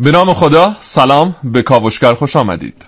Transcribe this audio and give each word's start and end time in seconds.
به 0.00 0.10
نام 0.10 0.34
خدا 0.34 0.76
سلام 0.80 1.36
به 1.44 1.62
کاوشگر 1.62 2.14
خوش 2.14 2.36
آمدید. 2.36 2.84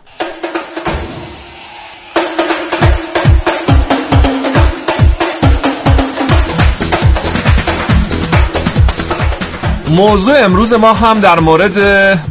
موضوع 9.96 10.44
امروز 10.44 10.72
ما 10.72 10.92
هم 10.92 11.20
در 11.20 11.40
مورد 11.40 11.74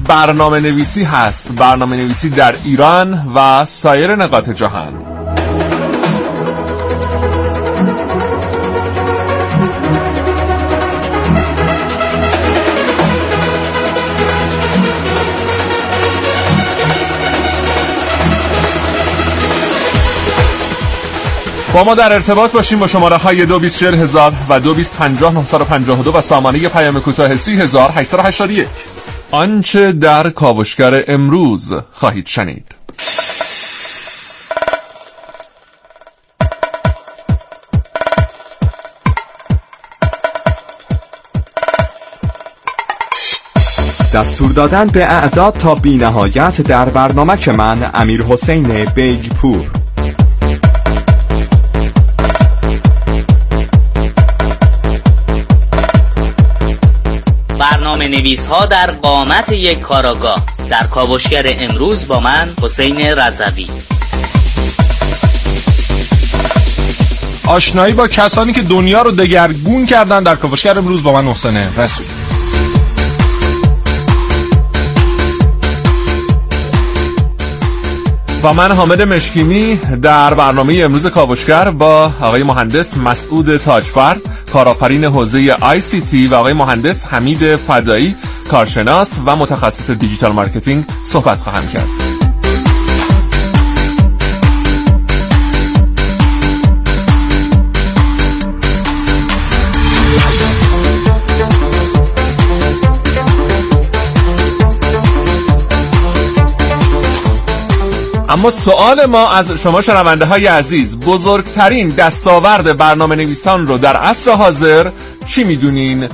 برنامه 0.07 0.59
نویسی 0.59 1.04
هست. 1.04 1.55
برنامه 1.55 1.95
نویسی 1.95 2.29
در 2.29 2.55
ایران 2.66 3.32
و 3.36 3.66
سایر 3.66 4.16
نقاط 4.16 4.50
جهان. 4.50 5.00
با 21.74 21.84
ما 21.84 21.96
در 21.96 22.14
ارتباط 22.14 22.52
باشیم 22.52 22.80
با 22.80 22.88
شماره 22.88 23.18
های 23.18 23.46
دو 23.46 23.60
بیست 23.60 23.84
هزار 23.84 24.34
و 24.50 24.60
دو 24.60 24.74
بیست 24.74 24.96
پنجاه 24.98 26.04
دو 26.04 26.18
و 26.18 26.21
سامانه 26.21 26.70
پیام 26.70 27.00
کوتاه 27.00 27.36
سی 27.36 27.56
هزار 27.56 27.92
یک. 28.50 28.68
آنچه 29.32 29.92
در 29.92 30.29
کاوشگر 30.29 31.04
امروز 31.07 31.74
خواهید 31.92 32.28
شنید. 32.28 32.76
دستور 44.14 44.52
دادن 44.52 44.88
به 44.88 45.06
اعداد 45.06 45.53
تا 45.53 45.76
بینهایت 45.76 46.62
در 46.62 46.90
برنامه 46.90 47.38
که 47.38 47.52
من 47.52 47.92
امیر 47.94 48.23
حسین 48.23 48.86
بیگپور. 48.86 49.81
برنامه 57.62 58.08
نویس 58.08 58.48
ها 58.48 58.66
در 58.66 58.92
قامت 58.92 59.52
یک 59.52 59.80
کاراگاه. 59.80 60.45
در 60.70 60.84
کاوشگر 60.84 61.44
امروز 61.45 62.08
با 62.08 62.20
من 62.20 62.50
حسین 62.62 63.00
رضوی. 63.00 63.67
آشنایی 67.48 67.94
با 67.94 68.08
کسانی 68.08 68.54
که 68.54 68.62
دنیا 68.62 69.02
رو 69.02 69.12
دگرگون 69.12 69.86
کردن 69.86 70.23
در 70.23 70.36
کاوشگر 70.36 70.78
امروز 70.78 71.04
با 71.04 71.22
من 71.22 71.28
حسین 71.28 71.58
رسولی 71.58 72.20
و 78.44 78.53
من 78.53 78.72
حامد 78.72 79.02
مشکینی 79.02 79.75
در 79.75 80.34
برنامه 80.34 80.73
امروز 80.84 81.08
کاوشگر 81.08 81.72
با 81.72 82.11
آقای 82.22 82.44
مهندس 82.44 82.98
مسعود 82.98 83.58
تاجفرد 83.58 84.22
کارآفرین 84.53 85.03
حوزه 85.03 85.56
IT 86.09 86.28
و 86.28 86.36
آقای 86.36 86.53
مهندس 86.53 87.08
حمید 87.08 87.56
فدایی 87.56 88.16
کارشناس 88.50 89.20
و 89.25 89.36
متخصص 89.36 89.89
digital 89.90 90.31
marketing 90.31 90.86
صحبت 91.06 91.42
خواهم 91.42 91.67
کرد. 91.67 92.11
اما 108.32 108.52
سوال 108.52 109.06
ما 109.06 109.30
از 109.30 109.52
شما 109.52 109.82
شنونده 109.82 110.26
های 110.26 110.48
عزیز 110.48 111.00
بزرگترین 111.00 111.88
دستاورد 111.88 112.78
برنامه 112.78 113.16
نویسان 113.16 113.67
رو 113.67 113.78
در 113.78 113.98
عصر 113.98 114.32
حاضر 114.32 114.92
چی 115.26 115.44
می‌دونین؟ 115.44 116.08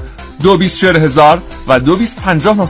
دو 0.43 0.57
بیست 0.57 0.83
هزار 0.83 1.41
و 1.67 1.79
دو 1.79 1.95
بیست 1.95 2.21
پنجاه 2.21 2.61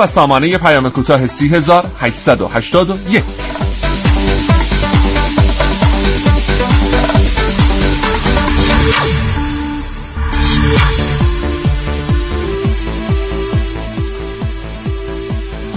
و 0.00 0.06
سامانه 0.06 0.58
پیام 0.58 0.90
کوتاه 0.90 1.26
سی 1.26 1.48
هزار 1.48 1.84
هشتصد 2.00 2.40
و 2.40 2.48
هشتاد 2.48 2.90
و 2.90 2.94
یک 3.10 3.24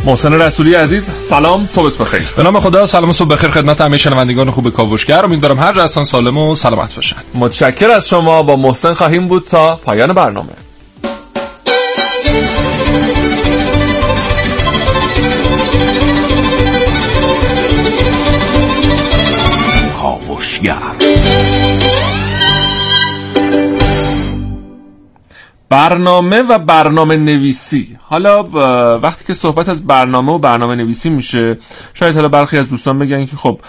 محسن 0.07 0.33
رسولی 0.33 0.73
عزیز 0.73 1.09
سلام 1.21 1.65
صبح 1.65 1.97
بخیر. 1.97 2.21
به 2.37 2.43
نام 2.43 2.59
خدا 2.59 2.85
سلام 2.85 3.11
صبح 3.11 3.27
بخیر 3.27 3.51
خدمت 3.51 3.81
همه 3.81 3.97
شنوندگان 3.97 4.51
خوب 4.51 4.69
کاوشگر. 4.69 5.25
امیدوارم 5.25 5.59
هر 5.59 5.73
جا 5.73 5.87
سالم 5.87 6.37
و 6.37 6.55
سلامت 6.55 6.95
باشن. 6.95 7.15
متشکر 7.33 7.91
از 7.91 8.09
شما 8.09 8.43
با 8.43 8.55
محسن 8.55 8.93
خواهیم 8.93 9.27
بود 9.27 9.43
تا 9.43 9.75
پایان 9.75 10.13
برنامه. 10.13 10.49
کاوشگر. 20.01 21.36
برنامه 25.69 26.41
و 26.41 26.59
برنامه 26.59 27.17
نویسی. 27.17 27.97
حالا 28.03 28.43
وقتی 28.97 29.25
که 29.25 29.33
صحبت 29.33 29.69
از 29.69 29.87
برنامه 29.87 30.31
و 30.31 30.37
برنامه 30.37 30.75
نویسی 30.75 31.09
میشه 31.09 31.57
شاید 31.93 32.15
حالا 32.15 32.27
برخی 32.27 32.57
از 32.57 32.69
دوستان 32.69 32.99
بگن 32.99 33.25
که 33.25 33.35
خب 33.35 33.59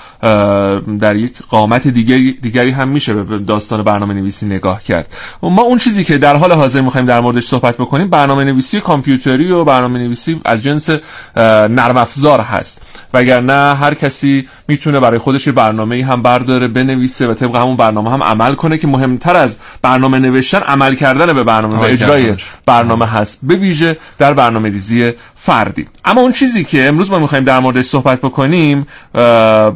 در 1.01 1.17
یک 1.17 1.33
قامت 1.51 1.89
دیگری, 1.89 2.39
دیگری 2.43 2.71
هم 2.71 2.89
میشه 2.89 3.15
به 3.15 3.39
داستان 3.39 3.83
برنامه 3.83 4.15
نویسی 4.15 4.47
نگاه 4.47 4.83
کرد. 4.83 5.15
ما 5.43 5.63
اون 5.63 5.79
چیزی 5.79 6.05
که 6.05 6.19
در 6.19 6.37
حال 6.37 6.53
حاضر 6.53 6.81
می‌خوایم 6.81 7.07
در 7.07 7.21
موردش 7.21 7.47
صحبت 7.47 7.77
بکنیم 7.77 8.09
برنامه 8.09 8.45
نویسی 8.45 8.81
کامپیوتری 8.81 9.53
و 9.53 9.65
برنامه 9.65 9.99
نویسی 9.99 10.41
از 10.45 10.63
جنس 10.63 10.91
نرم 11.37 11.97
افزار 11.97 12.41
هست. 12.41 12.83
وگرنه 13.15 13.75
هر 13.75 13.95
کسی 13.95 14.49
می‌تونه 14.69 15.01
برای 15.01 15.19
خودش 15.19 15.47
یه 15.47 15.53
برنامه 15.53 16.05
هم 16.05 16.23
برداره 16.23 16.69
بنویسه 16.69 17.27
و 17.27 17.35
طبق 17.35 17.57
همون 17.57 17.77
برنامه 17.77 18.11
هم 18.11 18.23
عمل 18.23 18.55
کنه 18.55 18.79
که 18.79 18.87
مهمتر 18.87 19.37
از 19.37 19.59
برنامه 19.83 20.19
نوشتن 20.19 20.59
عمل 20.59 20.95
کردن 20.95 21.33
به 21.33 21.45
برنامه 21.45 21.88
اجرای 21.89 22.37
برنامه 22.67 23.07
هست. 23.07 23.41
به 23.43 23.57
ویژه 23.57 23.97
در 24.19 24.35
برنامه 24.35 24.69
ریزی 24.69 25.13
فردی. 25.37 25.87
اما 26.05 26.21
اون 26.21 26.33
چیزی 26.33 26.65
که 26.65 26.89
امروز 26.89 27.11
ما 27.11 27.19
می‌خوایم 27.19 27.45
در 27.45 27.61
موردش 27.61 27.85
صحبت 27.85 28.19
بکنیم 28.19 28.87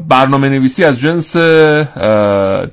برنامه 0.08 0.48
نویسی 0.48 0.84
از 0.84 1.00
جنس 1.00 1.36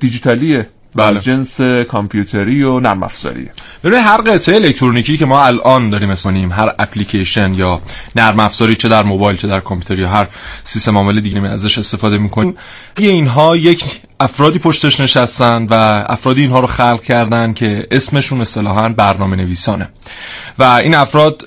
دیجیتالیه 0.00 0.68
بله. 0.96 1.20
جنس 1.20 1.60
کامپیوتری 1.60 2.62
و 2.62 2.80
نرم 2.80 3.02
افزاری 3.02 3.48
ببینید 3.84 4.04
هر 4.04 4.16
قطعه 4.16 4.54
الکترونیکی 4.54 5.16
که 5.16 5.26
ما 5.26 5.44
الان 5.44 5.90
داریم 5.90 6.10
اسمانیم 6.10 6.52
هر 6.52 6.74
اپلیکیشن 6.78 7.54
یا 7.54 7.80
نرم 8.16 8.40
افزاری 8.40 8.74
چه 8.74 8.88
در 8.88 9.02
موبایل 9.02 9.36
چه 9.36 9.48
در 9.48 9.60
کامپیوتر 9.60 9.98
یا 9.98 10.08
هر 10.08 10.28
سیستم 10.64 10.96
عامل 10.96 11.20
دیگه 11.20 11.42
ازش 11.42 11.78
استفاده 11.78 12.18
می‌کنیم 12.18 12.54
اینها 12.98 13.56
یک 13.56 13.84
افرادی 14.20 14.58
پشتش 14.58 15.00
نشستن 15.00 15.66
و 15.70 16.04
افرادی 16.08 16.40
اینها 16.40 16.60
رو 16.60 16.66
خلق 16.66 17.02
کردن 17.02 17.52
که 17.52 17.86
اسمشون 17.90 18.40
اصطلاحا 18.40 18.88
برنامه 18.88 19.36
نویسانه 19.36 19.88
و 20.58 20.62
این 20.62 20.94
افراد 20.94 21.42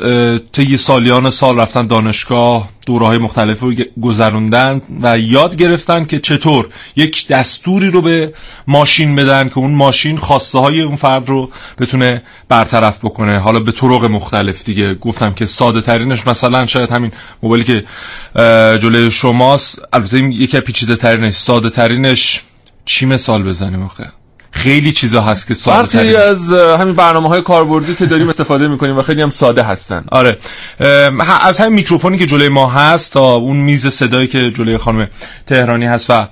طی 0.51 0.78
سالیان 0.78 1.29
سال 1.29 1.59
رفتن 1.59 1.88
دانشگاه 1.88 2.69
دوره 2.85 3.06
های 3.06 3.17
مختلف 3.17 3.59
رو 3.59 3.73
گذروندن 4.01 4.81
و 5.01 5.19
یاد 5.19 5.56
گرفتن 5.56 6.06
که 6.06 6.19
چطور 6.19 6.69
یک 6.95 7.28
دستوری 7.28 7.91
رو 7.91 8.01
به 8.01 8.33
ماشین 8.67 9.16
بدن 9.16 9.50
که 9.50 9.57
اون 9.57 9.72
ماشین 9.72 10.17
خواسته 10.17 10.59
های 10.59 10.81
اون 10.81 10.95
فرد 10.95 11.29
رو 11.29 11.51
بتونه 11.79 12.23
برطرف 12.50 13.06
بکنه. 13.06 13.39
حالا 13.39 13.59
به 13.59 13.72
طرق 13.72 14.06
مختلف 14.06 14.63
دیگه. 14.63 14.94
گفتم 14.94 15.33
که 15.33 15.45
ساده 15.45 15.81
ترینش 15.81 16.28
مثلا 16.28 16.66
شاید 16.66 16.91
همین 16.91 17.12
موبایلی 17.44 17.65
که 17.65 17.83
جلوی 18.77 19.12
شماست. 19.12 19.80
البته 19.94 20.19
یکی 20.19 20.59
پیچیده 20.59 20.95
ترینش 20.95 21.33
ساده 21.33 21.69
ترینش 21.69 22.42
چی 22.85 23.06
مثال 23.06 23.44
بزنیم 23.44 23.83
آخه؟ 23.83 24.12
خیلی 24.53 24.91
چیزا 24.91 25.21
هست 25.21 25.47
که 25.47 25.53
ساده 25.53 26.19
از 26.19 26.51
همین 26.51 26.95
برنامه 26.95 27.30
های 27.30 27.41
کاربردی 27.41 27.95
که 27.95 28.06
داریم 28.06 28.30
استفاده 28.30 28.68
می‌کنیم 28.68 28.97
و 28.97 29.01
خیلی 29.01 29.21
هم 29.21 29.30
ساده 29.30 29.63
هستن. 29.63 30.03
آره. 30.12 30.38
از 31.41 31.59
همین 31.59 31.74
میکروفونی 31.74 32.18
که 32.18 32.25
جلوی 32.25 32.50
ما 32.50 32.69
هست 32.69 33.13
تا 33.13 33.33
اون 33.33 33.57
میز 33.57 33.88
صدایی 33.88 34.27
که 34.27 34.51
جلوی 34.51 34.77
خانم 34.77 35.07
تهرانی 35.47 35.85
هست 35.85 36.09
و 36.09 36.27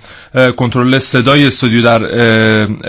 کنترل 0.52 1.00
صدای 1.00 1.48
استودیو 1.48 1.82
در 1.84 2.04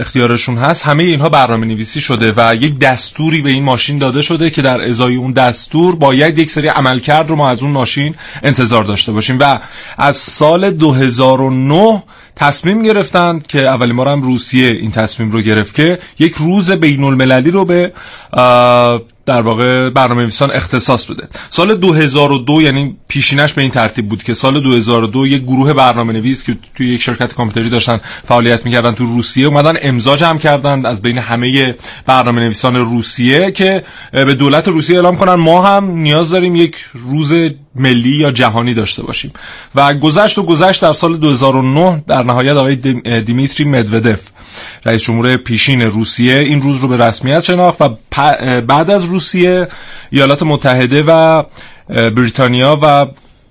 اختیارشون 0.01 0.59
هست 0.59 0.83
همه 0.83 1.03
اینها 1.03 1.29
برنامه 1.29 1.67
نویسی 1.67 2.01
شده 2.01 2.33
و 2.37 2.55
یک 2.55 2.79
دستوری 2.79 3.41
به 3.41 3.51
این 3.51 3.65
ماشین 3.65 3.99
داده 3.99 4.23
شده 4.23 4.51
که 4.51 4.63
در 4.63 4.81
ازای 4.81 5.17
اون 5.17 5.33
دستور 5.33 5.97
باید 5.97 6.39
یک 6.39 6.51
سری 6.51 6.69
عملکرد 6.69 7.29
رو 7.29 7.37
ما 7.37 7.51
از 7.51 7.63
اون 7.63 7.73
ماشین 7.73 8.15
انتظار 8.43 8.85
داشته 8.85 9.13
باشیم. 9.13 9.37
و 9.41 9.59
از 9.99 10.17
سال 10.17 10.71
2009 10.71 12.03
تصمیم 12.37 12.83
گرفتند 12.83 13.47
که 13.47 13.61
اولین 13.61 13.97
بار 13.97 14.09
هم 14.09 14.23
روسیه 14.23 14.71
این 14.71 14.91
تصمیم 14.91 15.31
رو 15.31 15.41
گرفت 15.41 15.75
که 15.75 15.99
یک 16.19 16.35
روز 16.35 16.71
بین 16.71 17.05
المللی 17.05 17.51
رو 17.51 17.65
به 17.65 17.93
در 19.27 19.41
واقع 19.41 19.91
برنامه 19.91 20.29
اختصاص 20.55 21.07
بده. 21.07 21.29
سال 21.51 21.75
2002 21.75 22.63
یعنی 22.63 22.97
پیشینش 23.13 23.53
به 23.53 23.63
این 23.63 23.71
ترتیب 23.71 24.09
بود 24.09 24.23
که 24.23 24.35
سال 24.35 24.61
2002 24.61 25.27
یک 25.27 25.43
گروه 25.43 25.73
برنامه 25.73 26.13
نویس 26.13 26.45
که 26.45 26.57
توی 26.75 26.89
یک 26.89 27.03
شرکت 27.03 27.35
کامپیوتری 27.35 27.71
داشتن 27.71 28.01
فعالیت 28.29 28.65
می‌کردن 28.65 28.93
تو 28.93 29.07
روسیه 29.07 29.47
اومدن 29.47 29.73
امضا 29.83 30.17
جمع 30.17 30.39
کردن 30.39 30.87
از 30.87 31.03
بین 31.03 31.19
همه 31.19 31.77
برنامه 32.07 32.41
نویسان 32.41 32.77
روسیه 32.77 33.51
که 33.51 33.85
به 34.13 34.35
دولت 34.35 34.69
روسیه 34.69 34.97
اعلام 34.97 35.17
کنن 35.17 35.35
ما 35.35 35.63
هم 35.63 35.91
نیاز 35.91 36.31
داریم 36.31 36.57
یک 36.57 36.77
روز 36.95 37.33
ملی 37.75 38.11
یا 38.11 38.31
جهانی 38.31 38.75
داشته 38.75 39.03
باشیم. 39.03 39.33
و 39.75 39.95
گذشت 39.95 40.39
و 40.39 40.43
گذشت 40.43 40.83
در 40.83 40.93
سال 40.93 41.17
2009 41.17 42.05
در 42.07 42.23
نهایت 42.23 42.57
آقای 42.57 42.77
دیمیتری 43.21 43.65
مدودف 43.65 44.23
رئیس 44.87 45.03
جمهور 45.03 45.37
پیشین 45.37 45.83
روسیه 45.83 46.39
این 46.39 46.63
روز 46.63 46.81
رو 46.81 46.89
به 46.89 46.97
رسمیت 46.97 47.41
شناخت 47.41 47.83
و 47.83 47.89
بعد 48.61 48.91
از 48.91 49.05
روسیه 49.05 49.69
ایالات 50.11 50.43
متحده 50.43 51.05
و 51.07 51.43
بریتانیا 51.89 52.77
و 52.83 53.07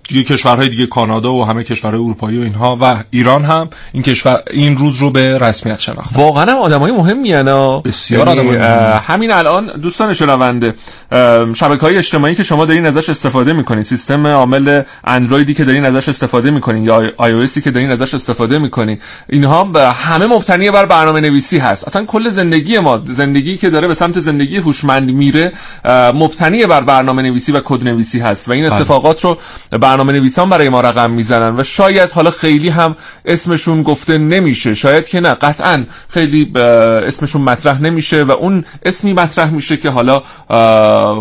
دیگه 0.08 0.24
کشورهای 0.24 0.70
دیگه 0.70 0.86
کانادا 0.86 1.34
و 1.34 1.46
همه 1.46 1.64
کشورهای 1.64 2.04
اروپایی 2.04 2.38
و 2.38 2.42
اینها 2.42 2.78
و 2.82 3.04
ایران 3.12 3.46
هم 3.46 3.70
این 3.92 4.04
کشور 4.04 4.44
این 4.52 4.78
روز 4.78 4.98
رو 4.98 5.12
به 5.12 5.38
رسمیت 5.38 5.80
شناخت. 5.80 6.10
واقعا 6.16 6.52
هم 6.52 6.58
آدمای 6.58 6.92
مهمی 6.92 7.34
انا 7.34 7.80
بسیار 7.80 8.36
یعنی 8.36 8.56
همین 9.08 9.32
الان 9.32 9.72
دوستان 9.82 10.14
شنونده 10.14 10.74
شبکه 11.56 11.82
های 11.82 11.98
اجتماعی 11.98 12.36
که 12.36 12.44
شما 12.44 12.66
دارین 12.66 12.86
ازش 12.86 13.10
استفاده 13.10 13.54
می‌کنین 13.54 13.84
سیستم 13.84 14.28
عامل 14.28 14.82
اندرویدی 15.04 15.54
که 15.54 15.64
دارین 15.64 15.86
ازش 15.86 16.10
استفاده 16.10 16.52
می‌کنین 16.52 16.84
یا 16.84 17.12
آی 17.18 17.32
او 17.32 17.46
که 17.46 17.72
دارین 17.72 17.92
ازش 17.92 18.14
استفاده 18.14 18.60
می‌کنین 18.60 19.00
اینها 19.30 19.64
همه 19.92 20.26
مبتنی 20.26 20.72
بر 20.72 20.86
برنامه 20.86 21.22
نویسی 21.22 21.58
هست. 21.58 21.88
اصلا 21.88 22.06
کل 22.06 22.30
زندگی 22.30 22.80
ما 22.80 23.02
زندگی 23.06 23.58
که 23.58 23.70
داره 23.70 23.88
به 23.88 23.94
سمت 23.94 24.20
زندگی 24.20 24.58
هوشمند 24.58 25.12
میره 25.12 25.52
مبتنی 26.14 26.66
بر 26.66 26.82
برنامه 26.82 27.22
نویسی 27.22 27.52
و 27.52 27.62
کد 27.66 27.84
نویسی 27.84 28.20
هست 28.20 28.50
و 28.50 28.52
این 28.52 28.70
بله. 28.70 28.76
اتفاقات 28.76 29.24
رو 29.24 29.38
برنامه 29.92 30.14
نویسان 30.14 30.50
برای 30.50 30.70
ما 30.70 30.82
رقم 30.82 31.12
می‌زنن 31.12 31.60
و 31.60 31.64
شاید 31.64 32.12
حالا 32.12 32.32
خیلی 32.32 32.70
هم 32.70 32.96
اسمشون 33.26 33.84
گفته 33.84 34.18
نمیشه. 34.18 34.76
شاید 34.76 35.08
که 35.08 35.20
نه 35.20 35.34
قطعا 35.34 35.86
خیلی 36.10 36.52
اسمشون 36.58 37.42
مطرح 37.42 37.82
نمیشه 37.82 38.24
و 38.24 38.32
اون 38.32 38.66
اسمی 38.86 39.14
مطرح 39.14 39.50
میشه 39.50 39.78
که 39.78 39.90
حالا 39.90 40.24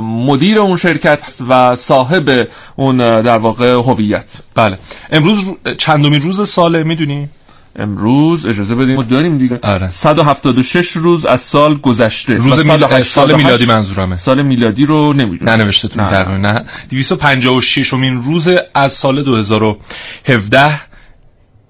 مدیر 0.00 0.58
اون 0.58 0.76
شرکت 0.76 1.42
و 1.48 1.76
صاحب 1.76 2.48
اون 2.76 2.96
در 3.22 3.38
واقع 3.38 3.72
هویت. 3.72 4.28
بله. 4.54 4.78
امروز 5.12 5.44
چندمین 5.78 6.22
روز 6.22 6.48
ساله 6.48 6.82
می‌دونی؟ 6.82 7.28
امروز 7.76 8.46
اجازه 8.46 8.74
بدیم 8.74 8.94
ما 8.94 9.02
داریم 9.02 9.38
دیگه. 9.38 9.58
آره. 9.62 9.88
176 9.88 10.90
روز 10.90 11.26
از 11.26 11.40
سال 11.40 11.78
گذشته. 11.78 12.34
روز 12.34 12.58
میلادی 12.58 13.02
سال 13.02 13.36
میلادی 13.36 13.66
منظورمه. 13.66 14.16
سال 14.16 14.42
میلادی 14.42 14.86
رو 14.86 15.12
نمی‌دونم. 15.12 15.50
نه. 15.50 15.64
نوشته 15.64 15.88
تو 15.88 16.00
تقریبا 16.00 16.36
نه 16.36 16.64
256 16.90 17.94
امین 17.94 18.22
روز 18.22 18.48
از 18.74 18.92
سال 18.92 19.22
2017 19.22 20.80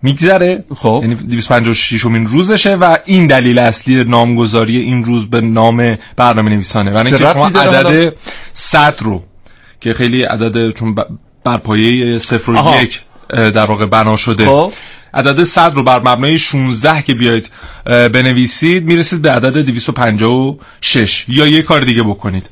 میگذره. 0.03 0.65
خب. 0.77 0.99
یعنی 1.03 1.15
256 1.15 2.07
امین 2.07 2.27
روزشه 2.27 2.75
و 2.75 2.99
این 3.05 3.27
دلیل 3.27 3.59
اصلی 3.59 4.05
نامگذاری 4.05 4.77
این 4.77 5.05
روز 5.05 5.31
به 5.31 5.41
نام 5.41 5.99
برنامه 6.17 6.51
نویسانه 6.51 6.93
و 6.93 6.97
اینکه 6.97 7.27
شما 7.33 7.47
عدد 7.47 8.13
100 8.53 8.97
رو 9.01 9.23
که 9.81 9.95
خیلی 9.95 10.23
عدد 10.23 10.71
چون 10.71 10.95
بر 11.45 11.57
پایه 11.57 12.19
0 12.19 12.51
و 12.51 12.83
1 12.83 13.01
در 13.31 13.67
واقع 13.67 13.87
بنا 13.87 14.17
شده. 14.17 14.47
خب. 14.47 14.73
عدد 15.15 15.45
100 15.45 15.75
رو 15.75 15.83
بر 15.83 15.99
مبنای 15.99 16.39
16 16.39 17.03
که 17.03 17.15
بیاید 17.15 17.51
بنویسید 17.85 18.85
می‌رسید 18.85 19.23
به 19.23 19.31
عدد 19.31 19.59
256 19.59 21.25
یا 21.29 21.47
یه 21.47 21.63
کار 21.63 21.81
دیگه 21.81 22.03
بکنید. 22.03 22.51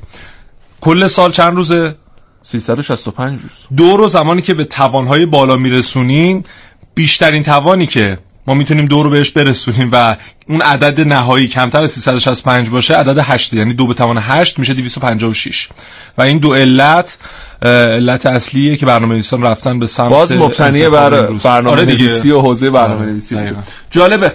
کل 0.81 1.07
سال 1.07 1.31
چند 1.31 1.55
روزه؟ 1.55 1.95
365 2.41 3.39
روز. 3.39 3.51
دو 3.77 3.97
رو 3.97 4.07
زمانی 4.07 4.41
که 4.41 4.53
به 4.53 4.65
توانهای 4.65 5.25
بالا 5.25 5.55
میرسونین 5.55 6.43
بیشترین 6.95 7.43
توانی 7.43 7.85
که 7.85 8.17
ما 8.49 8.55
می‌تونیم 8.55 8.85
دو 8.85 9.03
رو 9.03 9.09
بهش 9.09 9.31
برسونیم 9.31 9.89
و 9.91 10.15
اون 10.47 10.61
عدد 10.61 11.01
نهایی 11.01 11.47
کمتر 11.47 11.81
از 11.81 11.91
365 11.91 12.69
باشه 12.69 12.95
عدد 12.95 13.17
8 13.17 13.53
یعنی 13.53 13.73
دو 13.73 13.87
به 13.87 13.93
توان 13.93 14.17
8 14.17 14.59
میشه 14.59 14.73
256 14.73 15.69
و 16.17 16.21
این 16.21 16.37
دو 16.37 16.53
علت 16.53 17.17
علت 17.61 18.25
اصلیه 18.25 18.77
که 18.77 18.85
برنامه 18.85 19.13
نویسان 19.13 19.41
رفتن 19.41 19.79
به 19.79 19.87
سمت 19.87 20.09
باز 20.09 20.31
مبتنیه 20.31 20.89
بر 20.89 21.21
برنامه 21.21 21.69
آره 21.69 21.85
نویسی 21.85 22.31
و 22.31 22.39
حوزه 22.39 22.69
برنامه 22.69 23.01
آره، 23.01 23.11
نویسی 23.11 23.37
جالبه. 23.91 24.31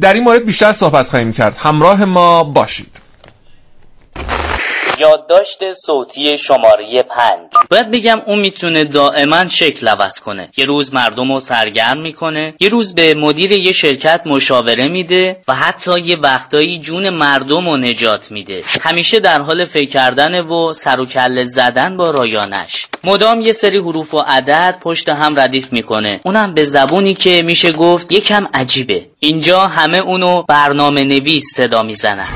در 0.00 0.14
این 0.14 0.24
مورد 0.24 0.44
بیشتر 0.44 0.72
صحبت 0.72 1.08
خواهیم 1.08 1.32
کرد. 1.32 1.56
همراه 1.56 2.04
ما 2.04 2.44
باشید. 2.44 3.05
یادداشت 4.98 5.72
صوتی 5.72 6.38
شماره 6.38 7.02
پنج. 7.02 7.40
باید 7.70 7.90
بگم 7.90 8.22
اون 8.26 8.38
می‌تونه 8.38 8.84
دائما 8.84 9.46
شکل 9.48 9.88
عوض 9.88 10.20
کنه. 10.20 10.48
یه 10.56 10.64
روز 10.64 10.94
مردم 10.94 11.32
رو 11.32 11.40
سرگرم 11.40 12.00
می‌کنه 12.00 12.54
یه 12.60 12.68
روز 12.68 12.94
به 12.94 13.14
مدیر 13.14 13.52
یه 13.52 13.72
شرکت 13.72 14.20
مشاوره 14.26 14.88
میده 14.88 15.36
و 15.48 15.54
حتی 15.54 16.00
یه 16.00 16.16
وقتایی 16.16 16.78
جون 16.78 17.10
مردم 17.10 17.68
رو 17.68 17.76
نجات 17.76 18.30
میده. 18.30 18.62
همیشه 18.80 19.20
در 19.20 19.42
حال 19.42 19.64
فکر 19.64 19.90
کردن 19.90 20.40
و 20.40 20.72
سر 20.72 21.00
و 21.00 21.06
کله 21.06 21.44
زدن 21.44 21.96
با 21.96 22.10
رایانش. 22.10 22.86
مدام 23.04 23.40
یه 23.40 23.52
سری 23.52 23.78
حروف 23.78 24.14
و 24.14 24.18
عدد 24.18 24.78
پشت 24.82 25.08
هم 25.08 25.40
ردیف 25.40 25.72
می‌کنه. 25.72 26.20
اونم 26.24 26.54
به 26.54 26.64
زبونی 26.64 27.14
که 27.14 27.42
میشه 27.42 27.72
گفت 27.72 28.12
یکم 28.12 28.46
عجیبه. 28.54 29.06
اینجا 29.20 29.66
همه 29.66 29.98
اونو 29.98 30.42
برنامه 30.42 31.04
نویس 31.04 31.44
صدا 31.54 31.82
می‌زنن. 31.82 32.28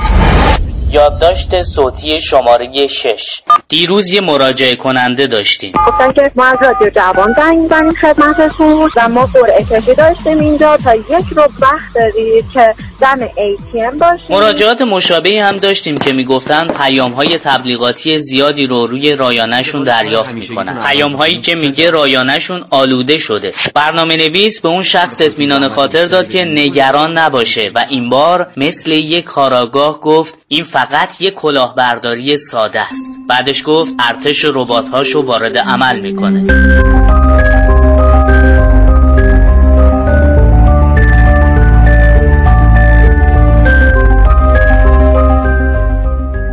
یادداشت 0.93 1.63
صوتی 1.63 2.21
شماره 2.21 2.87
6 2.87 3.41
دیروز 3.69 4.13
یه 4.13 4.21
مراجعه 4.21 4.77
کننده 4.77 5.27
داشتیم. 5.27 5.73
گفتن 5.87 6.13
که 6.13 6.31
ما 6.35 6.45
از 6.45 6.57
رادیو 6.61 6.91
جوان 6.91 7.35
زنگ 7.37 7.59
می‌زنیم 7.59 7.95
خدمتتون 7.95 8.91
و 8.97 9.09
ما 9.09 9.27
قرعه 9.27 9.65
کشی 9.65 9.95
داشتیم 9.95 10.39
اینجا. 10.39 10.77
تا 10.77 10.95
یک 10.95 11.27
رو 11.37 11.43
وقت 11.43 11.95
دارید 11.95 12.45
که 12.55 12.75
دم 13.01 13.29
ATM 13.29 13.99
باشیم 14.01 14.27
مراجعات 14.31 14.83
مشابهی 14.83 15.39
هم 15.39 15.57
داشتیم 15.57 15.99
که 15.99 16.13
می‌گفتن 16.13 16.69
پیام 16.69 17.13
های 17.13 17.39
تبلیغاتی 17.39 18.19
زیادی 18.19 18.67
رو 18.67 18.87
روی 18.87 19.15
رایانهشون 19.15 19.83
دریافت 19.83 20.35
می‌کنن. 20.35 20.85
پیام 20.85 21.13
هایی 21.13 21.41
که 21.41 21.55
میگه 21.55 21.91
رایانهشون 21.91 22.65
آلوده 22.71 23.19
شده. 23.19 23.53
برنامه 23.75 24.17
نویس 24.17 24.61
به 24.61 24.69
اون 24.69 24.83
شخص 24.83 25.21
اطمینان 25.21 25.69
خاطر 25.69 26.07
داد 26.07 26.29
که 26.29 26.45
نگران 26.45 27.19
نباشه 27.19 27.71
و 27.75 27.85
این 27.89 28.11
بار 28.11 28.53
مثل 28.57 28.91
یک 28.91 29.25
کاراگاه 29.25 30.01
گفت 30.01 30.39
این 30.49 30.65
فقط 30.81 31.21
یک 31.21 31.35
کلاهبرداری 31.35 32.37
ساده 32.37 32.81
است. 32.81 33.21
بعدش 33.29 33.63
گفت 33.67 33.95
ارتش 33.99 34.45
ربات 34.45 34.89
هاشو 34.89 35.23
وارد 35.23 35.59
عمل 35.59 36.01
می‌کنه. 36.01 36.47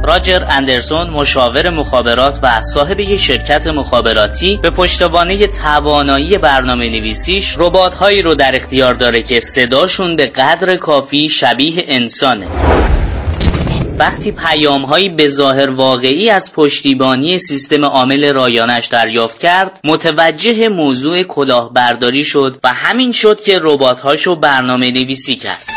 راجر 0.04 0.46
اندرسون 0.50 1.10
مشاور 1.10 1.70
مخابرات 1.70 2.40
و 2.44 2.62
صاحب 2.62 3.00
یک 3.00 3.20
شرکت 3.20 3.68
مخابراتی 3.68 4.60
به 4.62 4.70
پشتوانه 4.70 5.48
توانایی 5.48 6.38
برنامه 6.38 6.90
نویسیش 6.90 7.56
ربات 7.58 8.02
رو 8.02 8.36
در 8.36 8.56
اختیار 8.56 8.94
داره 8.94 9.24
که 9.24 9.40
صداشون 9.40 10.16
به 10.16 10.26
قدر 10.26 10.76
کافی 10.76 11.30
شبیه 11.30 11.84
انسانه. 11.88 12.48
وقتی 14.00 14.32
پیام 14.32 14.82
هایی 14.82 15.10
به 15.10 15.28
ظاهر 15.28 15.70
واقعی 15.70 16.30
از 16.30 16.54
پشتیبانی 16.54 17.38
سیستم 17.38 17.86
عامل 17.86 18.34
رایانش 18.34 18.86
دریافت 18.86 19.42
کرد 19.42 19.80
متوجه 19.84 20.70
موضوع 20.70 21.24
کلاهبرداری 21.24 22.24
شد 22.24 22.60
و 22.64 22.74
همین 22.74 23.12
شد 23.12 23.42
که 23.42 23.60
ربات 23.62 24.00
هاشو 24.00 24.36
برنامه 24.36 24.92
نویسی 24.92 25.36
کرد. 25.36 25.77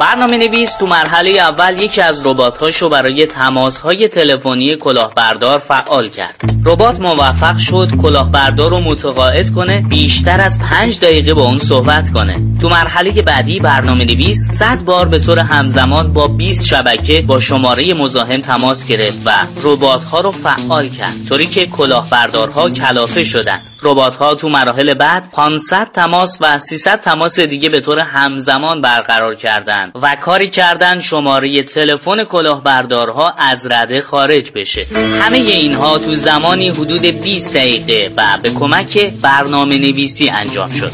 برنامه 0.00 0.36
نویس 0.36 0.76
تو 0.76 0.86
مرحله 0.86 1.30
اول 1.30 1.80
یکی 1.80 2.00
از 2.00 2.26
ربات 2.26 2.82
برای 2.82 3.26
تماس 3.26 3.80
های 3.80 4.08
تلفنی 4.08 4.76
کلاهبردار 4.76 5.58
فعال 5.58 6.08
کرد. 6.08 6.40
ربات 6.64 7.00
موفق 7.00 7.58
شد 7.58 7.96
کلاهبردار 8.02 8.70
رو 8.70 8.80
متقاعد 8.80 9.50
کنه 9.50 9.80
بیشتر 9.80 10.40
از 10.40 10.58
پنج 10.58 11.00
دقیقه 11.00 11.34
با 11.34 11.42
اون 11.42 11.58
صحبت 11.58 12.10
کنه. 12.10 12.42
تو 12.60 12.68
مرحله 12.68 13.22
بعدی 13.22 13.60
برنامه 13.60 14.04
نویس 14.04 14.50
صد 14.50 14.78
بار 14.84 15.08
به 15.08 15.18
طور 15.18 15.38
همزمان 15.38 16.12
با 16.12 16.28
20 16.28 16.66
شبکه 16.66 17.22
با 17.22 17.40
شماره 17.40 17.94
مزاحم 17.94 18.40
تماس 18.40 18.86
گرفت 18.86 19.18
و 19.24 19.30
ربات 19.62 20.04
ها 20.04 20.20
رو 20.20 20.30
فعال 20.30 20.88
کرد. 20.88 21.14
طوری 21.28 21.46
که 21.46 21.66
کلاهبردارها 21.66 22.70
کلافه 22.70 23.24
شدند 23.24 23.69
ربات 23.82 24.16
ها 24.16 24.34
تو 24.34 24.48
مراحل 24.48 24.94
بعد 24.94 25.30
500 25.30 25.88
تماس 25.92 26.38
و 26.40 26.58
300 26.58 27.00
تماس 27.00 27.40
دیگه 27.40 27.68
به 27.68 27.80
طور 27.80 27.98
همزمان 27.98 28.80
برقرار 28.80 29.34
کردند 29.34 29.92
و 30.02 30.16
کاری 30.16 30.50
کردن 30.50 31.00
شماره 31.00 31.62
تلفن 31.62 32.24
کلاهبردارها 32.24 33.34
از 33.38 33.66
رده 33.66 34.00
خارج 34.00 34.50
بشه. 34.54 34.86
همه 35.22 35.38
اینها 35.38 35.98
تو 35.98 36.14
زمانی 36.14 36.68
حدود 36.68 37.02
20 37.02 37.54
دقیقه 37.54 38.12
و 38.16 38.38
به 38.42 38.50
کمک 38.50 39.12
برنامه 39.22 39.78
نویسی 39.78 40.28
انجام 40.28 40.72
شد. 40.72 40.92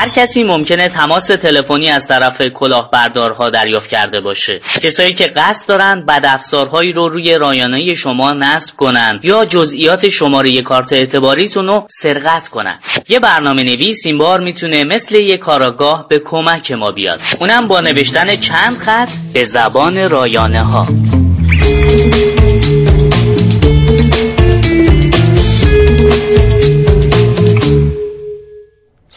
هر 0.00 0.08
کسی 0.08 0.44
ممکنه 0.44 0.88
تماس 0.88 1.26
تلفنی 1.26 1.90
از 1.90 2.08
طرف 2.08 2.42
کلاهبردارها 2.42 3.50
دریافت 3.50 3.88
کرده 3.88 4.20
باشه. 4.20 4.60
کسایی 4.82 5.14
که 5.14 5.26
قصد 5.26 5.68
دارن 5.68 6.00
بد 6.00 6.24
افزارهایی 6.24 6.92
رو 6.92 7.08
روی 7.08 7.34
رایانه 7.34 7.94
شما 7.94 8.32
نصب 8.32 8.76
کنن 8.76 9.20
یا 9.22 9.44
جزئیات 9.44 10.08
شماره 10.08 10.62
کارت 10.62 10.92
اعتباریتون 10.92 11.66
رو 11.66 11.86
سرقت 11.90 12.48
کنن. 12.48 12.78
یه 13.08 13.20
برنامه 13.20 13.62
نویس 13.62 14.06
این 14.06 14.18
بار 14.18 14.40
می‌تونه 14.40 14.84
مثل 14.84 15.14
یه 15.14 15.36
کاراگاه 15.36 16.08
به 16.08 16.18
کمک 16.18 16.72
ما 16.72 16.90
بیاد. 16.90 17.20
اونم 17.40 17.68
با 17.68 17.80
نوشتن 17.80 18.36
چند 18.36 18.78
خط 18.78 19.08
به 19.32 19.44
زبان 19.44 20.10
رایانه 20.10 20.62
ها 20.62 20.86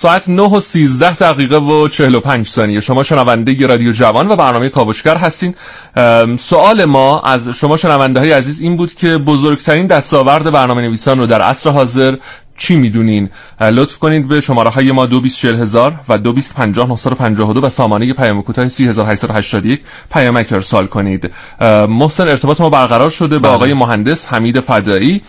ساعت 0.04 0.30
9 0.30 0.42
و 0.42 0.60
13 0.60 1.16
دقیقه 1.16 1.58
و 1.58 1.88
45 1.88 2.48
ثانیه. 2.48 2.80
شما 2.80 3.04
شنونده 3.04 3.68
رادیو 3.68 3.92
جوان 3.92 4.28
و 4.32 4.36
برنامه 4.36 4.70
کاوشگر 4.70 5.18
هستین. 5.18 5.56
سوال 6.40 6.86
ما 6.86 7.22
از 7.22 7.50
شما 7.50 7.78
شنونده 7.78 8.20
های 8.20 8.32
عزیز 8.32 8.62
این 8.62 8.78
بود 8.78 8.94
که 8.94 9.18
بزرگترین 9.18 9.88
دستاورد 9.88 10.52
برنامه 10.52 10.82
نویسان 10.82 11.20
رو 11.20 11.26
در 11.26 11.42
عصر 11.42 11.70
حاضر 11.70 12.16
چی 12.58 12.76
می‌دونین؟ 12.76 13.30
لطف 13.62 13.98
کنید 13.98 14.28
به 14.28 14.42
شماره 14.42 14.70
های 14.70 14.92
ما 14.92 15.06
دو 15.06 15.22
هزار 15.44 15.94
و 16.10 16.18
دو 16.18 16.34
و 17.64 17.70
سامانه 17.70 18.14
پیام 18.14 18.42
کوتاه 18.42 18.70
3881 18.70 19.82
پیامک 20.14 20.54
ارسال 20.54 20.88
کنید. 20.88 21.32
محسن 21.90 22.28
ارتباط 22.28 22.62
ما 22.62 22.70
برقرار 22.70 23.10
شده 23.10 23.40
با 23.40 23.48
بله. 23.48 23.56
آقای 23.56 23.74
مهندس 23.74 24.34
حمید 24.34 24.60
فدایی 24.60 25.22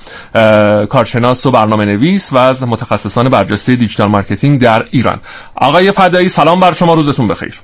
کارشناس 0.88 1.47
و 1.47 1.50
برنامه 1.50 1.85
نویس 1.85 2.33
و 2.33 2.37
از 2.37 2.69
متخصصان 2.69 3.28
برجسته 3.28 3.76
digital 3.76 4.09
marketing 4.09 4.61
در 4.61 4.85
ایران. 4.90 5.21
آقای 5.54 5.93
فدایی 5.93 6.28
سلام 6.28 6.61
بر 6.61 6.73
شما 6.73 6.95
روزتون 6.95 7.28
بخیر. 7.28 7.61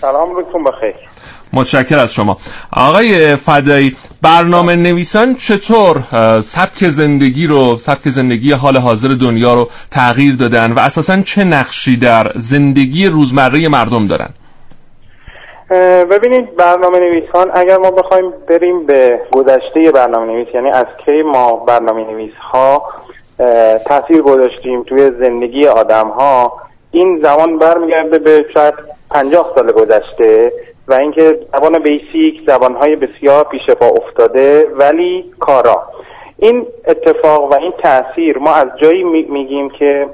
سلام 0.00 0.34
روزتون 0.34 0.64
بخیر. 0.64 1.05
متشکر 1.56 1.98
از 1.98 2.14
شما. 2.14 2.36
آقای 2.72 3.36
فدایی 3.36 3.96
برنامه 4.22 4.76
نویسان 4.76 5.34
چطور 5.34 5.96
سبک 6.40 6.88
زندگی 6.88 7.46
رو 7.46 7.76
سبک 7.76 8.08
زندگی 8.08 8.52
حال 8.52 8.76
حاضر 8.76 9.08
دنیا 9.08 9.54
رو 9.54 9.68
تغییر 9.90 10.34
دادن 10.36 10.72
و 10.72 10.78
اساسا 10.78 11.22
چه 11.22 11.44
نقشی 11.44 11.96
در 11.96 12.32
زندگی 12.34 13.06
روزمره 13.06 13.68
مردم 13.68 14.06
دارن؟ 14.06 14.28
ببینید 16.10 16.56
برنامه 16.56 16.98
نویسان 16.98 17.50
اگر 17.54 17.76
ما 17.76 17.90
بخوایم 17.90 18.32
بریم 18.48 18.86
به 18.86 19.20
گذشته 19.32 19.92
برنامه 19.94 20.32
نویس 20.32 20.48
یعنی 20.54 20.70
از 20.70 20.86
کی 21.04 21.22
ما 21.22 21.52
برنامه 21.52 22.04
نویس 22.10 22.34
ها 22.52 22.82
تاثیر 23.86 24.22
گذاشتیم 24.22 24.82
توی 24.82 25.10
زندگی 25.20 25.66
آدم 25.66 26.08
ها 26.08 26.52
این 26.90 27.20
زمان 27.22 27.58
برمیگرده 27.58 28.18
به 28.18 28.44
شاید 28.54 28.74
پنجاه 29.10 29.52
سال 29.54 29.72
گذشته. 29.72 30.52
و 30.88 30.94
اینکه 30.94 31.40
زبان 31.52 31.78
بیسیک 31.78 32.40
زبانهای 32.46 32.96
بسیار 32.96 33.44
پیش 33.44 33.66
پا 33.66 33.86
افتاده 33.86 34.66
ولی 34.78 35.24
کارا. 35.40 35.82
این 36.38 36.66
اتفاق 36.86 37.52
و 37.52 37.54
این 37.54 37.72
تاثیر 37.82 38.38
ما 38.38 38.54
از 38.54 38.66
جایی 38.82 39.04
میگیم 39.04 39.70
که 39.70 40.08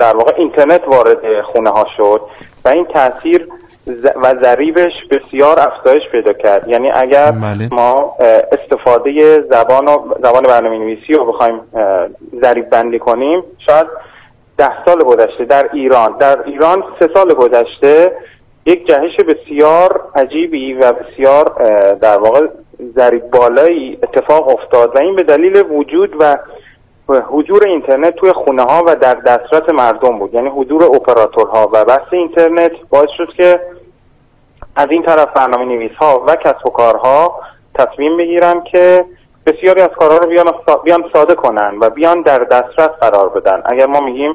در 0.00 0.16
واقع 0.16 0.32
اینترنت 0.36 0.88
وارد 0.88 1.42
خونه 1.42 1.70
ها 1.70 1.86
شد 1.96 2.20
و 2.64 2.68
این 2.68 2.84
تاثیر 2.84 3.48
و 4.16 4.34
ضریبش 4.42 4.92
بسیار 5.10 5.60
افزایش 5.60 6.02
پیدا 6.12 6.32
کرد. 6.32 6.68
یعنی 6.68 6.90
اگر 6.90 7.30
بله. 7.30 7.68
ما 7.72 8.16
استفاده 8.52 9.40
زبان 9.50 9.88
و 9.88 10.14
زبان 10.22 10.42
برنامه 10.42 10.78
نویسی 10.78 11.12
رو 11.12 11.32
بخوایم 11.32 11.60
ضریب 12.42 12.70
بندی 12.70 12.98
کنیم 12.98 13.42
شاید 13.66 13.86
ده 14.58 14.84
سال 14.84 15.04
گذشته 15.04 15.44
در 15.44 15.68
ایران. 15.72 16.16
در 16.18 16.42
ایران 16.46 16.84
سه 17.00 17.08
سال 17.14 17.34
گذشته 17.34 18.12
یک 18.66 18.86
جهش 18.86 19.16
بسیار 19.16 20.08
عجیبی 20.14 20.74
و 20.74 20.92
بسیار 20.92 21.44
در 21.94 22.18
واقع 22.18 22.46
ضریب 22.96 23.30
بالایی 23.30 23.98
اتفاق 24.02 24.48
افتاد 24.48 24.96
و 24.96 24.98
این 24.98 25.16
به 25.16 25.22
دلیل 25.22 25.64
وجود 25.70 26.16
و 26.20 26.36
حضور 27.08 27.68
اینترنت 27.68 28.14
توی 28.14 28.32
خونه 28.32 28.62
ها 28.62 28.84
و 28.86 28.96
در 28.96 29.14
دسترس 29.14 29.68
مردم 29.74 30.18
بود. 30.18 30.34
یعنی 30.34 30.48
حضور 30.48 30.84
اپراتورها 30.84 31.70
و 31.72 31.84
بحث 31.84 32.12
اینترنت 32.12 32.72
باعث 32.90 33.08
شد 33.16 33.28
که 33.36 33.60
از 34.76 34.86
این 34.90 35.02
طرف 35.02 35.32
برنامه 35.32 35.64
نویس 35.64 35.92
ها 36.00 36.24
و 36.26 36.36
کسب 36.36 36.66
و 36.66 36.70
کارها 36.70 37.40
تصمیم 37.74 38.16
بگیرن 38.16 38.64
که 38.72 39.04
بسیاری 39.46 39.80
از 39.80 39.90
کارها 39.98 40.18
رو 40.18 40.26
بیان 40.84 41.04
ساده 41.12 41.34
کنن 41.34 41.78
و 41.80 41.90
بیان 41.90 42.22
در 42.22 42.38
دسترس 42.38 42.90
قرار 43.00 43.28
بدن. 43.28 43.62
اگر 43.64 43.86
ما 43.86 44.00
میگیم 44.00 44.34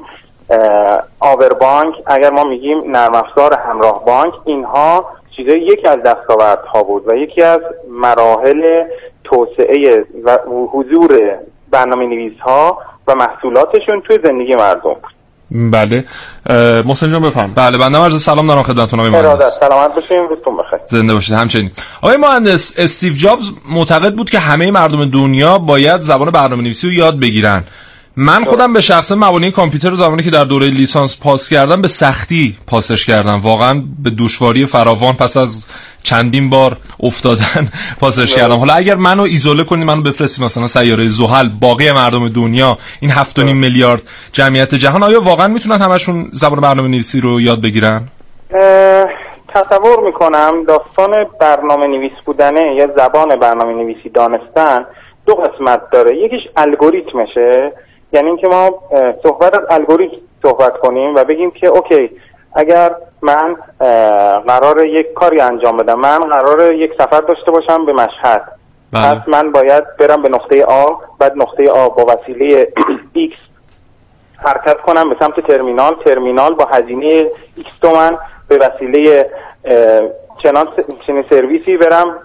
آور 1.20 1.48
بانک 1.48 1.94
اگر 2.06 2.30
ما 2.30 2.44
میگیم 2.44 2.90
نرم 2.90 3.14
افزار 3.14 3.58
همراه 3.68 4.04
بانک 4.04 4.34
اینها 4.44 5.06
چیزای 5.36 5.60
یکی 5.60 5.88
از 5.88 5.98
دستاوردها 6.02 6.82
بود 6.82 7.08
و 7.08 7.14
یکی 7.16 7.42
از 7.42 7.60
مراحل 7.90 8.84
توسعه 9.24 10.04
و 10.24 10.38
حضور 10.72 11.38
برنامه 11.70 12.06
نویس 12.06 12.40
ها 12.40 12.78
و 13.06 13.14
محصولاتشون 13.14 14.00
توی 14.00 14.18
زندگی 14.24 14.54
مردم 14.54 14.96
بله. 15.54 16.04
محسن 16.86 17.10
جان 17.10 17.22
بفهم 17.22 17.52
بله 17.54 17.78
بنده 17.78 17.98
عرض 17.98 18.22
سلام 18.22 18.46
دارم 18.46 18.62
خدمتتون 18.62 19.00
آقای 19.00 19.10
مهندس. 19.10 19.58
سلامت 19.60 19.94
باشین 19.94 20.28
روزتون 20.28 20.56
بخیر. 20.56 20.78
زنده 20.86 21.14
باشید 21.14 21.34
همچنین. 21.34 21.70
آقای 22.02 22.16
مهندس 22.16 22.74
استیو 22.78 23.12
جابز 23.12 23.50
معتقد 23.70 24.14
بود 24.14 24.30
که 24.30 24.38
همه 24.38 24.70
مردم 24.70 25.10
دنیا 25.10 25.58
باید 25.58 26.00
زبان 26.00 26.30
برنامه 26.30 26.62
نویسی 26.62 26.86
رو 26.86 26.92
یاد 26.92 27.20
بگیرن. 27.20 27.64
من 28.16 28.44
خودم 28.44 28.72
به 28.72 28.80
شخص 28.80 29.12
مبانی 29.12 29.50
کامپیوتر 29.50 29.90
رو 29.90 29.96
زمانی 29.96 30.22
که 30.22 30.30
در 30.30 30.44
دوره 30.44 30.66
لیسانس 30.66 31.20
پاس 31.20 31.48
کردم 31.48 31.82
به 31.82 31.88
سختی 31.88 32.56
پاسش 32.66 33.06
کردم. 33.06 33.38
واقعا 33.38 33.82
به 34.04 34.10
دشواری 34.10 34.66
فراوان 34.66 35.14
پس 35.14 35.36
از 35.36 35.66
چندین 36.02 36.50
بار 36.50 36.76
افتادن 37.02 37.72
پاسش 38.00 38.34
کردم. 38.34 38.56
حالا 38.56 38.74
اگر 38.74 38.94
منو 38.94 39.22
ایزوله 39.22 39.64
کنی 39.64 39.84
منو 39.84 40.02
بفرستی 40.02 40.44
مثلا 40.44 40.66
سیاره 40.68 41.08
زحل 41.08 41.48
باقی 41.60 41.92
مردم 41.92 42.28
دنیا 42.28 42.78
این 43.00 43.10
هفت 43.10 43.38
میلیارد 43.38 44.02
جمعیت 44.32 44.74
جهان 44.74 45.02
آیا 45.02 45.20
واقعا 45.20 45.48
می‌تونن 45.48 45.82
همشون 45.82 46.30
زبان 46.32 46.60
برنامه 46.60 46.88
نویسی 46.88 47.20
رو 47.20 47.40
یاد 47.40 47.62
بگیرن؟ 47.62 48.02
تصور 49.48 50.04
می‌کنم 50.06 50.64
داستان 50.68 51.10
برنامه 51.40 51.86
نویس 51.86 52.12
بودنه 52.24 52.74
یا 52.76 52.86
زبان 52.96 53.36
برنامه 53.36 53.72
نویسی 53.82 54.08
دانستن 54.08 54.84
دو 55.26 55.34
قسمت 55.34 55.80
داره. 55.92 56.16
یکیش 56.16 56.40
الگوریتمشه. 56.56 57.72
یعنی 58.12 58.28
اینکه 58.28 58.48
ما 58.48 58.70
صحبت 59.22 59.54
از 59.54 59.62
الگوریتم 59.70 60.16
صحبت 60.42 60.78
کنیم 60.78 61.14
و 61.14 61.24
بگیم 61.24 61.50
که 61.50 61.66
اوکی 61.66 62.10
اگر 62.54 62.94
من 63.22 63.56
قرار 64.46 64.86
یک 64.86 65.12
کاری 65.12 65.40
انجام 65.40 65.76
بدم 65.76 66.00
من 66.00 66.18
قرار 66.18 66.74
یک 66.74 66.92
سفر 66.98 67.20
داشته 67.20 67.50
باشم 67.50 67.86
به 67.86 67.92
مشهد. 67.92 68.42
بله. 68.92 69.14
پس 69.14 69.28
من 69.28 69.52
باید 69.52 69.84
برم 69.98 70.22
به 70.22 70.28
نقطه 70.28 70.64
آ 70.64 70.86
بعد 71.18 71.32
نقطه 71.36 71.70
آ 71.70 71.88
با 71.88 72.04
وسیله 72.04 72.68
X 73.30 73.34
حرکت 74.36 74.80
کنم 74.80 75.10
به 75.10 75.16
سمت 75.20 75.40
ترمینال. 75.40 75.94
ترمینال 76.04 76.54
با 76.54 76.64
هزینه 76.64 77.24
X 77.58 77.68
تومن 77.82 78.18
به 78.48 78.58
وسیله 78.58 79.30
چنان 80.42 80.68
سرویسی 81.30 81.76
برم 81.76 82.18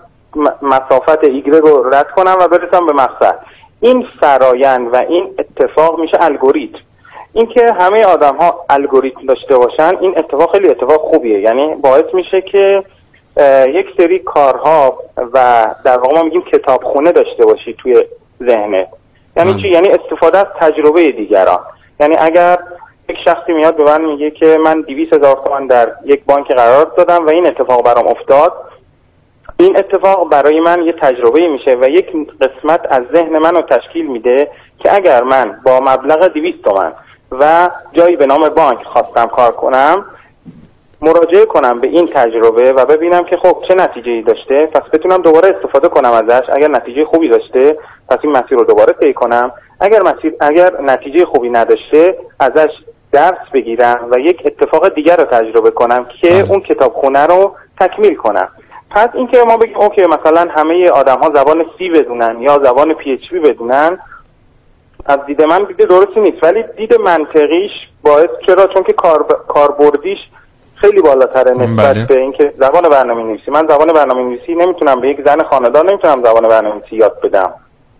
مسافت 0.61 1.23
ایگرگ 1.23 1.63
رو 1.63 1.89
رد 1.93 2.11
کنم 2.11 2.37
و 2.41 2.47
برسم 2.47 2.85
به 2.85 2.93
مقصد. 2.93 3.39
این 3.79 4.05
فرایند 4.21 4.93
و 4.93 4.97
این 5.09 5.35
اتفاق 5.39 5.99
میشه 5.99 6.17
الگوریتم. 6.21 6.79
اینکه 7.33 7.73
همه 7.79 8.03
آدم 8.03 8.35
ها 8.35 8.65
الگوریتم 8.69 9.25
داشته 9.27 9.57
باشن 9.57 9.97
این 10.01 10.13
اتفاق 10.17 10.51
خیلی 10.51 10.69
اتفاق 10.69 11.01
خوبیه. 11.01 11.39
یعنی 11.39 11.75
باعث 11.75 12.13
میشه 12.13 12.41
که 12.41 12.83
یک 13.67 13.87
سری 13.97 14.19
کارها 14.19 14.97
و 15.33 15.67
در 15.85 15.97
واقع 15.97 16.15
ما 16.15 16.23
میگیم 16.23 16.41
کتابخونه 16.41 17.11
داشته 17.11 17.45
باشی 17.45 17.73
توی 17.73 18.03
ذهنت. 18.43 18.87
یعنی 19.37 19.61
چی؟ 19.61 19.69
یعنی 19.69 19.87
استفاده 19.87 20.37
از 20.37 20.45
تجربه 20.59 21.11
دیگران. 21.11 21.59
یعنی 21.99 22.15
اگر 22.19 22.57
یک 23.09 23.17
شخصی 23.25 23.53
میاد 23.53 23.75
به 23.75 23.83
من 23.83 24.05
میگه 24.05 24.31
که 24.31 24.57
من 24.65 24.81
200 24.81 25.13
هزار 25.13 25.41
تومان 25.45 25.67
در 25.67 25.91
یک 26.05 26.23
بانک 26.25 26.47
قرار 26.47 26.91
دادم 26.97 27.25
و 27.25 27.29
این 27.29 27.47
اتفاق 27.47 27.83
برام 27.83 28.07
افتاد 28.07 28.53
این 29.59 29.77
اتفاق 29.77 30.29
برای 30.29 30.59
من 30.59 30.83
یه 30.83 30.93
تجربه 30.93 31.47
میشه 31.47 31.75
و 31.81 31.89
یک 31.89 32.07
قسمت 32.41 32.81
از 32.89 33.01
ذهن 33.15 33.37
منو 33.37 33.61
تشکیل 33.61 34.07
میده 34.07 34.51
که 34.79 34.95
اگر 34.95 35.23
من 35.23 35.59
با 35.65 35.79
مبلغ 35.79 36.27
200 36.27 36.61
تومن 36.63 36.93
و 37.31 37.69
جایی 37.93 38.15
به 38.15 38.25
نام 38.25 38.49
بانک 38.49 38.83
خواستم 38.83 39.25
کار 39.25 39.51
کنم 39.51 40.05
مراجعه 41.01 41.45
کنم 41.45 41.79
به 41.79 41.87
این 41.87 42.07
تجربه 42.07 42.73
و 42.73 42.85
ببینم 42.85 43.23
که 43.23 43.37
خب 43.37 43.63
چه 43.67 43.75
نتیجه 43.75 44.11
ای 44.11 44.21
داشته 44.21 44.65
پس 44.65 44.81
بتونم 44.93 45.17
دوباره 45.17 45.55
استفاده 45.55 45.87
کنم 45.87 46.11
ازش. 46.11 46.41
اگر 46.53 46.67
نتیجه 46.67 47.05
خوبی 47.05 47.29
داشته 47.29 47.77
پس 48.09 48.17
این 48.23 48.31
مسیر 48.31 48.57
رو 48.57 48.63
دوباره 48.63 48.93
طی 48.93 49.13
کنم. 49.13 49.51
اگر 49.79 50.01
مسیر 50.01 50.33
اگر 50.39 50.81
نتیجه 50.81 51.25
خوبی 51.25 51.49
نداشته 51.49 52.17
ازش 52.39 52.69
درس 53.11 53.49
بگیرم 53.53 54.07
و 54.11 54.19
یک 54.19 54.41
اتفاق 54.45 54.93
دیگر 54.95 55.17
رو 55.17 55.23
تجربه 55.23 55.71
کنم 55.71 56.05
که 56.21 56.29
بله. 56.29 56.51
اون 56.51 56.59
کتابخونه 56.59 57.25
رو 57.25 57.55
تکمیل 57.79 58.15
کنم. 58.15 58.49
پس 58.89 59.07
اینکه 59.13 59.43
ما 59.47 59.57
بگیم 59.57 59.77
okay 59.77 60.01
مثلا 60.01 60.47
همه 60.55 60.89
آدم 60.89 61.17
ها 61.17 61.31
زبان 61.35 61.65
C 61.77 61.89
بدونن 61.89 62.41
یا 62.41 62.59
زبان 62.63 62.93
PHP 62.93 63.39
بدونن 63.39 63.99
از 65.05 65.19
دید 65.25 65.41
من 65.41 65.63
دید 65.63 65.77
درستی 65.77 66.19
نیست. 66.19 66.43
ولی 66.43 66.63
دید 66.77 66.95
منطقیش 67.01 67.71
باعث 68.03 68.29
چرا؟ 68.47 68.67
چون 68.67 68.83
که 68.83 68.93
کار 68.93 69.45
کاربردیش 69.47 70.17
خیلی 70.75 71.01
بالاتره 71.01 71.51
نسبت 71.51 71.95
بله. 71.95 72.05
به 72.05 72.19
اینکه 72.19 72.53
زبان 72.57 72.89
برنامه 72.89 73.23
نویسی 73.23 73.51
من 73.51 73.67
زبان 73.67 73.87
برنامه 73.87 74.23
نویسی 74.23 74.55
نمی‌تونم 74.55 74.99
به 74.99 75.09
یک 75.09 75.21
زن 75.25 75.43
خاندار 75.43 75.85
نمی‌تونم 75.85 76.19
زبان 76.23 76.47
برنامه 76.47 76.75
نویسی 76.75 76.95
یاد 76.95 77.21
بدم. 77.21 77.53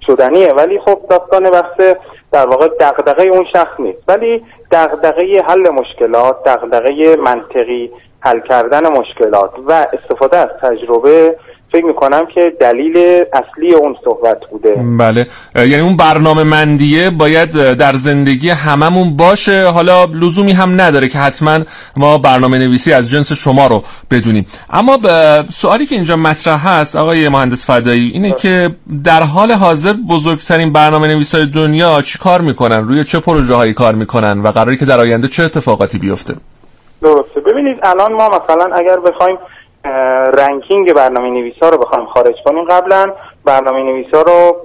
شدنیه. 0.08 0.54
ولی 0.54 0.80
خب 0.80 1.00
داستان 1.10 1.50
بحث 1.50 1.96
در 2.32 2.48
واقع 2.48 2.68
دغدغه 2.80 3.24
اون 3.24 3.46
شخص 3.54 3.80
نیست. 3.80 4.00
ولی 4.08 4.46
دغدغه 4.72 5.44
حل 5.48 5.70
مشکلات 5.70 6.44
دغدغه 6.44 7.16
منطقی 7.16 7.92
حل 8.20 8.40
کردن 8.50 8.88
مشکلات 8.88 9.52
و 9.68 9.88
استفاده 9.94 10.38
از 10.38 10.50
تجربه 10.62 11.36
فکر 11.72 11.86
می‌کنم 11.86 12.26
که 12.36 12.54
دلیل 12.60 13.24
اصلی 13.34 13.74
اون 13.74 13.96
صحبت 14.06 14.38
بوده. 14.52 14.76
بله. 14.98 15.28
یعنی 15.56 15.80
اون 15.80 15.98
برنامه 15.98 16.44
مندیه 16.44 17.10
باید 17.10 17.74
در 17.74 17.94
زندگی 17.94 18.50
هممون 18.50 19.18
باشه. 19.18 19.66
حالا 19.66 20.06
لزومی 20.06 20.52
هم 20.52 20.82
نداره 20.82 21.08
که 21.08 21.18
حتما 21.18 21.60
ما 21.98 22.18
برنامه 22.18 22.58
نویسی 22.58 22.94
از 22.94 23.10
جنس 23.10 23.32
شما 23.32 23.68
رو 23.68 23.84
بدونیم. 24.12 24.46
اما 24.70 25.00
سوالی 25.50 25.86
که 25.86 25.96
اینجا 25.96 26.16
مطرح 26.16 26.68
هست 26.68 26.96
آقای 26.96 27.30
مهندس 27.30 27.66
فدایی 27.66 28.12
اینه 28.14 28.32
که 28.32 28.70
در 29.04 29.24
حال 29.24 29.52
حاضر 29.52 29.94
بزرگترین 29.94 30.74
برنامه 30.74 31.08
نویسای 31.08 31.46
دنیا 31.46 32.02
چی 32.02 32.20
کار 32.20 32.42
می‌کنن؟ 32.42 32.88
روی 32.88 33.04
چه 33.04 33.20
پروژه 33.20 33.56
هایی 33.56 33.74
کار 33.74 33.96
می‌کنن؟ 33.96 34.42
و 34.42 34.52
قراری 34.52 34.78
که 34.78 34.86
در 34.86 35.00
آینده 35.00 35.28
چه 35.28 35.44
اتفاقاتی 35.44 35.98
بیفته؟ 35.98 36.36
درسته. 37.02 37.40
ببینید 37.40 37.80
الان 37.84 38.14
ما 38.14 38.30
مثلا 38.30 38.76
اگر 38.76 39.00
بخوایم 39.00 39.38
رنکینگ 40.34 40.94
برنامه 40.94 41.30
نویس 41.30 41.56
ها 41.62 41.70
رو 41.70 41.78
بخوایم 41.78 42.06
خارج 42.06 42.36
کنیم 42.46 42.64
قبلا 42.64 43.14
برنامه 43.46 43.84
نویس 43.84 44.14
ها 44.14 44.22
رو 44.22 44.56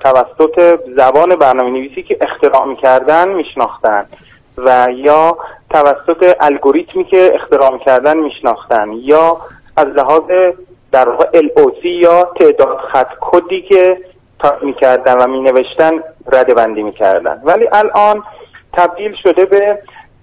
توسط 0.00 0.78
زبان 0.96 1.36
برنامه 1.36 1.70
نویسی 1.70 2.02
که 2.02 2.18
اختراع 2.20 2.64
می‌کردن 2.66 3.28
میشناختن 3.28 4.06
و 4.58 4.88
یا 4.94 5.36
توسط 5.70 6.36
الگوریتمی 6.40 7.04
که 7.04 7.32
اختراع 7.34 7.72
می‌کردن 7.72 8.16
میشناختن 8.16 8.92
یا 8.92 9.36
از 9.76 9.86
لحاظ 9.86 10.22
در 10.92 11.08
واقع 11.08 11.40
LOC 11.40 11.84
یا 11.84 12.24
تعداد 12.40 12.78
خط 12.92 13.08
کدی 13.20 13.62
که 13.62 13.98
تایپ 14.38 14.62
می‌کردن 14.62 15.18
و 15.18 15.26
مینوشتن 15.26 15.92
رده 16.32 16.54
بندی 16.54 16.82
می‌کردن. 16.82 17.40
ولی 17.44 17.68
الان 17.72 18.22
تبدیل 18.72 19.14
شده 19.22 19.44
به 19.44 19.78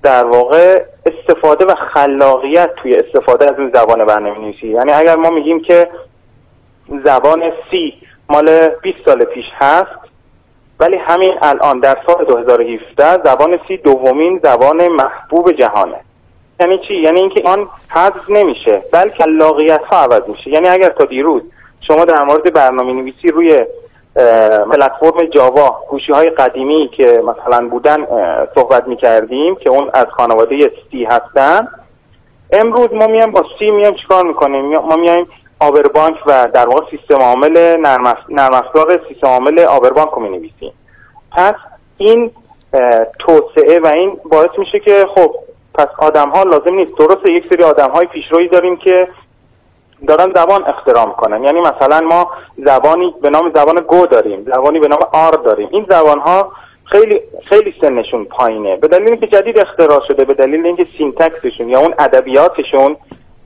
در 0.06 0.26
واقع 0.26 0.84
استفاده 1.06 1.66
و 1.66 1.76
خلاقیت 1.94 2.70
توی 2.76 2.96
استفاده 2.96 3.46
از 3.46 3.60
این 3.60 3.72
زبان 3.74 4.06
برنامه 4.06 4.40
نویسی 4.40 4.68
یعنی 4.68 4.92
اگر 4.92 5.16
ما 5.16 5.30
میگیم 5.30 5.62
که 5.62 5.90
زبان 7.06 7.52
سی 7.72 7.94
مال 8.30 8.70
20 8.82 8.98
سال 9.06 9.24
پیش 9.24 9.46
هست 9.54 10.00
ولی 10.80 10.98
همین 10.98 11.34
الان 11.42 11.80
در 11.80 11.98
سال 12.08 12.26
2017 12.26 13.24
زبان 13.24 13.60
سی 13.68 13.78
دومین 13.78 14.40
زبان 14.44 14.88
محبوب 14.88 15.52
جهانه. 15.52 16.00
یعنی 16.60 16.80
چی؟ 16.88 16.94
یعنی 16.94 17.20
اینکه 17.20 17.42
آن 17.46 17.70
حذف 17.90 18.30
نمیشه 18.30 18.84
بلکه 18.94 19.24
خلاقیت 19.24 19.82
ها 19.84 19.98
عوض 19.98 20.22
میشه. 20.28 20.50
یعنی 20.50 20.68
اگر 20.68 20.90
تا 20.90 21.06
دیروز 21.06 21.42
شما 21.88 22.06
در 22.06 22.24
مورد 22.24 22.54
برنامه 22.54 22.94
نویسی 22.94 23.28
روی 23.28 23.66
پلتفرم 24.16 25.26
جاوا 25.34 25.80
گوشی 25.90 26.12
های 26.12 26.30
قدیمی 26.30 26.90
که 26.98 27.06
مثلا 27.06 27.68
بودن 27.70 27.98
صحبت 28.56 28.88
می‌کردیم 28.88 29.56
که 29.56 29.70
اون 29.70 29.90
از 29.94 30.06
خانواده 30.18 30.72
سی 30.92 31.04
هستن. 31.04 31.68
امروز 32.52 32.94
ما 32.94 33.08
میایم 33.08 33.32
با 33.32 33.44
C 33.60 33.72
میایم 33.72 33.94
چیکار 33.94 34.26
می‌کنیم؟ 34.26 34.66
ما 34.66 34.96
میایم 34.96 35.28
عابربانک 35.60 36.16
و 36.28 36.48
در 36.54 36.68
واقع 36.68 36.82
سیستم 36.92 37.22
عامل 37.22 37.78
نرم 37.80 38.06
اف- 38.06 38.30
نرم 38.30 38.54
افزار 38.54 39.00
سیستم 39.08 39.28
عامل 39.28 39.60
عابربانک 39.60 40.10
رو 40.10 40.22
می‌نویسیم. 40.22 40.74
پس 41.32 41.56
این 41.98 42.32
توسعه 43.20 43.80
و 43.80 43.88
این 43.88 44.18
باعث 44.32 44.50
میشه 44.58 44.80
که 44.80 45.06
خب 45.16 45.36
پس 45.74 45.88
آدم 46.00 46.30
ها 46.30 46.44
لازم 46.44 46.74
نیست. 46.74 46.92
درسته 47.00 47.32
یک 47.34 47.44
سری 47.50 47.64
آدم 47.64 47.90
های 47.92 48.06
پیشروی 48.06 48.48
داریم 48.48 48.78
که 48.78 49.08
دارن 50.08 50.34
زبان 50.36 50.64
اختراع 50.66 51.06
می‌کنن. 51.06 51.44
یعنی 51.44 51.60
مثلا 51.62 52.02
ما 52.02 52.32
زبانی 52.66 53.16
به 53.22 53.30
نام 53.30 53.52
زبان 53.56 53.76
Go 53.76 54.06
داریم 54.06 54.46
زبانی 54.56 54.80
به 54.80 54.88
نام 54.88 55.00
R 55.14 55.32
داریم. 55.32 55.70
این 55.72 55.86
زبان 55.90 56.20
ها 56.20 56.52
خیلی 56.84 57.22
خیلی 57.44 57.74
سنشون 57.82 58.26
پایینه. 58.26 58.76
به 58.76 58.88
دلیل 58.88 59.08
اینکه 59.08 59.28
جدید 59.28 59.60
اختراع 59.60 60.02
شده 60.08 60.26
به 60.26 60.34
دلیل 60.34 60.66
اینکه 60.66 60.88
syntax 60.98 61.41
شون 61.41 61.70
یا 61.70 61.80
اون 61.80 61.94
ادبیاتشون 62.00 62.98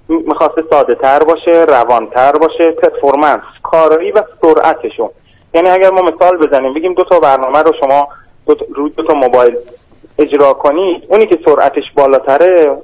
می‌خواسته 0.10 0.64
ساده 0.70 0.96
تر 0.96 1.24
باشه 1.24 1.52
روانتر 1.52 2.32
باشه 2.32 2.72
پرفورمنس 2.72 3.42
کارایی 3.64 4.12
و 4.12 4.24
سرعتشون. 4.42 5.10
یعنی 5.54 5.70
اگر 5.70 5.92
ما 5.92 6.02
مثال 6.02 6.38
بزنیم 6.38 6.74
بگیم 6.74 6.94
دو 6.94 7.04
تا 7.04 7.20
برنامه 7.20 7.60
رو 7.60 7.72
شما 7.80 8.08
دو 8.48 8.56
روی 8.76 8.90
دو 8.90 9.04
تا 9.04 9.14
موبایل 9.14 9.58
اجرا 10.20 10.54
کنید 10.54 11.04
اونی 11.08 11.28
که 11.28 11.40
سرعتش 11.46 11.84
بالاتره 11.96 12.78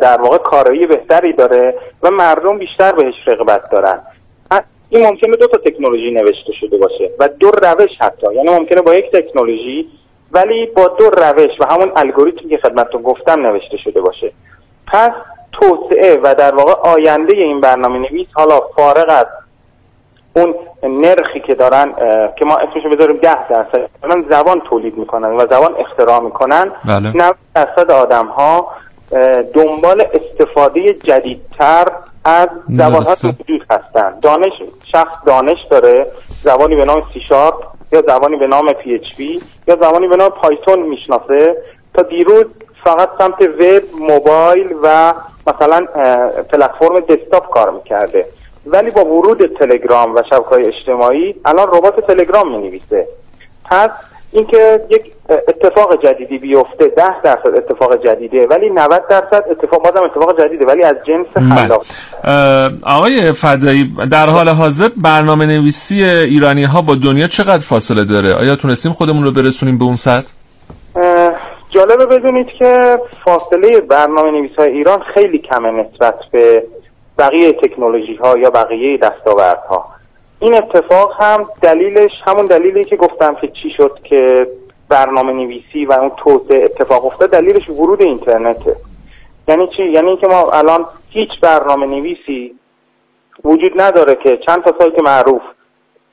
در 0.00 0.20
واقع 0.20 0.38
کارایی 0.38 0.86
بهتری 0.86 1.32
داره 1.32 1.74
و 2.02 2.10
مردم 2.10 2.58
بیشتر 2.58 2.92
بهش 2.92 3.14
رغبت 3.26 3.70
دارن. 3.70 4.02
این 4.90 5.06
ممکنه 5.06 5.36
دو 5.36 5.46
تا 5.46 5.58
تکنولوژی 5.58 6.10
نوشته 6.10 6.52
شده 6.60 6.78
باشه 6.78 7.10
و 7.18 7.28
دو 7.28 7.50
روش 7.50 7.90
حتی. 8.00 8.34
یعنی 8.34 8.50
ممکنه 8.50 8.82
با 8.82 8.94
یک 8.94 9.12
تکنولوژی 9.12 9.88
ولی 10.32 10.66
با 10.66 10.88
دو 10.88 11.10
روش 11.10 11.50
و 11.60 11.66
همون 11.70 11.92
الگوریتمی 11.96 12.48
که 12.50 12.56
خدمتتون 12.56 13.02
گفتم 13.02 13.46
نوشته 13.46 13.76
شده 13.76 14.00
باشه. 14.00 14.32
پس 14.92 15.10
توسعه 15.52 16.20
و 16.22 16.34
در 16.34 16.54
واقع 16.54 16.90
آینده 16.90 17.36
این 17.36 17.60
برنامه 17.60 17.98
نویس 17.98 18.26
حالا 18.32 18.60
فارغ 18.76 19.06
از 19.08 19.26
اون 20.36 20.54
نرخی 20.82 21.40
که 21.40 21.54
دارن 21.54 21.92
که 22.36 22.44
ما 22.44 22.56
اسمشو 22.56 22.88
بذاریم 22.96 23.16
ده 23.16 23.48
درصد 23.48 23.88
دارن 24.02 24.24
زبان 24.30 24.60
تولید 24.60 24.98
می‌کنن 24.98 25.28
و 25.28 25.38
زبان 25.38 25.74
اختراع 25.78 26.20
می‌کنن. 26.20 26.72
بله. 26.84 27.16
90 27.16 27.36
درصد 27.54 27.90
آدم 27.90 28.26
ها 28.26 28.68
دنبال 29.54 30.04
استفاده 30.14 30.92
جدیدتر 30.92 31.86
از 32.24 32.48
زبان 32.68 33.04
ها. 33.04 33.14
وجود 33.40 33.66
هستن. 33.70 34.18
دانش 34.22 34.52
شخص 34.92 35.14
دانش 35.26 35.58
داره. 35.70 36.06
زبانی 36.42 36.76
به 36.76 36.84
نام 36.84 37.02
سی 37.14 37.20
شارپ 37.20 37.54
یا 37.92 38.02
زبانی 38.02 38.36
به 38.36 38.46
نام 38.46 38.72
PHP 38.72 39.42
یا 39.68 39.76
زبانی 39.76 40.08
به 40.08 40.16
نام 40.16 40.28
Python 40.28 40.82
می‌شناسه. 40.82 41.56
تا 41.94 42.02
دیروز 42.02 42.44
فقط 42.84 43.08
سمت 43.18 43.42
وب 43.42 43.82
موبایل 44.00 44.76
و 44.82 45.14
مثلا 45.46 45.86
پلتفرم 46.52 47.00
دسکتاپ 47.00 47.50
کار 47.50 47.70
می‌کرده. 47.70 48.26
ولی 48.66 48.90
با 48.90 49.04
ورود 49.04 49.58
تلگرام 49.58 50.14
و 50.14 50.22
شبکه 50.30 50.48
های 50.48 50.66
اجتماعی 50.66 51.34
الان 51.44 51.68
ربات 51.68 52.06
تلگرام 52.06 52.56
می 52.56 52.68
نویسه 52.68 53.08
پس 53.64 53.90
اینکه 54.32 54.80
یک 54.90 55.12
اتفاق 55.28 56.02
جدیدی 56.04 56.38
بیفته 56.38 56.86
ده 56.96 57.22
درصد 57.22 57.54
اتفاق 57.56 58.04
جدیده 58.04 58.46
ولی 58.46 58.70
90 58.70 59.02
درصد 59.10 59.44
اتفاق 59.50 59.82
بازم 59.82 60.04
اتفاق 60.04 60.40
جدیده 60.40 60.66
ولی 60.66 60.82
از 60.82 60.94
جنس 61.06 61.26
بله. 61.34 61.54
خلاق. 61.54 61.84
آقای 62.82 63.32
فدایی 63.32 63.92
در 64.10 64.26
حال 64.26 64.48
حاضر 64.48 64.88
برنامه 64.96 65.46
نویسی 65.46 66.04
ایرانی 66.04 66.64
ها 66.64 66.82
با 66.82 66.94
دنیا 66.94 67.26
چقدر 67.26 67.64
فاصله 67.64 68.04
داره؟ 68.04 68.34
آیا 68.34 68.56
تونستیم 68.56 68.92
خودمون 68.92 69.24
رو 69.24 69.30
برسونیم 69.30 69.78
به 69.78 69.84
اون 69.84 69.96
سطح؟ 69.96 70.32
اه، 70.96 71.32
جالبه 71.70 72.06
بدونید 72.06 72.46
که 72.58 72.98
فاصله 73.24 73.80
برنامه 73.80 74.30
نویس 74.30 74.56
های 74.58 74.68
ایران 74.68 75.02
خیلی 75.14 75.38
کمه 75.38 75.70
نسبت 75.70 76.14
به 76.32 76.64
بقیه 77.18 77.52
تکنولوژی 77.52 78.14
ها 78.14 78.38
یا 78.38 78.50
بقیه 78.50 78.98
دستاورد 78.98 79.62
ها 79.70 79.97
این 80.40 80.54
اتفاق 80.54 81.12
هم 81.22 81.46
دلیلش 81.62 82.10
همون 82.26 82.46
دلیلی 82.46 82.84
که 82.84 82.96
گفتم 82.96 83.34
که 83.34 83.48
چی 83.48 83.70
شد 83.76 83.98
که 84.04 84.46
برنامه 84.88 85.32
نویسی 85.32 85.84
و 85.84 85.92
اون 85.92 86.10
توسعه 86.16 86.64
اتفاق 86.64 87.06
افتاد 87.06 87.30
دلیلش 87.30 87.68
ورود 87.68 88.02
اینترنته 88.02 88.76
یعنی 89.48 89.68
چی؟ 89.76 89.84
یعنی 89.84 90.08
اینکه 90.08 90.26
ما 90.26 90.50
الان 90.50 90.86
هیچ 91.10 91.30
برنامه 91.42 91.86
نویسی 91.86 92.54
وجود 93.44 93.80
نداره 93.80 94.14
که 94.14 94.38
چند 94.46 94.64
تا 94.64 94.74
سایت 94.78 95.02
معروف 95.02 95.42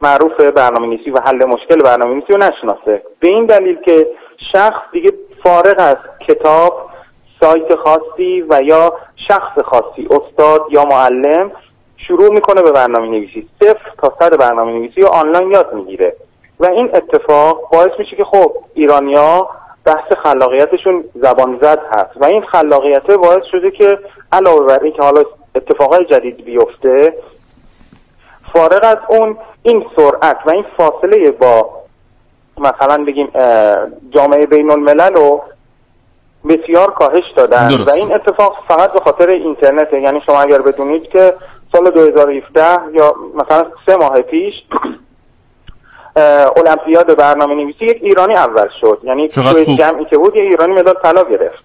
معروف 0.01 0.41
برنامه 0.41 0.87
نویسی 0.87 1.11
و 1.11 1.19
حل 1.19 1.45
مشکل 1.45 1.81
برنامه 1.81 2.13
نویسی 2.13 2.33
رو 2.33 2.37
نشناسه. 2.37 3.03
به 3.19 3.27
این 3.27 3.45
دلیل 3.45 3.75
که 3.81 4.07
شخص 4.51 4.81
دیگه 4.91 5.13
فارغ 5.43 5.75
از 5.77 5.97
کتاب 6.27 6.89
سایت 7.41 7.75
خاصی 7.75 8.41
و 8.49 8.61
یا 8.61 8.93
شخص 9.27 9.59
خاصی 9.65 10.07
استاد 10.11 10.61
یا 10.69 10.85
معلم 10.85 11.51
شروع 12.07 12.33
می‌کنه 12.33 12.61
به 12.61 12.71
برنامه 12.71 13.07
نویسی 13.07 13.47
صفر 13.59 13.91
تا 14.01 14.13
صد 14.19 14.37
برنامه 14.37 14.71
نویسی 14.71 15.01
رو 15.01 15.07
آنلاین 15.07 15.51
یاد 15.51 15.73
می‌گیره. 15.73 16.15
و 16.59 16.65
این 16.65 16.89
اتفاق 16.93 17.69
باعث 17.71 17.91
میشه 17.99 18.15
که 18.15 18.23
خب 18.23 18.51
ایرانیا 18.73 19.49
بحث 19.85 20.13
خلاقیتشون 20.23 21.03
زبان 21.15 21.59
زد 21.61 21.79
هست. 21.91 22.11
و 22.15 22.25
این 22.25 22.41
خلاقیت 22.41 23.11
باعث 23.11 23.43
شده 23.51 23.71
که 23.71 23.99
علاوه 24.31 24.65
بر 24.65 24.83
اینکه 24.83 25.01
حالا 25.01 25.23
اتفاقای 25.55 26.05
جدید 26.05 26.45
بیفته 26.45 27.13
فارغ 28.53 28.83
از 28.83 28.97
اون 29.09 29.37
این 29.63 29.85
سرعت 29.95 30.37
و 30.45 30.49
این 30.49 30.65
فاصله 30.77 31.31
با 31.31 31.69
مثلا 32.57 33.03
بگیم 33.03 33.29
جامعه 34.09 34.45
بین 34.45 34.71
الملل 34.71 35.13
رو 35.13 35.41
بسیار 36.49 36.91
کاهش 36.91 37.31
دادن. 37.35 37.67
درست. 37.67 37.87
و 37.87 37.91
این 37.91 38.13
اتفاق 38.13 38.55
فقط 38.67 38.93
به 38.93 38.99
خاطر 38.99 39.29
اینترنت 39.29 39.93
یعنی 39.93 40.21
شما 40.25 40.41
اگر 40.41 40.61
بدونید 40.61 41.07
که 41.09 41.33
سال 41.75 41.89
2017 41.89 42.61
یا 42.93 43.15
مثلا 43.35 43.65
سه 43.85 43.95
ماه 43.95 44.21
پیش 44.21 44.53
المپیاد 46.57 47.17
برنامه 47.17 47.55
نویسی 47.55 47.85
یک 47.85 47.97
ایرانی 48.01 48.35
اول 48.35 48.67
شد. 48.81 48.99
یعنی 49.03 49.27
توی 49.27 49.77
جمعی 49.77 50.05
که 50.05 50.17
بود 50.17 50.35
یه 50.35 50.41
ایرانی 50.41 50.73
مدال 50.73 50.95
طلا 51.03 51.23
گرفت. 51.23 51.63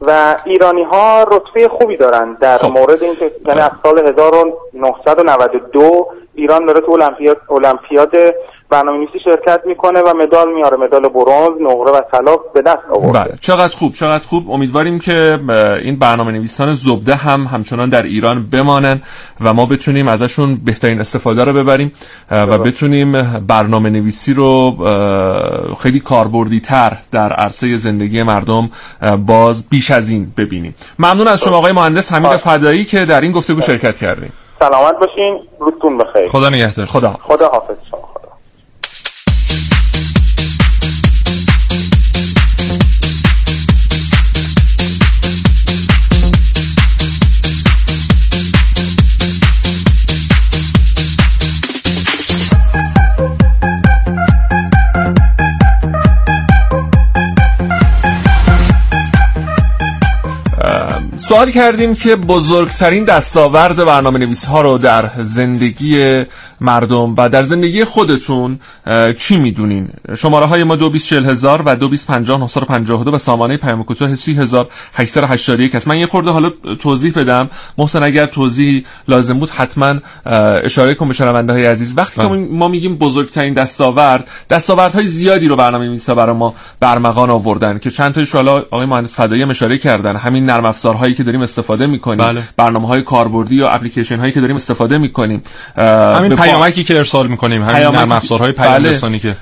و 0.00 0.36
ایرانی 0.44 0.82
ها 0.82 1.22
رتبه 1.22 1.68
خوبی 1.68 1.96
دارن 1.96 2.36
در 2.40 2.58
خب. 2.58 2.78
مورد 2.78 3.02
اینکه 3.02 3.30
یعنی 3.46 3.60
از 3.60 3.70
سال 3.82 4.08
1992 4.08 6.08
ایران 6.34 6.66
داره 6.66 6.80
تو 6.80 6.92
المپیاد 6.92 7.36
المپیاد 7.50 8.16
برنامه 8.70 8.98
نویسی 8.98 9.18
شرکت 9.24 9.60
می‌کنه 9.66 10.00
و 10.00 10.14
مدال 10.16 10.52
میاره 10.52 10.76
مدال 10.76 11.02
برنز 11.02 11.60
نقره 11.60 11.92
و 11.92 12.00
طلا 12.12 12.36
به 12.54 12.62
دست 12.62 12.78
آورده. 12.96 13.18
بله. 13.18 13.34
چقدر 13.40 13.76
خوب 13.76 13.92
چقدر 13.92 14.26
خوب. 14.26 14.50
امیدواریم 14.50 14.98
که 14.98 15.40
این 15.82 15.98
برنامه 15.98 16.32
نویسان 16.32 16.74
زبده 16.74 17.14
هم 17.14 17.44
همچنان 17.44 17.88
در 17.88 18.02
ایران 18.02 18.46
بمانن 18.52 19.02
و 19.40 19.54
ما 19.54 19.66
بتونیم 19.66 20.08
ازشون 20.08 20.60
بهترین 20.64 21.00
استفاده 21.00 21.44
رو 21.44 21.52
ببریم 21.52 21.92
و 22.30 22.58
بتونیم 22.58 23.22
برنامه 23.46 23.90
نویسی 23.90 24.34
رو 24.34 24.76
خیلی 25.82 26.00
کاربردی 26.00 26.60
تر 26.60 26.92
در 27.12 27.32
عرصه 27.32 27.76
زندگی 27.76 28.22
مردم 28.22 28.70
باز 29.26 29.68
بیش 29.68 29.90
از 29.90 30.10
این 30.10 30.32
ببینیم. 30.36 30.74
ممنون 30.98 31.28
از 31.28 31.40
شما 31.40 31.56
آقای 31.56 31.72
مهندس. 31.72 32.12
حمید 32.12 32.36
فدایی 32.36 32.84
که 32.84 33.04
در 33.04 33.20
این 33.20 33.32
گفتگو 33.32 33.60
شرکت 33.60 33.96
کردیم. 33.96 34.32
سلامت 34.58 34.94
باشین. 35.00 35.40
روزتون 35.60 35.98
بخیر. 35.98 36.28
خدا 36.28 36.48
نگهدار. 36.48 36.86
خدا 36.86 37.16
خدا 37.20 37.48
حافظ. 37.48 37.74
شما 37.90 38.08
سوال 61.30 61.50
کردیم 61.50 61.94
که 61.94 62.16
بزرگترین 62.16 63.04
دستاورد 63.04 63.84
برنامه 63.84 64.18
نویس 64.18 64.44
ها 64.44 64.60
رو 64.60 64.78
در 64.78 65.10
زندگی 65.18 66.24
مردم 66.60 67.14
و 67.18 67.28
در 67.28 67.42
زندگی 67.42 67.84
خودتون 67.84 68.58
چی 69.18 69.36
می‌دونین؟ 69.36 69.88
شماره 70.16 70.46
های 70.46 70.64
ما 70.64 70.76
دو 70.76 70.92
هزار 71.12 71.62
و 71.66 71.76
دو 71.76 71.90
و 73.12 73.18
سامانه 73.18 73.56
پیام 73.56 73.84
کوتاه 73.84 74.14
سی 74.14 74.34
هزار 74.34 74.68
هست. 74.94 75.88
من 75.88 75.98
یه 75.98 76.06
خورده 76.06 76.30
حالا 76.30 76.50
توضیح 76.80 77.12
بدم. 77.16 77.50
محسن 77.78 78.02
اگر 78.02 78.26
توضیح 78.26 78.84
لازم 79.08 79.38
بود 79.38 79.50
حتما 79.50 79.94
اشاره 80.64 80.94
کن 80.94 81.08
به 81.08 81.14
شنونده 81.14 81.52
های 81.52 81.64
عزیز. 81.64 81.94
وقتی 81.96 82.20
که 82.20 82.26
بله. 82.26 82.48
ما 82.50 82.68
میگیم 82.68 82.96
بزرگترین 82.96 83.54
دستاورد 83.54 84.28
دستاورد 84.50 84.94
های 84.94 85.06
زیادی 85.06 85.48
رو 85.48 85.56
برنامه 85.56 85.86
نویسا 85.86 86.14
برای 86.14 86.36
ما 86.36 86.54
برمغان 86.80 87.30
آوردن 87.30 87.78
که 87.78 87.90
چند 87.90 88.14
تایش 88.14 88.34
حالا 88.34 88.52
آقای 88.52 88.86
مهندس 88.86 89.16
فدایی 89.16 89.42
اشاره 89.42 89.78
کردن. 89.78 90.16
همین 90.16 90.46
نرم 90.46 90.64
افزارهایی 90.64 91.14
که 91.14 91.22
داریم 91.22 91.42
استفاده 91.42 91.86
می‌کنیم. 91.86 92.26
بله. 92.26 92.42
برنامه 92.56 92.88
های 92.88 93.02
کاربردی 93.02 93.54
یا 93.54 93.68
اپلیکیشن 93.68 94.18
هایی 94.18 94.32
که 94.32 94.40
داریم 94.40 94.56
استفاده 94.56 94.98
می‌کنیم. 94.98 95.42
همین 95.76 96.36
پیامکی 96.50 96.84
که 96.84 96.96
ارسال 96.96 97.26
می‌کنیم 97.28 97.62
همین 97.62 97.96
نرم 97.96 98.12
افزارهای 98.12 98.52
پیام 98.52 98.74
بله. 98.74 98.88
رسانی 98.88 99.18
که 99.18 99.36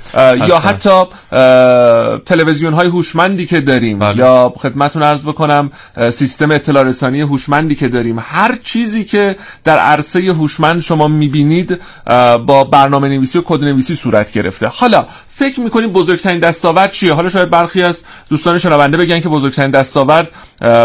یا 0.49 0.59
حتی 0.59 1.03
تلویزیون 2.27 2.73
های 2.73 2.87
هوشمندی 2.87 3.47
که 3.47 3.61
داریم 3.61 3.99
بله. 3.99 4.17
یا 4.19 4.53
خدمتتون 4.59 5.03
عرض 5.03 5.25
بکنم 5.25 5.71
سیستم 6.11 6.51
اطلاع 6.51 6.83
رسانی 6.83 7.21
هوشمندی 7.21 7.75
که 7.75 7.89
داریم. 7.89 8.19
هر 8.19 8.59
چیزی 8.65 9.05
که 9.05 9.37
در 9.65 9.79
عرصه 9.79 10.21
هوشمند 10.21 10.81
شما 10.81 11.09
می‌بینید 11.09 11.81
با 12.47 12.65
برنامه 12.65 13.09
نویسی 13.09 13.39
و 13.39 13.43
کد 13.45 13.61
نویسی 13.61 13.97
صورت 13.97 14.33
گرفته. 14.33 14.67
حالا 14.67 15.07
فکر 15.29 15.61
می‌کنید 15.61 15.93
بزرگترین 15.93 16.41
دستاورد 16.41 16.93
چیه؟ 16.93 17.13
حالا 17.13 17.29
شاید 17.29 17.51
برخی 17.51 17.83
از 17.83 18.03
دوستان 18.31 18.59
شنونده 18.59 18.97
بگن 18.97 19.21
که 19.21 19.29
بزرگترین 19.29 19.71
دستاورد 19.71 20.31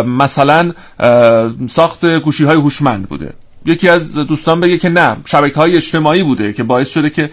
مثلا 0.06 0.74
ساخت 1.70 2.06
گوشی 2.06 2.44
های 2.44 2.58
هوشمند 2.58 3.10
بوده. 3.10 3.34
یکی 3.66 3.90
از 3.90 4.14
دوستان 4.14 4.60
بگه 4.60 4.78
که 4.78 4.90
نه 4.90 5.18
شبکه 5.26 5.56
های 5.56 5.76
اجتماعی 5.76 6.24
بوده 6.24 6.54
که 6.54 6.64
باعث 6.64 6.90
شده 6.90 7.10
که 7.10 7.30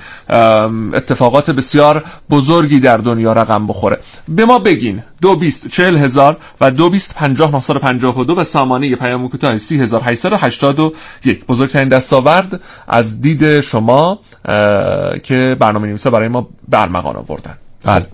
اتفاقات 0.95 1.51
بسیار 1.51 2.05
بزرگی 2.31 2.81
در 2.81 2.97
دنیا 2.97 3.33
رقم 3.33 3.66
بخوره. 3.66 3.99
به 4.29 4.45
ما 4.45 4.59
بگین 4.59 5.03
دو 5.21 5.37
بیست 5.37 5.69
چهل 5.69 5.97
هزار 5.97 6.37
و 6.61 6.71
دو 6.71 6.90
بیست 6.90 7.14
پنجاه 7.14 7.57
نصار 7.57 7.79
پنجاه 7.79 8.19
و 8.19 8.25
دو 8.25 8.35
به 8.35 8.45
سامانه 8.45 8.97
پیام 8.97 9.29
کوتاه 9.29 9.59
سی 9.59 9.81
هزار 9.81 10.03
هشتصد 10.05 10.33
و 10.33 10.37
هشتاد 10.37 10.81
و 10.81 10.93
یک. 11.25 11.47
بزرگترین 11.47 11.88
دستاورد 11.88 12.61
از 12.88 13.21
دید 13.21 13.61
شما 13.61 14.19
که 15.23 15.57
برنامه 15.61 15.88
نویسا 15.88 16.11
برای 16.11 16.29
ما 16.29 16.49
برمغان 16.69 17.16
آوردن. 17.16 17.57
بله. 17.85 18.07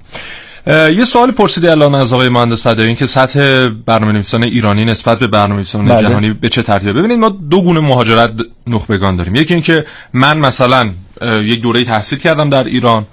یه 0.67 1.05
سوال 1.05 1.31
پرسیده 1.31 1.71
الان 1.71 1.95
از 1.95 2.13
آقای 2.13 2.29
مهندس 2.29 2.63
فدایی 2.63 2.95
که 2.95 3.07
سطح 3.07 3.69
برنامه‌نویسان 3.69 4.43
ایرانی 4.43 4.85
نسبت 4.85 5.19
به 5.19 5.27
برنامه‌نویسان 5.27 5.85
بله. 5.85 6.09
جهانی 6.09 6.31
به 6.31 6.49
چه 6.49 6.63
ترتیبه؟ 6.63 6.93
ببینید 6.93 7.19
ما 7.19 7.29
دو 7.29 7.63
گونه 7.63 7.81
مهاجرت 7.81 8.31
نخبگان 8.67 9.17
داریم. 9.17 9.35
یکی 9.35 9.55
اینکه 9.55 9.87
من 10.13 10.39
مثلا 10.39 10.91
یک 11.23 11.61
دوره 11.61 11.85
تحصیل 11.85 12.19
کردم 12.19 12.51
در 12.51 12.65
ایران 12.65 13.07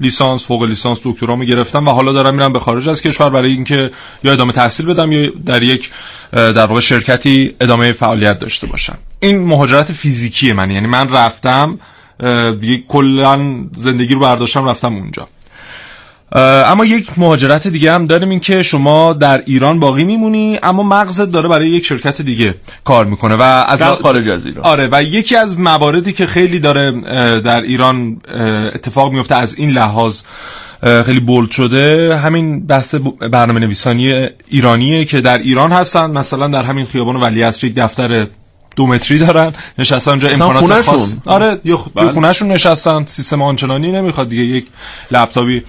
لیسانس 0.00 0.44
فوق 0.44 0.62
لیسانس 0.62 1.00
دکترامو 1.04 1.44
گرفتم 1.44 1.88
و 1.88 1.90
حالا 1.90 2.12
دارم 2.12 2.34
میرم 2.34 2.52
به 2.52 2.60
خارج 2.60 2.88
از 2.88 3.02
کشور 3.02 3.30
برای 3.30 3.50
اینکه 3.50 3.90
یا 4.24 4.32
ادامه 4.32 4.52
تحصیل 4.52 4.86
بدم 4.86 5.12
یا 5.12 5.30
در 5.46 5.62
یک 5.62 5.90
در 6.32 6.66
واقع 6.66 6.80
شرکتی 6.80 7.54
ادامه 7.60 7.92
فعالیت 7.92 8.38
داشته 8.38 8.66
باشم. 8.66 8.98
این 9.20 9.38
مهاجرت 9.38 9.92
فیزیکی 9.92 10.52
من. 10.52 10.70
یعنی 10.70 10.86
من 10.86 11.08
رفتم 11.08 11.78
کلا 12.88 13.64
زندگی 13.72 14.14
رو 14.14 14.20
برداشتم 14.20 14.68
رفتم 14.68 14.94
اونجا. 14.94 15.28
اما 16.34 16.84
یک 16.84 17.18
مهاجرت 17.18 17.68
دیگه 17.68 17.92
هم 17.92 18.06
داریم 18.06 18.28
این 18.30 18.40
که 18.40 18.62
شما 18.62 19.12
در 19.12 19.42
ایران 19.46 19.80
باقی 19.80 20.04
میمونی 20.04 20.58
اما 20.62 20.82
مغزت 20.82 21.30
داره 21.30 21.48
برای 21.48 21.68
یک 21.68 21.86
شرکت 21.86 22.22
دیگه 22.22 22.54
کار 22.84 23.04
می‌کنه 23.04 23.34
و 23.34 23.42
از 23.42 23.82
خارج 23.82 24.28
از 24.28 24.46
ایران. 24.46 24.64
آره 24.64 24.88
و 24.92 25.02
یکی 25.02 25.36
از 25.36 25.58
مواردی 25.58 26.12
که 26.12 26.26
خیلی 26.26 26.58
داره 26.58 27.00
در 27.40 27.60
ایران 27.60 28.20
اتفاق 28.74 29.12
میفته 29.12 29.34
از 29.34 29.54
این 29.54 29.70
لحاظ 29.70 30.22
خیلی 31.06 31.20
بولد 31.20 31.50
شده 31.50 32.16
همین 32.18 32.66
بحث 32.66 32.94
برنامه 33.32 33.60
نویسانی 33.60 34.28
ایرانیه 34.48 35.04
که 35.04 35.20
در 35.20 35.38
ایران 35.38 35.72
هستن 35.72 36.10
مثلا 36.10 36.48
در 36.48 36.62
همین 36.62 36.84
خیابان 36.84 37.16
ولی 37.16 37.40
یک 37.40 37.74
دفتر 37.74 38.26
دو 38.76 38.86
متری 38.86 39.18
دارن 39.18 39.52
نشستن 39.78 40.10
اونجا 40.10 40.28
امکانات 40.28 40.82
خاص. 40.82 41.14
آره 41.26 41.58
یه 41.64 41.76
بله. 41.94 42.12
خونهشون 42.12 42.52
نشستن 42.52 43.04
سیستم 43.04 43.42
آنچنانی 43.42 43.92
نمی‌خواد 43.92 44.28
دیگه 44.28 44.42
یک 44.42 44.66
لپتاپی. 45.10 45.62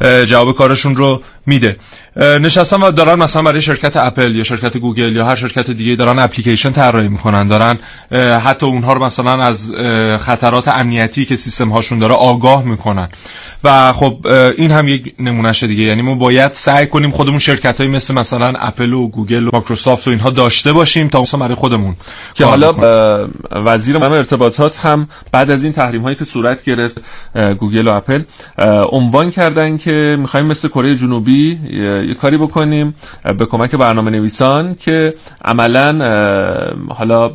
جواب 0.00 0.52
کارشون 0.56 0.96
رو 0.96 1.22
میده. 1.46 1.76
نشستن 2.16 2.82
و 2.82 2.90
دارن 2.90 3.14
مثلا 3.14 3.42
برای 3.42 3.60
شرکت 3.60 3.96
اپل 3.96 4.36
یا 4.36 4.44
شرکت 4.44 4.76
گوگل 4.76 5.16
یا 5.16 5.26
هر 5.26 5.36
شرکت 5.36 5.70
دیگه 5.70 5.96
دارن 5.96 6.18
اپلیکیشن 6.18 6.70
طراحی 6.70 7.08
می‌کنن. 7.08 7.48
دارن 7.48 7.78
حتی 8.38 8.66
اونها 8.66 8.92
رو 8.92 9.04
مثلا 9.04 9.42
از 9.42 9.74
خطرات 10.20 10.68
امنیتی 10.68 11.24
که 11.24 11.36
سیستم 11.36 11.68
هاشون 11.68 11.98
داره 11.98 12.14
آگاه 12.14 12.64
می‌کنن. 12.64 13.08
و 13.64 13.92
خب 13.92 14.26
این 14.58 14.70
هم 14.70 14.88
یک 14.88 15.14
نمونهش 15.18 15.62
دیگه. 15.62 15.82
یعنی 15.82 16.02
ما 16.02 16.14
باید 16.14 16.52
سعی 16.52 16.86
کنیم 16.86 17.10
خودمون 17.10 17.38
شرکت 17.38 17.80
های 17.80 17.90
مثل 17.90 18.14
مثلا 18.14 18.52
اپل 18.58 18.92
و 18.92 19.08
گوگل 19.08 19.46
و 19.46 19.50
مایکروسافت 19.52 20.06
و 20.06 20.10
اینها 20.10 20.30
داشته 20.30 20.72
باشیم 20.72 21.08
تا 21.08 21.20
مثلا 21.20 21.40
برای 21.40 21.54
خودمون 21.54 21.96
که 22.34 22.44
حالا 22.44 22.72
وزیر 23.52 23.96
امور 23.96 24.12
ارتباطات 24.12 24.78
هم 24.78 25.08
بعد 25.32 25.50
از 25.50 25.64
این 25.64 25.72
تحریم 25.72 26.02
هایی 26.02 26.16
که 26.16 26.24
صورت 26.24 26.64
گرفت 26.64 26.98
گوگل 27.58 27.88
و 27.88 27.90
اپل 27.90 28.22
عنوان 28.92 29.30
کردن 29.30 29.76
که 29.76 30.16
می‌خوایم 30.18 30.46
مثل 30.46 30.68
کره 30.68 30.96
جنوبی 30.96 31.31
یه 31.32 32.14
کاری 32.14 32.36
بکنیم 32.36 32.94
به 33.38 33.46
کمک 33.46 33.74
برنامه 33.74 34.10
نویسان 34.10 34.74
که 34.74 35.14
عملا 35.44 35.92
حالا 36.88 37.30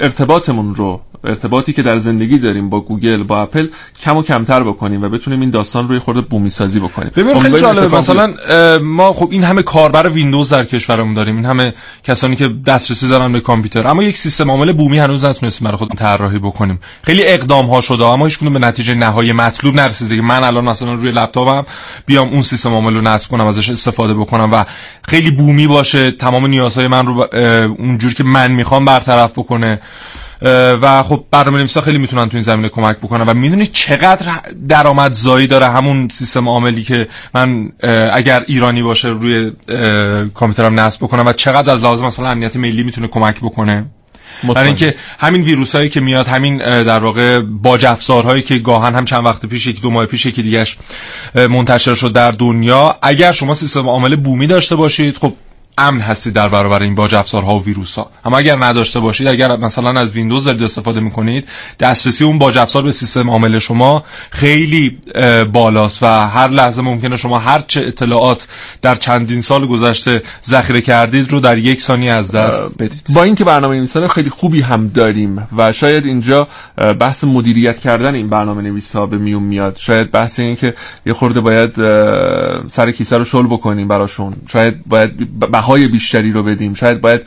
ارتباطمون 0.00 0.74
رو 0.74 1.00
ارتباطی 1.24 1.72
که 1.72 1.82
در 1.82 1.98
زندگی 1.98 2.38
داریم 2.38 2.70
با 2.70 2.80
گوگل 2.80 3.22
با 3.22 3.42
اپل 3.42 3.68
کم 4.02 4.16
و 4.16 4.22
کمتر 4.22 4.62
بکنیم 4.62 5.02
و 5.02 5.08
بتونیم 5.08 5.40
این 5.40 5.50
داستان 5.50 5.88
روی 5.88 5.98
خورده 5.98 6.20
بومی 6.20 6.50
سازی 6.50 6.80
بکنیم. 6.80 7.10
ببین 7.16 7.40
خیلی 7.40 7.60
جالبه. 7.60 7.96
مثلا 7.96 8.34
ما 8.78 9.12
خب 9.12 9.28
این 9.30 9.44
همه 9.44 9.62
کاربر 9.62 10.08
ویندوز 10.08 10.52
در 10.52 10.64
کشورمون 10.64 11.14
داریم. 11.14 11.36
این 11.36 11.44
همه 11.44 11.74
کسانی 12.04 12.36
که 12.36 12.48
دسترسی 12.66 13.08
دارن 13.08 13.32
به 13.32 13.40
کامپیوتر. 13.40 13.86
اما 13.86 14.02
یک 14.02 14.16
سیستم 14.16 14.50
عامل 14.50 14.72
بومی 14.72 14.98
هنوز 14.98 15.24
نتونستیم 15.24 15.64
برای 15.64 15.76
خود 15.76 15.88
طراحی 15.88 16.38
بکنیم. 16.38 16.80
خیلی 17.02 17.22
اقدام 17.24 17.66
ها 17.66 17.80
شده. 17.80 18.04
اما 18.04 18.26
هیچ 18.26 18.38
به 18.38 18.58
نتیجه 18.58 18.94
نهایی 18.94 19.32
مطلوب 19.32 19.74
نرسیده 19.74 20.16
که 20.16 20.22
من 20.22 20.44
الان 20.44 20.64
مثلا 20.64 20.94
روی 20.94 21.10
لپتاپم 21.10 21.66
بیام 22.06 22.28
اون 22.28 22.42
سیستم 22.42 22.74
عامل 22.74 22.94
رو 22.94 23.00
نصب 23.00 23.30
کنم 23.30 23.46
ازش 23.46 23.70
استفاده 23.70 24.14
بکنم 24.14 24.52
و 24.52 24.64
خیلی 25.08 25.30
بومی 25.30 25.66
باشه. 25.66 26.10
تمام 26.10 26.46
نیازهای 26.46 26.86
من 26.86 27.06
رو 27.06 27.28
اونجوری 27.78 28.14
که 28.14 28.24
من 28.24 28.52
می‌خوام 28.52 28.84
برطرف 28.84 29.32
بکنه. 29.32 29.80
و 30.82 31.02
خب 31.02 31.24
برنامه 31.30 31.58
نویسا 31.58 31.80
خیلی 31.80 31.98
می‌تونن 31.98 32.28
تو 32.28 32.36
این 32.36 32.42
زمینه 32.42 32.68
کمک 32.68 32.98
بکنن. 32.98 33.28
و 33.28 33.34
می‌دونی 33.34 33.66
چقدر 33.66 34.32
درآمدزایی 34.68 35.46
داره 35.46 35.68
همون 35.68 36.08
سیستم 36.08 36.48
عاملی 36.48 36.82
که 36.82 37.08
من 37.34 37.72
اگر 38.12 38.44
ایرانی 38.46 38.82
باشه 38.82 39.08
روی 39.08 39.52
کامپیوترم 40.34 40.80
نصب 40.80 41.04
بکنم 41.04 41.26
و 41.26 41.32
چقدر 41.32 41.72
از 41.72 41.82
لازم 41.82 42.06
مثلا 42.06 42.28
امنیت 42.28 42.56
ملی 42.56 42.82
می‌تونه 42.82 43.08
کمک 43.08 43.40
بکنه. 43.40 43.86
برای 44.54 44.66
اینکه 44.66 44.94
همین 45.18 45.42
ویروس 45.42 45.76
هایی 45.76 45.88
که 45.88 46.00
میاد 46.00 46.28
همین 46.28 46.58
در 46.58 46.98
واقع 46.98 47.40
باج 47.40 47.84
افزارهایی 47.84 48.42
که 48.42 48.58
گاهن 48.58 48.94
هم 48.94 49.04
چند 49.04 49.24
وقت 49.24 49.46
پیش 49.46 49.66
یک 49.66 49.82
دو 49.82 49.90
ماه 49.90 50.06
پیش 50.06 50.26
یکی 50.26 50.42
دیگهش 50.42 50.78
منتشر 51.34 51.94
شد 51.94 52.12
در 52.12 52.30
دنیا. 52.30 52.98
اگر 53.02 53.32
شما 53.32 53.54
سیستم 53.54 53.88
عامل 53.88 54.16
بومی 54.16 54.46
داشته 54.46 54.76
باشید 54.76 55.16
خب 55.16 55.32
امن 55.78 56.00
هستید 56.00 56.32
در 56.32 56.48
برابر 56.48 56.82
این 56.82 56.94
باج 56.94 57.14
افزارها 57.14 57.58
و 57.58 57.64
ویروس 57.64 57.94
ها 57.98 58.10
اما 58.24 58.38
اگر 58.38 58.64
نداشته 58.64 59.00
باشید 59.00 59.26
اگر 59.26 59.56
مثلا 59.56 60.00
از 60.00 60.12
ویندوز 60.12 60.44
دارید 60.44 60.62
استفاده 60.62 61.00
می‌کنید 61.00 61.48
دسترسی 61.80 62.24
اون 62.24 62.38
باج 62.38 62.58
افزار 62.58 62.82
به 62.82 62.92
سیستم 62.92 63.30
عامل 63.30 63.58
شما 63.58 64.04
خیلی 64.30 64.98
بالاست 65.52 66.02
و 66.02 66.06
هر 66.06 66.48
لحظه 66.48 66.82
ممکنه 66.82 67.16
شما 67.16 67.38
هر 67.38 67.64
چه 67.66 67.80
اطلاعات 67.80 68.48
در 68.82 68.94
چندین 68.94 69.40
سال 69.40 69.66
گذشته 69.66 70.22
ذخیره 70.46 70.80
کردید 70.80 71.32
رو 71.32 71.40
در 71.40 71.58
یک 71.58 71.80
ثانیه 71.80 72.12
از 72.12 72.32
دست 72.32 72.62
بدید. 72.78 73.06
با 73.14 73.22
اینکه 73.22 73.44
برنامه 73.44 73.76
نویسان 73.76 74.08
خیلی 74.08 74.30
خوبی 74.30 74.60
هم 74.60 74.88
داریم 74.88 75.48
و 75.56 75.72
شاید 75.72 76.04
اینجا 76.04 76.48
بحث 77.00 77.24
مدیریت 77.24 77.78
کردن 77.78 78.14
این 78.14 78.28
برنامه 78.28 78.62
نویس 78.62 78.96
ها 78.96 79.06
به 79.06 79.18
میون 79.18 79.42
میاد. 79.42 79.76
شاید 79.76 80.10
بحث 80.10 80.40
این 80.40 80.56
که 80.56 80.74
یه 81.06 81.12
خورده 81.12 81.40
باید 81.40 81.72
سر 82.68 82.90
کیسه 82.90 83.18
رو 83.18 83.24
شل 83.24 83.46
بکنیم 83.46 83.88
براشون. 83.88 84.34
شاید 84.48 84.74
باید 84.86 85.40
بهای 85.64 85.88
بیشتری 85.88 86.32
رو 86.32 86.42
بدیم. 86.42 86.74
شاید 86.74 87.00
باید 87.00 87.20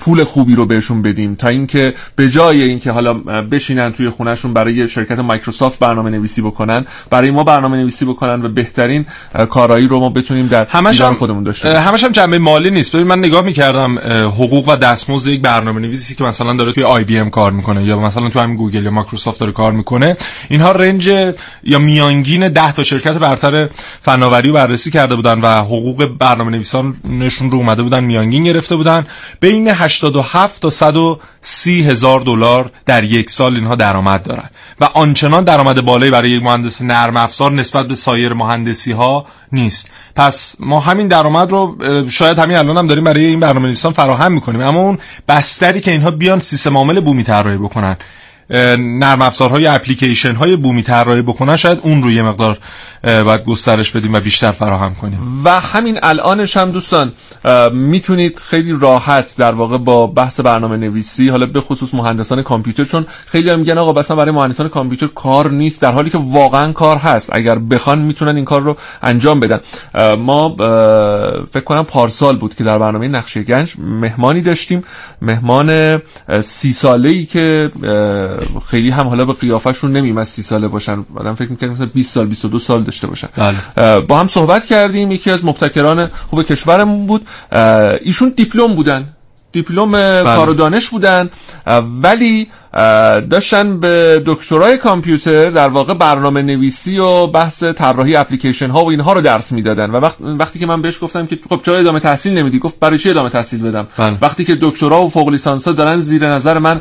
پول 0.00 0.24
خوبی 0.24 0.54
رو 0.54 0.66
بهشون 0.66 1.02
بدیم 1.02 1.34
تا 1.34 1.48
اینکه 1.48 1.94
به 2.16 2.28
جای 2.28 2.62
اینکه 2.62 2.90
حالا 2.90 3.14
بشینن 3.42 3.92
توی 3.92 4.08
خونهشون 4.08 4.54
برای 4.54 4.88
شرکت 4.88 5.18
مایکروسافت 5.18 5.78
برنامه 5.78 6.10
نویسی 6.10 6.42
بکنن 6.42 6.84
برای 7.10 7.30
ما 7.30 7.44
برنامه 7.44 7.76
نویسی 7.76 8.04
بکنن 8.04 8.44
و 8.44 8.48
بهترین 8.48 9.06
کارایی 9.50 9.88
رو 9.88 10.00
ما 10.00 10.08
بتونیم 10.08 10.46
در 10.46 10.64
همش 10.64 11.00
هم 11.00 11.14
خودمون 11.14 11.44
داشته 11.44 11.80
همش 11.80 12.04
هم 12.04 12.12
جنبه 12.12 12.38
مالی 12.38 12.70
نیست. 12.70 12.92
ببین 12.96 13.06
من 13.06 13.18
نگاه 13.18 13.42
می‌کردم 13.42 13.98
حقوق 14.28 14.68
و 14.68 14.76
دستمزد 14.76 15.26
یک 15.26 15.40
برنامه 15.40 15.80
نویسی 15.80 16.14
که 16.14 16.24
مثلا 16.24 16.56
داره 16.56 16.72
توی 16.72 16.84
IBM 16.84 17.30
کار 17.30 17.52
می‌کنه 17.52 17.84
یا 17.84 18.00
مثلا 18.00 18.28
توی 18.28 18.42
همین 18.42 18.56
گوگل 18.56 18.84
یا 18.84 18.90
مایکروسافت 18.90 19.40
داره 19.40 19.52
کار 19.52 19.72
می‌کنه 19.72 20.16
اینها 20.48 20.72
range 20.72 21.10
یا 21.64 21.78
میانگین 21.78 22.48
10 22.48 22.72
تا 22.72 22.84
شرکت 22.84 23.18
برتر 23.18 23.68
فناوری 24.00 24.48
رو 24.48 24.54
بررسی 24.54 24.90
کرده 24.90 25.16
بودن 25.16 25.40
و 25.40 25.46
حقوق 25.46 26.04
برنامه 26.18 26.50
نویسانشون 26.50 27.50
رو 27.50 27.58
اومده 27.58 27.81
بودن 27.82 28.04
میانگین 28.04 28.44
گرفته 28.44 28.76
بودن. 28.76 29.06
بین 29.40 29.68
87 29.68 30.62
تا 30.62 30.70
130 30.70 31.82
هزار 31.82 32.20
دلار 32.20 32.70
در 32.86 33.04
یک 33.04 33.30
سال 33.30 33.54
اینها 33.54 33.74
درآمد 33.74 34.22
دارن. 34.22 34.50
و 34.80 34.84
آنچنان 34.84 35.44
درآمد 35.44 35.84
بالایی 35.84 36.10
برای 36.10 36.30
یک 36.30 36.42
مهندس 36.42 36.82
نرم 36.82 37.16
افزار 37.16 37.52
نسبت 37.52 37.88
به 37.88 37.94
سایر 37.94 38.32
مهندسی 38.32 38.92
ها 38.92 39.26
نیست. 39.52 39.90
پس 40.16 40.56
ما 40.60 40.80
همین 40.80 41.08
درآمد 41.08 41.50
رو 41.50 41.76
شاید 42.10 42.38
همین 42.38 42.56
الان 42.56 42.76
هم 42.76 42.86
داریم 42.86 43.04
برای 43.04 43.24
این 43.24 43.40
برنامه 43.40 43.66
نویسان 43.66 43.92
فراهم 43.92 44.32
می‌کنیم. 44.32 44.60
اما 44.60 44.80
اون 44.80 44.98
بستری 45.28 45.80
که 45.80 45.90
اینها 45.90 46.10
بیان 46.10 46.38
سیستم 46.38 46.76
عامل 46.76 47.00
بومی 47.00 47.22
طراحی 47.22 47.58
بکنن. 47.58 47.96
نرم 48.52 49.22
افزارهای 49.22 49.66
اپلیکیشن 49.66 50.34
های 50.34 50.56
بومی 50.56 50.82
طراحی 50.82 51.22
بکنن 51.22 51.56
شاید 51.56 51.78
اون 51.82 52.02
رو 52.02 52.10
یه 52.10 52.22
مقدار 52.22 52.58
باید 53.02 53.44
گسترش 53.44 53.90
بدیم 53.90 54.14
و 54.14 54.20
بیشتر 54.20 54.52
فراهم 54.52 54.94
کنیم. 54.94 55.42
و 55.44 55.60
همین 55.60 55.98
الانش 56.02 56.56
هم 56.56 56.70
دوستان 56.70 57.12
می‌تونید 57.72 58.38
خیلی 58.38 58.76
راحت 58.80 59.34
در 59.38 59.52
واقع 59.52 59.78
با 59.78 60.06
بحث 60.06 60.40
برنامه 60.40 60.76
نویسی 60.76 61.28
حالا 61.28 61.46
به 61.46 61.60
خصوص 61.60 61.94
مهندسان 61.94 62.42
کامپیوتر 62.42 62.84
چون 62.84 63.06
خیلی 63.26 63.50
هم 63.50 63.58
میگن 63.58 63.78
آقا 63.78 64.00
مثلا 64.00 64.16
برای 64.16 64.30
مهندسان 64.30 64.68
کامپیوتر 64.68 65.06
کار 65.06 65.50
نیست 65.50 65.82
در 65.82 65.92
حالی 65.92 66.10
که 66.10 66.18
واقعا 66.18 66.72
کار 66.72 66.96
هست. 66.96 67.30
اگر 67.32 67.58
بخوان 67.58 67.98
می‌تونن 67.98 68.36
این 68.36 68.44
کار 68.44 68.60
رو 68.62 68.76
انجام 69.02 69.40
بدن. 69.40 69.60
ما 70.18 70.56
فکر 71.52 71.64
کنم 71.64 71.82
پارسال 71.82 72.36
بود 72.36 72.54
که 72.54 72.64
در 72.64 72.78
برنامه 72.78 73.08
نقشه 73.08 73.42
گنج 73.42 73.74
مهمانی 73.78 74.40
داشتیم. 74.40 74.84
مهمان 75.22 76.00
سی 76.40 76.72
ساله 76.72 77.08
ای 77.08 77.24
که 77.24 77.70
خیلی 78.66 78.90
هم 78.90 79.08
حالا 79.08 79.24
به 79.24 79.32
قیافشون 79.32 79.92
نمیمد 79.92 80.24
سی 80.24 80.42
ساله 80.42 80.68
باشن. 80.68 81.04
آدم 81.16 81.34
فکر 81.34 81.50
می‌کنیم 81.50 81.72
مثلا 81.72 81.86
20 81.86 82.14
سال 82.14 82.26
22 82.26 82.58
سال 82.58 82.82
داشته 82.82 83.06
باشن. 83.06 83.28
بله. 83.36 84.00
با 84.00 84.18
هم 84.18 84.26
صحبت 84.26 84.66
کردیم. 84.66 85.12
یکی 85.12 85.30
از 85.30 85.44
مبتکران 85.44 86.10
خوب 86.26 86.42
کشورمون 86.42 87.06
بود. 87.06 87.26
ایشون 88.02 88.32
دیپلم 88.36 88.74
بودن. 88.74 89.08
دیپلم 89.52 89.92
بله. 89.92 90.22
کار 90.22 90.50
و 90.50 90.54
دانش 90.54 90.88
بودن 90.88 91.30
ولی 92.02 92.48
داشتن 93.30 93.80
به 93.80 94.22
دکترای 94.26 94.78
کامپیوتر 94.78 95.50
در 95.50 95.68
واقع 95.68 95.94
برنامه 95.94 96.42
نویسی 96.42 96.98
و 96.98 97.26
بحث 97.26 97.64
طراحی 97.64 98.16
اپلیکیشن 98.16 98.70
ها 98.70 98.84
و 98.84 98.90
اینها 98.90 99.12
رو 99.12 99.20
درس 99.20 99.52
می‌دادن. 99.52 99.90
و 99.90 99.96
وقت 99.96 100.16
وقتی 100.20 100.58
که 100.58 100.66
من 100.66 100.82
بهش 100.82 100.98
گفتم 101.02 101.26
که 101.26 101.38
خب 101.48 101.60
چرا 101.62 101.78
ادامه 101.78 102.00
تحصیل 102.00 102.38
نمیدی؟ 102.38 102.58
گفت 102.58 102.80
برای 102.80 102.98
چی 102.98 103.10
ادامه 103.10 103.28
تحصیل 103.28 103.62
بدم؟ 103.62 103.86
بله. 103.98 104.16
وقتی 104.20 104.44
که 104.44 104.58
دکترا 104.60 105.02
و 105.02 105.10
فوق 105.10 105.28
لیسانس 105.28 105.68
دارن 105.68 106.00
زیر 106.00 106.28
نظر 106.28 106.58
من 106.58 106.80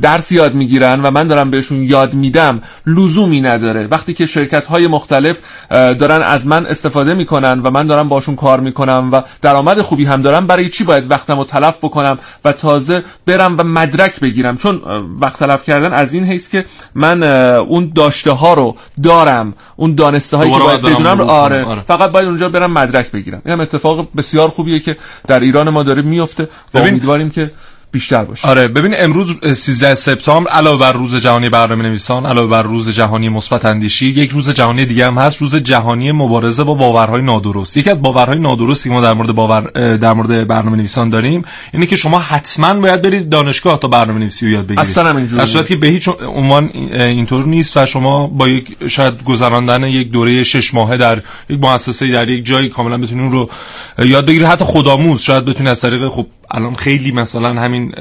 درس 0.00 0.32
یاد 0.32 0.54
می‌گیرن 0.54 1.00
و 1.00 1.10
من 1.10 1.26
دارم 1.26 1.50
بهشون 1.50 1.82
یاد 1.82 2.14
میدم 2.14 2.60
لزومی 2.86 3.40
نداره. 3.40 3.86
وقتی 3.86 4.14
که 4.14 4.26
شرکت 4.26 4.66
های 4.66 4.86
مختلف 4.86 5.36
دارن 5.70 6.22
از 6.22 6.46
من 6.46 6.66
استفاده 6.66 7.14
می‌کنن 7.14 7.60
و 7.60 7.70
من 7.70 7.86
دارم 7.86 8.08
باشون 8.08 8.36
کار 8.36 8.60
می‌کنم 8.60 9.08
و 9.12 9.22
درآمد 9.42 9.80
خوبی 9.80 10.04
هم 10.04 10.22
دارم 10.22 10.46
برای 10.46 10.68
چی 10.68 10.84
باید 10.84 11.10
وقتم 11.10 11.38
رو 11.38 11.44
تلف 11.44 11.76
بکنم 11.82 12.18
و 12.44 12.52
تازه 12.52 13.02
برم 13.26 13.54
و 13.58 13.62
مدرک 13.62 14.20
بگیرم؟ 14.20 14.56
چون 14.56 14.82
وقت 15.20 15.38
تلف 15.38 15.62
کردن 15.62 15.92
از 15.92 16.12
این 16.12 16.24
حیث 16.24 16.48
که 16.48 16.64
من 16.94 17.22
اون 17.58 17.92
داشته 17.94 18.30
ها 18.30 18.54
رو 18.54 18.76
دارم 19.02 19.54
اون 19.76 19.94
دانسته 19.94 20.36
هایی 20.36 20.52
که 20.52 20.58
باید 20.58 20.82
بدونم 20.82 21.18
رو 21.18 21.24
آره. 21.24 21.64
آره. 21.64 21.80
فقط 21.80 22.10
باید 22.10 22.28
اونجا 22.28 22.48
برم 22.48 22.72
مدرک 22.72 23.10
بگیرم 23.10 23.42
این 23.44 23.52
هم 23.52 23.60
اتفاق 23.60 24.08
بسیار 24.16 24.48
خوبیه 24.48 24.78
که 24.80 24.96
در 25.26 25.40
ایران 25.40 25.70
ما 25.70 25.82
داره 25.82 26.02
میفته 26.02 26.48
و 26.74 26.78
امیدواریم 26.78 27.30
که 27.30 27.50
بیشتر 27.94 28.24
باشه. 28.24 28.48
آره 28.48 28.68
ببین 28.68 28.94
امروز 28.98 29.34
13 29.54 29.94
سپتامبر 29.94 30.50
علاوه 30.50 30.80
بر 30.80 30.92
روز 30.92 31.16
جهانی 31.16 31.48
برنامه 31.48 31.82
نویسان 31.82 32.26
علاوه 32.26 32.50
بر 32.50 32.62
روز 32.62 32.88
جهانی 32.88 33.28
مثبت 33.28 33.64
اندیشی 33.64 34.06
یک 34.06 34.30
روز 34.30 34.50
جهانی 34.50 34.86
دیگه 34.86 35.06
هم 35.06 35.18
هست 35.18 35.40
روز 35.40 35.56
جهانی 35.56 36.12
مبارزه 36.12 36.64
با 36.64 36.74
باورهای 36.74 37.22
نادرست. 37.22 37.76
یکی 37.76 37.90
از 37.90 38.02
باورهای 38.02 38.38
نادرستی 38.38 38.88
که 38.88 38.94
ما 38.94 39.00
در 39.00 39.12
مورد 39.12 39.32
باور 39.32 39.60
در 39.96 40.12
مورد 40.12 40.46
برنامه 40.46 40.76
نویسان 40.76 41.10
داریم 41.10 41.44
اینه 41.72 41.86
که 41.86 41.96
شما 41.96 42.18
حتما 42.18 42.74
باید 42.74 43.02
برید 43.02 43.28
دانشگاه 43.28 43.78
تا 43.78 43.88
برنامه 43.88 44.18
نویسی 44.18 44.46
رو 44.46 44.52
یاد 44.52 44.64
بگیرید. 44.64 44.78
اصلا 44.78 45.10
هم 45.10 45.16
اینجوری 45.16 45.52
در 45.52 45.62
که 45.62 45.76
به 45.76 45.86
هیچ 45.86 46.08
عنوان 46.34 46.70
اینطور 46.92 47.46
نیست 47.46 47.76
و 47.76 47.86
شما 47.86 48.26
با 48.26 48.48
یک 48.48 48.76
شاید 48.88 49.24
گذراندن 49.24 49.82
یک 49.82 50.10
دوره 50.10 50.44
شش 50.44 50.74
ماهه 50.74 50.96
در 50.96 51.22
یک 51.50 51.60
مؤسسه 51.60 52.12
در 52.12 52.28
یک 52.28 52.44
جایی 52.46 52.68
کاملا 52.68 52.98
بتونید 52.98 53.32
رو 53.32 53.50
یاد 53.98 54.26
بگیرید. 54.26 54.46
حتی 54.46 54.64
خودآموز 54.64 55.20
شاید 55.20 55.44
بتونید 55.44 55.70
از 55.70 55.80
طریق 55.80 56.08
خب 56.08 56.26
الان 56.54 56.74
خیلی 56.74 57.12
مثلا 57.12 57.62
همین 57.62 57.92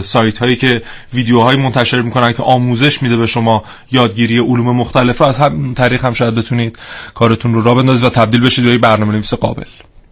سایت 0.00 0.38
هایی 0.38 0.56
که 0.56 0.82
ویدیوهای 1.14 1.56
منتشر 1.56 2.02
می‌کنن 2.02 2.32
که 2.32 2.42
آموزش 2.42 3.02
میده 3.02 3.16
به 3.16 3.26
شما 3.26 3.64
یادگیری 3.92 4.38
علوم 4.38 4.76
مختلف 4.76 5.22
از 5.22 5.38
هم 5.38 5.74
طریق 5.74 6.04
هم 6.04 6.12
شاید 6.12 6.34
بتونید 6.34 6.78
کارتون 7.14 7.54
رو 7.54 7.60
را 7.60 7.74
بندازید 7.74 8.04
و 8.04 8.10
تبدیل 8.10 8.40
بشید 8.40 8.64
به 8.64 8.78
برنامه 8.78 9.12
نویس 9.12 9.34
قابل. 9.34 9.64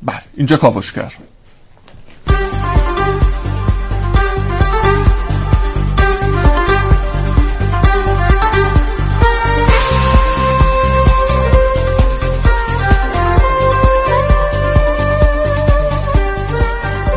بله 0.03 0.23
اینجا 0.37 0.57
کاوشگر. 0.57 1.13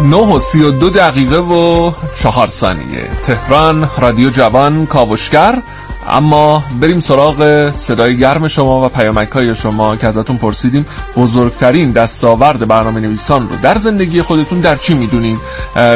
9 0.09 0.17
و 0.17 0.39
32 0.39 0.89
دقیقه 0.89 1.37
و 1.37 1.91
4 2.15 2.47
ثانیه. 2.47 3.09
تهران 3.23 3.89
رادیو 3.97 4.29
جوان 4.29 4.85
کاوشگر. 4.85 5.61
اما 6.07 6.63
بریم 6.81 6.99
سراغ 6.99 7.71
صدای 7.75 8.17
گرم 8.17 8.47
شما 8.47 8.85
و 8.85 8.89
پیامک 8.89 9.29
های 9.29 9.55
شما 9.55 9.95
که 9.95 10.07
ازتون 10.07 10.37
پرسیدیم. 10.37 10.85
بزرگترین 11.17 11.91
دستاورد 11.91 12.67
برنامه 12.67 13.01
نویسان 13.01 13.49
رو 13.49 13.55
در 13.61 13.77
زندگی 13.77 14.21
خودتون 14.21 14.59
در 14.59 14.75
چی 14.75 14.93
می‌دونین؟ 14.93 15.37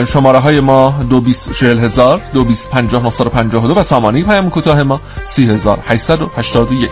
شماره 0.07 0.39
های 0.39 0.59
ما 0.59 0.93
224000 1.09 2.21
2250 2.33 3.79
و 3.79 3.83
سامانی 3.83 4.23
پیام 4.23 4.49
کوتاه 4.49 4.83
ما 4.83 5.01
30881 5.25 6.89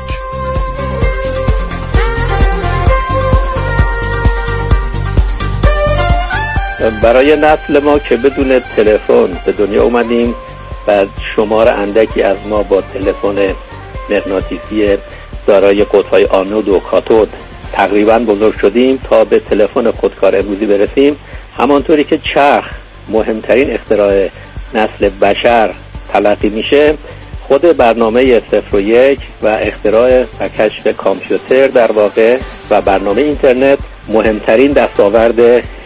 برای 6.89 7.36
نسل 7.36 7.80
ما 7.80 8.00
که 8.00 8.17
بدون 8.17 8.60
تلفن 8.60 9.32
به 9.45 9.52
دنیا 9.52 9.84
اومدیم 9.84 10.36
و 10.88 11.06
شمار 11.36 11.69
اندکی 11.69 12.23
از 12.23 12.38
ما 12.50 12.63
با 12.63 12.82
تلفن 12.82 13.56
مغناطیسی 14.10 14.97
دارای 15.47 15.84
قطبهای 15.84 16.26
آنود 16.26 16.69
و 16.69 16.80
کاتود. 16.80 17.34
تقریبا 17.71 18.19
بزرگ 18.19 18.60
شدیم 18.60 18.97
تا 19.10 19.26
به 19.26 19.39
تلفن 19.39 19.91
خودکار 19.91 20.36
امروزی 20.36 20.65
برسیم. 20.65 21.17
همانطوری 21.58 22.04
که 22.04 22.19
چرخ 22.34 22.65
مهمترین 23.10 23.73
اختراع 23.73 24.30
نسل 24.73 25.10
بشر 25.10 25.73
تلقی 26.13 26.50
میشه 26.50 26.93
خود 27.47 27.62
برنامه 27.62 28.41
صفر 28.52 28.76
و 28.76 28.80
یک 28.80 29.19
و 29.41 29.47
اختراع 29.47 30.23
و 30.39 30.47
کشف 30.47 30.88
کامپیوتر 30.88 31.67
در 31.67 31.91
واقع 31.91 32.38
و 32.69 32.82
برنامه 32.82 33.21
اینترنت 33.21 33.80
مهمترین 34.07 34.71
دستاورد 34.71 35.39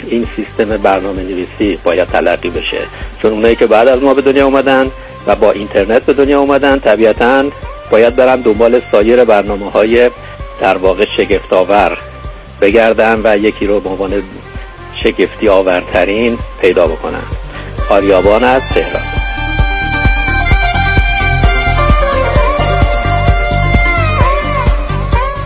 این 0.07 0.27
سیستم 0.35 0.77
برنامه 0.77 1.23
نویسی 1.23 1.79
باید 1.83 2.07
تلقی 2.07 2.49
بشه. 2.49 2.81
چون 3.21 3.31
اونایی 3.31 3.55
که 3.55 3.67
بعد 3.67 3.87
از 3.87 4.03
ما 4.03 4.13
به 4.13 4.21
دنیا 4.21 4.45
اومدن 4.45 4.91
و 5.27 5.35
با 5.35 5.51
اینترنت 5.51 6.05
به 6.05 6.13
دنیا 6.13 6.39
اومدن 6.39 6.79
طبیعتا 6.79 7.43
باید 7.91 8.15
برن 8.15 8.41
دنبال 8.41 8.81
سایر 8.91 9.25
برنامه 9.25 9.71
های 9.71 10.09
در 10.61 10.77
واقع 10.77 11.05
شگفتآور 11.17 11.97
بگردن 12.61 13.21
و 13.23 13.37
یکی 13.37 13.67
رو 13.67 13.79
به 13.79 13.89
عنوان 13.89 14.23
شگفتی 15.03 15.49
آورترین 15.49 16.37
پیدا 16.61 16.87
بکنن. 16.87 17.23
آریابان 17.89 18.43
از 18.43 18.61
تهران. 18.73 19.20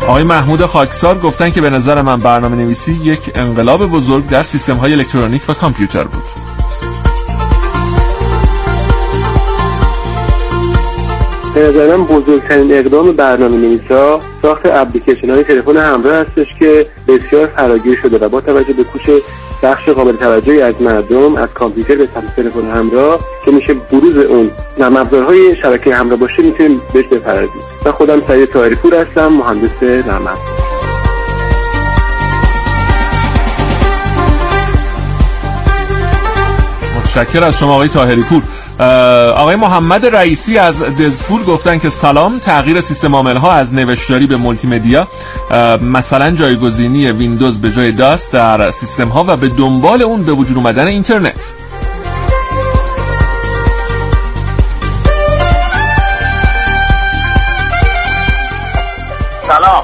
آقای 0.08 0.24
محمود 0.24 0.66
خاکسار 0.66 1.20
گفتن 1.20 1.50
که 1.50 1.62
به 1.62 1.70
نظر 1.70 2.02
من 2.02 2.20
برنامه 2.20 2.56
نویسی 2.56 2.94
یک 2.94 3.32
انقلاب 3.36 3.86
بزرگ 3.86 4.28
در 4.28 4.44
سیستم 4.44 4.76
های 4.76 4.94
الکترونیک 4.94 5.50
و 5.50 5.54
کامپیوتر 5.54 6.04
بود. 6.04 6.45
به 11.56 11.62
نظر 11.62 11.96
من 11.96 12.04
بزرگترین 12.04 12.74
اقدام 12.74 13.12
برنامه 13.12 13.58
نویسا 13.58 14.20
ساخت 14.42 14.66
اپلیکیشن 14.66 15.30
های 15.30 15.44
تلفن 15.44 15.78
همراه 15.78 16.16
هستش 16.16 16.48
که 16.60 16.88
بسیار 17.08 17.48
فراگیر 17.48 18.00
شده 18.02 18.18
و 18.18 18.30
با 18.30 18.42
توجه 18.42 18.74
به 18.74 18.84
کوش 18.84 19.02
بخش 19.64 19.90
قابل 19.90 20.16
توجهی 20.16 20.62
از 20.62 20.82
مردم 20.82 21.36
از 21.36 21.54
کامپیوتر 21.54 21.96
به 21.96 22.08
سمت 22.16 22.36
تلفن 22.36 22.72
همراه 22.72 23.20
که 23.46 23.52
میشه 23.52 23.74
بروز 23.74 24.18
اون 24.18 24.52
نرم 24.78 25.10
شبکه 25.62 25.96
همراه 25.96 26.20
باشه 26.20 26.44
می‌تونیم 26.44 26.82
بهش 26.94 27.06
بپردازیم. 27.06 27.62
من 27.86 27.92
خودم 27.92 28.22
سعید 28.28 28.50
طاهری 28.50 28.76
پور 28.76 28.96
هستم 28.96 29.28
مهندس 29.28 29.84
نرم 29.84 30.38
متشکر 36.98 37.44
از 37.44 37.60
شما 37.60 37.74
آقای 37.74 37.88
تاهری 37.88 38.22
پور 38.22 38.44
آقای 38.80 39.56
محمد 39.56 40.06
رئیسی 40.06 40.58
از 40.58 40.84
دزفول 40.84 41.44
گفتن 41.44 41.80
که 41.80 41.90
سلام 41.90 42.40
تغییر 42.40 42.82
سیستم 42.82 43.16
عامل 43.16 43.38
ها 43.38 43.52
از 43.52 43.76
نوشتاری 43.76 44.28
به 44.28 44.38
مولتی 44.38 44.68
مدیا 44.68 45.08
مثلا 45.82 46.32
جایگزینی 46.32 47.12
ویندوز 47.12 47.62
به 47.62 47.72
جای 47.72 47.92
DOS 47.92 48.34
در 48.34 48.72
سیستم 48.72 49.08
ها 49.08 49.26
و 49.28 49.38
به 49.38 49.48
دنبال 49.48 50.02
اون 50.02 50.24
به 50.24 50.32
وجود 50.32 50.58
اومدن 50.58 50.88
اینترنت. 50.88 51.54
سلام. 59.48 59.84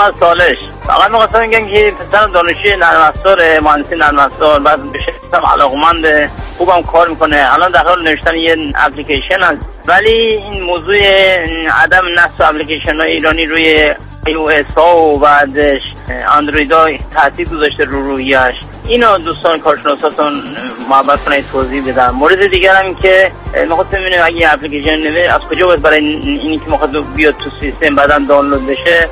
از 0.00 0.14
سالش 0.20 0.58
فقط 0.86 1.10
می‌خواستم 1.10 1.40
بگم 1.40 1.66
که 1.66 1.94
پسر 1.98 2.26
دانشجوی 2.26 2.76
نرم 2.76 3.00
افزار 3.02 3.60
مهندسی 3.60 3.96
نرم 3.96 4.18
افزار 4.18 4.60
بعد 4.60 4.92
بشه 4.92 5.12
علاقمند 5.52 6.30
خوبم 6.58 6.82
کار 6.82 7.08
می‌کنه. 7.08 7.54
الان 7.54 7.72
در 7.72 7.84
حال 7.84 8.02
نوشتن 8.02 8.34
یه 8.34 8.56
اپلیکیشن 8.74 9.40
هست. 9.40 9.66
ولی 9.86 10.16
این 10.52 10.62
موضوع 10.62 10.96
عدم 11.82 12.02
نصب 12.14 12.54
اپلیکیشن 12.54 12.96
های 12.96 13.12
ایرانی 13.12 13.46
روی 13.46 13.94
اس 14.26 14.74
ها 14.76 14.96
و 14.96 15.18
بعدش 15.18 15.80
اندروید 16.28 16.72
ها 16.72 16.86
تحصیل 17.14 17.48
گذاشته 17.48 17.84
رو 17.84 18.02
رویش 18.02 18.54
اینو 18.86 19.18
دوستان 19.18 19.58
کارشناساتون 19.58 20.32
محبت 20.90 21.24
کنید 21.24 21.44
توضیح 21.52 21.92
بدم. 21.92 22.10
مورد 22.10 22.46
دیگر 22.46 22.74
هم 22.74 22.94
که 22.94 23.32
می‌خواست 23.68 23.90
ببینیم 23.90 24.20
اگه 24.24 24.52
اپلیکیشن 24.52 24.96
نوه 24.96 25.20
از 25.20 25.40
کجا 25.40 25.66
باید 25.66 25.82
برای 25.82 26.06
اینی 26.06 26.58
که 26.58 26.70
می‌خواد 26.70 27.14
بیاد 27.14 27.36
تو 27.36 27.50
سیستم 27.60 27.94
بعدا 27.94 28.18
دانلود 28.18 28.66
بشه 28.66 29.08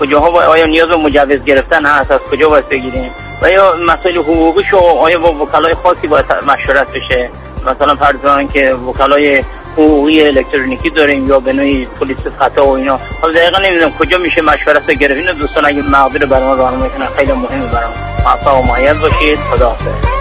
کجاها 0.00 0.26
آیا 0.26 0.66
نیاز 0.66 0.88
به 0.88 0.96
مجوز 0.96 1.44
گرفتن 1.44 1.86
هست 1.86 2.10
از 2.10 2.20
کجا 2.20 2.48
باید 2.48 2.68
بگیریم؟ 2.68 3.10
و 3.44 3.48
یا 3.48 3.76
مسائل 3.86 4.16
حقوقیشو 4.16 4.76
آیا 4.76 5.18
با 5.18 5.32
وکلای 5.32 5.74
خاصی 5.74 6.06
باید 6.06 6.24
مشورت 6.46 6.92
بشه؟ 6.92 7.30
مثلا 7.66 7.96
فرض 7.96 8.50
که 8.52 8.72
وکلای 8.72 9.42
حقوقی 9.72 10.22
الکترونیکی 10.22 10.90
داریم 10.90 11.28
یا 11.28 11.40
به 11.40 11.52
نوعی 11.52 11.86
پلیس 12.00 12.16
خطا 12.38 12.66
و 12.66 12.70
اینا. 12.70 12.98
حالا 13.22 13.34
دقیقا 13.34 13.58
نمی‌دونم 13.58 13.92
کجا 13.92 14.18
میشه 14.18 14.42
مشورت 14.42 14.90
گرفت. 14.90 15.16
اینو 15.16 15.32
دوستان 15.32 15.66
اگه 15.66 15.82
مقدور 15.82 16.26
برام 16.26 16.58
راهنمایی 16.58 16.90
کنن 16.90 17.06
خیلی 17.06 17.32
مهمه 17.32 17.66
برام 17.66 17.90
موفق 18.24 18.58
و 18.58 18.62
معید 18.62 19.00
باشید. 19.00 19.38
خداحافظ 19.38 20.14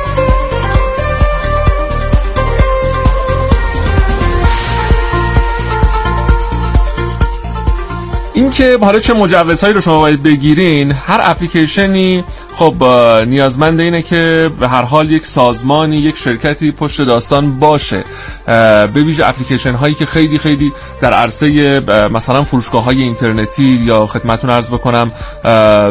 اینکه 8.33 8.77
حالا 8.81 8.99
چه 8.99 9.13
مجوزهایی 9.13 9.73
رو 9.73 9.81
شما 9.81 9.99
باید 9.99 10.23
بگیرین 10.23 10.91
هر 10.91 11.19
اپلیکیشنی 11.23 12.23
خب 12.55 12.83
نیازمند 13.27 13.79
اینه 13.79 14.01
که 14.01 14.51
به 14.59 14.67
هر 14.67 14.81
حال 14.81 15.11
یک 15.11 15.25
سازمانی 15.25 15.97
یک 15.97 16.17
شرکتی 16.17 16.71
پشت 16.71 17.01
داستان 17.01 17.59
باشه. 17.59 18.03
به 18.45 18.87
ویژه 18.95 19.25
اپلیکیشن 19.25 19.71
هایی 19.71 19.93
که 19.93 20.05
خیلی 20.05 20.37
خیلی 20.37 20.73
در 21.01 21.13
عرصه 21.13 21.79
مثلا 22.13 22.43
فروشگاه 22.43 22.83
های 22.83 23.03
اینترنتی 23.03 23.63
یا 23.63 24.05
خدمتون 24.05 24.49
عرض 24.49 24.69
بکنم 24.69 25.11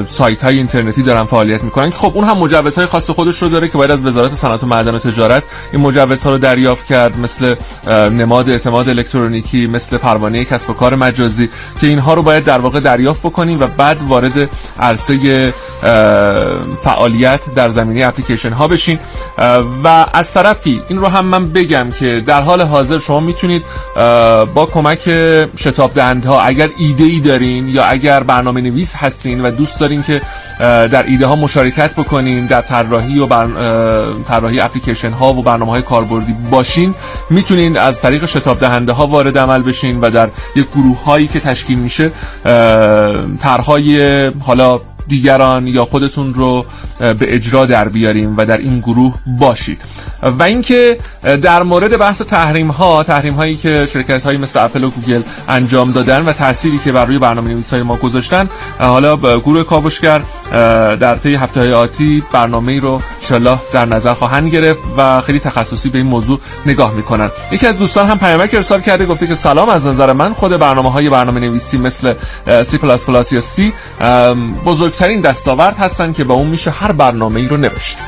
سایت 0.07 0.45
های 0.45 0.57
اینترنتی 0.57 1.03
دارن 1.03 1.25
فعالیت 1.25 1.65
می‌کنن. 1.65 1.91
که 1.91 1.97
خب 1.97 2.13
اون 2.15 2.25
هم 2.25 2.39
مجوزهای 2.39 2.87
خاص 2.87 3.11
خودش 3.11 3.43
رو 3.43 3.49
داره 3.49 3.69
که 3.69 3.79
باید 3.79 3.91
از 3.91 4.07
وزارت 4.07 4.33
صنعت 4.35 4.63
و 4.65 4.67
معدن 4.67 4.95
و 4.95 4.99
تجارت 4.99 5.43
این 5.73 5.83
مجوزها 5.83 6.31
رو 6.31 6.39
دریافت 6.39 6.87
کرد 6.87 7.19
مثل 7.19 7.55
نماد 7.89 8.51
اعتماد 8.51 8.89
الکترونیکی 8.89 9.67
مثل 9.67 9.97
پروانه 9.97 10.45
کسب 10.45 10.71
و 10.71 10.73
کار 10.73 10.95
مجازی 10.95 11.49
که 11.81 11.87
اینها 11.87 12.15
رو 12.15 12.23
باید 12.23 12.45
در 12.45 12.59
واقع 12.59 12.81
دریافت 12.81 13.23
بکنیم 13.23 13.61
و 13.61 13.67
بعد 13.67 14.03
وارد 14.03 14.51
عرصه 14.81 15.53
فعالیت 16.83 17.55
در 17.55 17.69
زمینه 17.69 18.07
اپلیکیشن 18.07 18.53
ها 18.53 18.69
بشین 18.69 18.99
و 19.85 20.07
از 20.13 20.33
طرفی 20.33 20.83
این 20.89 20.99
رو 20.99 21.07
هم 21.07 21.25
من 21.25 21.53
بگم 21.53 21.91
که 21.91 22.23
در 22.27 22.41
حال 22.41 22.61
حاضر 22.63 22.99
شما 22.99 23.21
می‌تونید 23.21 23.63
با 24.55 24.69
کمک 24.73 25.11
شتاب 25.57 25.95
دهنده 25.95 26.29
ها 26.29 26.41
اگر 26.41 26.69
ایده 26.79 27.05
ای 27.05 27.21
دارین 27.21 27.69
یا 27.69 27.85
اگر 27.85 28.23
برنامه 28.23 28.61
نویس 28.61 28.95
هستین 28.97 29.41
و 29.45 29.51
دوست 29.51 29.81
دارین 29.81 30.03
که 30.03 30.23
در 30.59 31.03
ایده 31.03 31.27
ها 31.27 31.37
مشارکت 31.37 31.95
بکنین 31.95 32.47
در 32.47 32.63
طراحی 32.63 33.19
و. 33.19 33.27
طراحی 34.29 34.61
اپلیکیشن 34.61 35.11
ها 35.11 35.33
و 35.33 35.43
برنامه 35.43 35.73
های 35.73 35.83
کاربردی 35.83 36.35
باشین 36.51 36.95
می‌تونین 37.31 37.77
از 37.77 38.01
طریق 38.01 38.25
شتاب 38.25 38.61
دهنده 38.61 38.93
ها 38.93 39.07
وارد 39.07 39.39
عمل 39.39 39.63
بشین 39.63 40.01
و 40.01 40.11
در 40.11 40.29
یک 40.57 40.67
گروه 40.71 41.05
هایی 41.05 41.27
که 41.27 41.41
تشکیل 41.41 41.79
میشه 41.79 42.11
طرحهای 43.41 44.27
حالا 44.41 44.81
دیگران 45.09 45.67
یا 45.67 45.85
خودتون 45.85 46.35
رو 46.35 46.67
به 46.99 47.35
اجرا 47.35 47.67
در 47.67 47.89
بیاریم 47.89 48.37
و 48.37 48.47
در 48.47 48.57
این 48.57 48.81
گروه 48.81 49.15
باشید 49.39 49.81
و 50.23 50.43
اینکه 50.43 50.99
در 51.43 51.63
مورد 51.63 51.97
بحث 51.97 52.23
تحریم 52.23 52.69
ها 52.69 53.03
تحریم 53.03 53.35
هایی 53.35 53.57
که 53.57 53.89
شرکت 53.93 54.25
هایی 54.25 54.39
مثل 54.39 54.65
اپل 54.65 54.85
و 54.85 54.91
گوگل 54.91 55.23
انجام 55.49 55.93
دادن 55.93 56.25
و 56.25 56.33
تأثیری 56.33 56.79
که 56.79 56.93
بر 56.93 57.05
روی 57.05 57.19
برنامه 57.19 57.51
نویس 57.51 57.73
های 57.73 57.83
ما 57.83 57.97
گذاشتن 57.97 58.49
حالا 58.79 59.17
گروه 59.17 59.63
کاوشگر 59.63 60.23
در 61.01 61.15
طی 61.15 61.35
هفته 61.35 61.61
های 61.61 61.73
آتی 61.73 62.23
برنامه 62.33 62.73
ای 62.73 62.81
رو 62.81 63.03
انشالله 63.21 63.59
در 63.73 63.85
نظر 63.87 64.15
خواهند 64.15 64.49
گرفت 64.49 64.81
و 64.97 65.21
خیلی 65.21 65.41
تخصصی 65.41 65.89
به 65.89 65.99
این 65.99 66.07
موضوع 66.07 66.41
نگاه 66.67 66.95
می‌کنن. 66.95 67.31
یکی 67.53 67.67
از 67.67 67.79
دوستان 67.79 68.07
هم 68.07 68.19
پیامک 68.19 68.55
ارسال 68.55 68.81
کرده 68.81 69.07
گفته 69.07 69.27
که 69.27 69.35
سلام 69.35 69.69
از 69.69 69.87
نظر 69.87 70.13
من 70.13 70.33
خود 70.33 70.57
برنامه 70.57 70.93
های 70.93 71.09
برنامه 71.09 71.41
نویسی 71.41 71.79
مثل 71.79 72.15
C++ 72.47 73.33
یا 73.33 73.41
C 73.41 73.73
بزرگترین 74.93 75.21
دستاورد 75.21 75.77
هستن 75.77 76.13
که 76.13 76.25
با 76.25 76.35
اون 76.35 76.49
میشه 76.49 76.71
هر 76.71 76.93
برنامه 76.93 77.41
ای 77.41 77.49
رو 77.49 77.57
نوشت. 77.57 77.99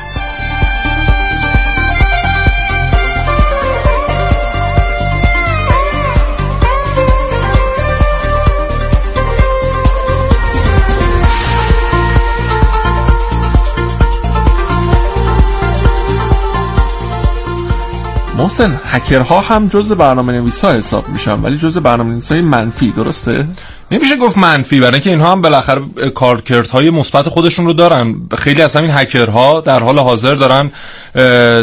محسن 18.37 18.79
هکرها 18.85 19.41
هم 19.41 19.67
جز 19.67 19.91
برنامه 19.91 20.33
نویس 20.33 20.59
ها 20.65 20.73
حساب 20.73 21.09
میشن 21.09 21.33
ولی 21.33 21.57
جز 21.57 21.77
برنامه 21.77 22.11
نویس 22.11 22.31
های 22.31 22.41
منفی 22.41 22.91
درسته؟ 22.91 23.47
نمیشه 23.91 24.17
گفت 24.17 24.37
منفی 24.37 24.79
برای 24.79 24.93
اینکه 24.93 25.09
اینها 25.09 25.31
هم 25.31 25.41
بالاخره 25.41 25.81
کارکردهای 26.15 26.89
مثبت 26.89 27.29
خودشون 27.29 27.65
رو 27.65 27.73
دارن. 27.73 28.15
خیلی 28.37 28.61
از 28.61 28.75
همین 28.75 28.91
هکرها 28.91 29.61
در 29.61 29.79
حال 29.79 29.99
حاضر 29.99 30.35
دارن 30.35 30.71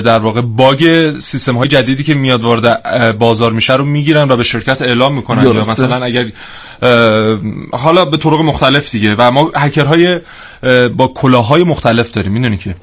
در 0.00 0.18
واقع 0.18 0.40
باگ 0.40 1.12
سیستم 1.20 1.56
های 1.56 1.68
جدیدی 1.68 2.04
که 2.04 2.14
میاد 2.14 2.42
وارد 2.42 3.18
بازار 3.18 3.52
میشه 3.52 3.76
رو 3.76 3.84
می‌گیرن 3.84 4.30
و 4.30 4.36
به 4.36 4.42
شرکت 4.42 4.82
اعلام 4.82 5.14
می‌کنن. 5.14 5.42
یا 5.42 5.52
مثلا 5.52 6.04
اگر 6.04 6.26
حالا 7.72 8.04
به 8.04 8.16
طرق 8.16 8.40
مختلف 8.40 8.90
دیگه. 8.90 9.14
و 9.18 9.30
ما 9.30 9.50
هکرهای 9.56 10.20
با 10.96 11.08
کلاهای 11.14 11.64
مختلف 11.64 12.12
داریم. 12.12 12.32
می‌دونی 12.32 12.56
که 12.56 12.74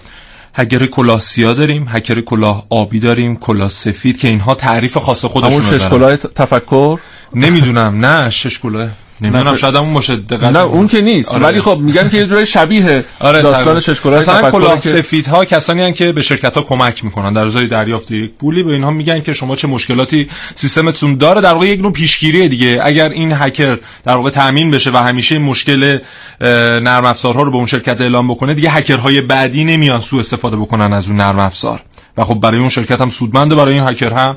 هکر 0.53 0.85
کلاه 0.85 1.21
سیاه 1.21 1.53
داریم 1.53 1.85
هکر 1.89 2.21
کلاه 2.21 2.65
آبی 2.69 2.99
داریم 2.99 3.35
کلاه 3.35 3.69
سفید 3.69 4.17
که 4.17 4.27
اینها 4.27 4.55
تعریف 4.55 4.97
خاص 4.97 5.25
خودشون 5.25 5.51
همون 5.51 5.79
شش 5.79 5.87
کلاه 5.87 6.15
تفکر؟ 6.15 6.99
نمی‌دونم 7.35 8.05
نه 8.05 8.29
شش 8.29 8.59
کلاه 8.59 8.89
نمی‌دونم 9.21 9.55
شاید 9.55 9.75
اون 9.75 9.93
باشه 9.93 10.15
دقیقاً 10.15 10.49
نه 10.49 10.59
اون 10.59 10.87
که 10.87 11.01
نیست. 11.01 11.33
آره. 11.33 11.43
ولی 11.43 11.61
خب 11.61 11.77
میگن 11.81 12.09
که 12.09 12.17
یه 12.17 12.25
جورای 12.25 12.45
شبیه 12.45 13.05
آره 13.19 13.41
داستان. 13.41 13.79
ششکلاه 13.79 14.19
مثلا 14.19 14.51
کلاه 14.51 14.79
که- 14.79 14.89
سفیدها 14.89 15.45
کسانی 15.45 15.81
هستن 15.81 15.93
که 15.93 16.11
به 16.11 16.21
شرکت 16.21 16.55
ها 16.57 16.61
کمک 16.61 17.05
می‌کنن 17.05 17.33
در 17.33 17.41
ازای 17.41 17.67
دریافت 17.67 18.11
یک 18.11 18.31
پولی 18.39 18.63
به 18.63 18.71
اینها 18.73 18.91
میگن 18.91 19.19
که 19.21 19.33
شما 19.33 19.55
چه 19.55 19.67
مشکلاتی 19.67 20.29
سیستمتون 20.55 21.15
داره. 21.15 21.41
در 21.41 21.53
واقع 21.53 21.65
یک 21.67 21.79
نوع 21.81 21.91
پیشگیریه 21.91 22.47
دیگه. 22.47 22.79
اگر 22.83 23.09
این 23.09 23.31
هکر 23.31 23.77
در 24.05 24.15
واقع 24.15 24.29
تامین 24.29 24.71
بشه 24.71 24.91
و 24.91 24.97
همیشه 24.97 25.37
مشکل 25.37 25.97
نرم 26.41 27.05
افزارها 27.05 27.43
رو 27.43 27.51
به 27.51 27.57
اون 27.57 27.65
شرکت 27.65 28.01
اعلام 28.01 28.27
بکنه 28.27 28.53
دیگه 28.53 28.69
هکرهای 28.69 29.21
بعدی 29.21 29.63
نمیان 29.63 29.99
سوء 30.01 30.19
استفاده 30.19 30.57
بکنن 30.57 30.93
از 30.93 31.07
اون 31.07 31.17
نرم 31.17 31.39
افزار 31.39 31.79
و 32.17 32.23
خب 32.23 32.35
برای 32.35 32.59
اون 32.59 32.69
شرکت 32.69 33.01
هم 33.01 33.09
سودمنده 33.09 33.55
برای 33.55 33.73
این 33.73 33.83
هکر 33.87 34.13
هم 34.13 34.35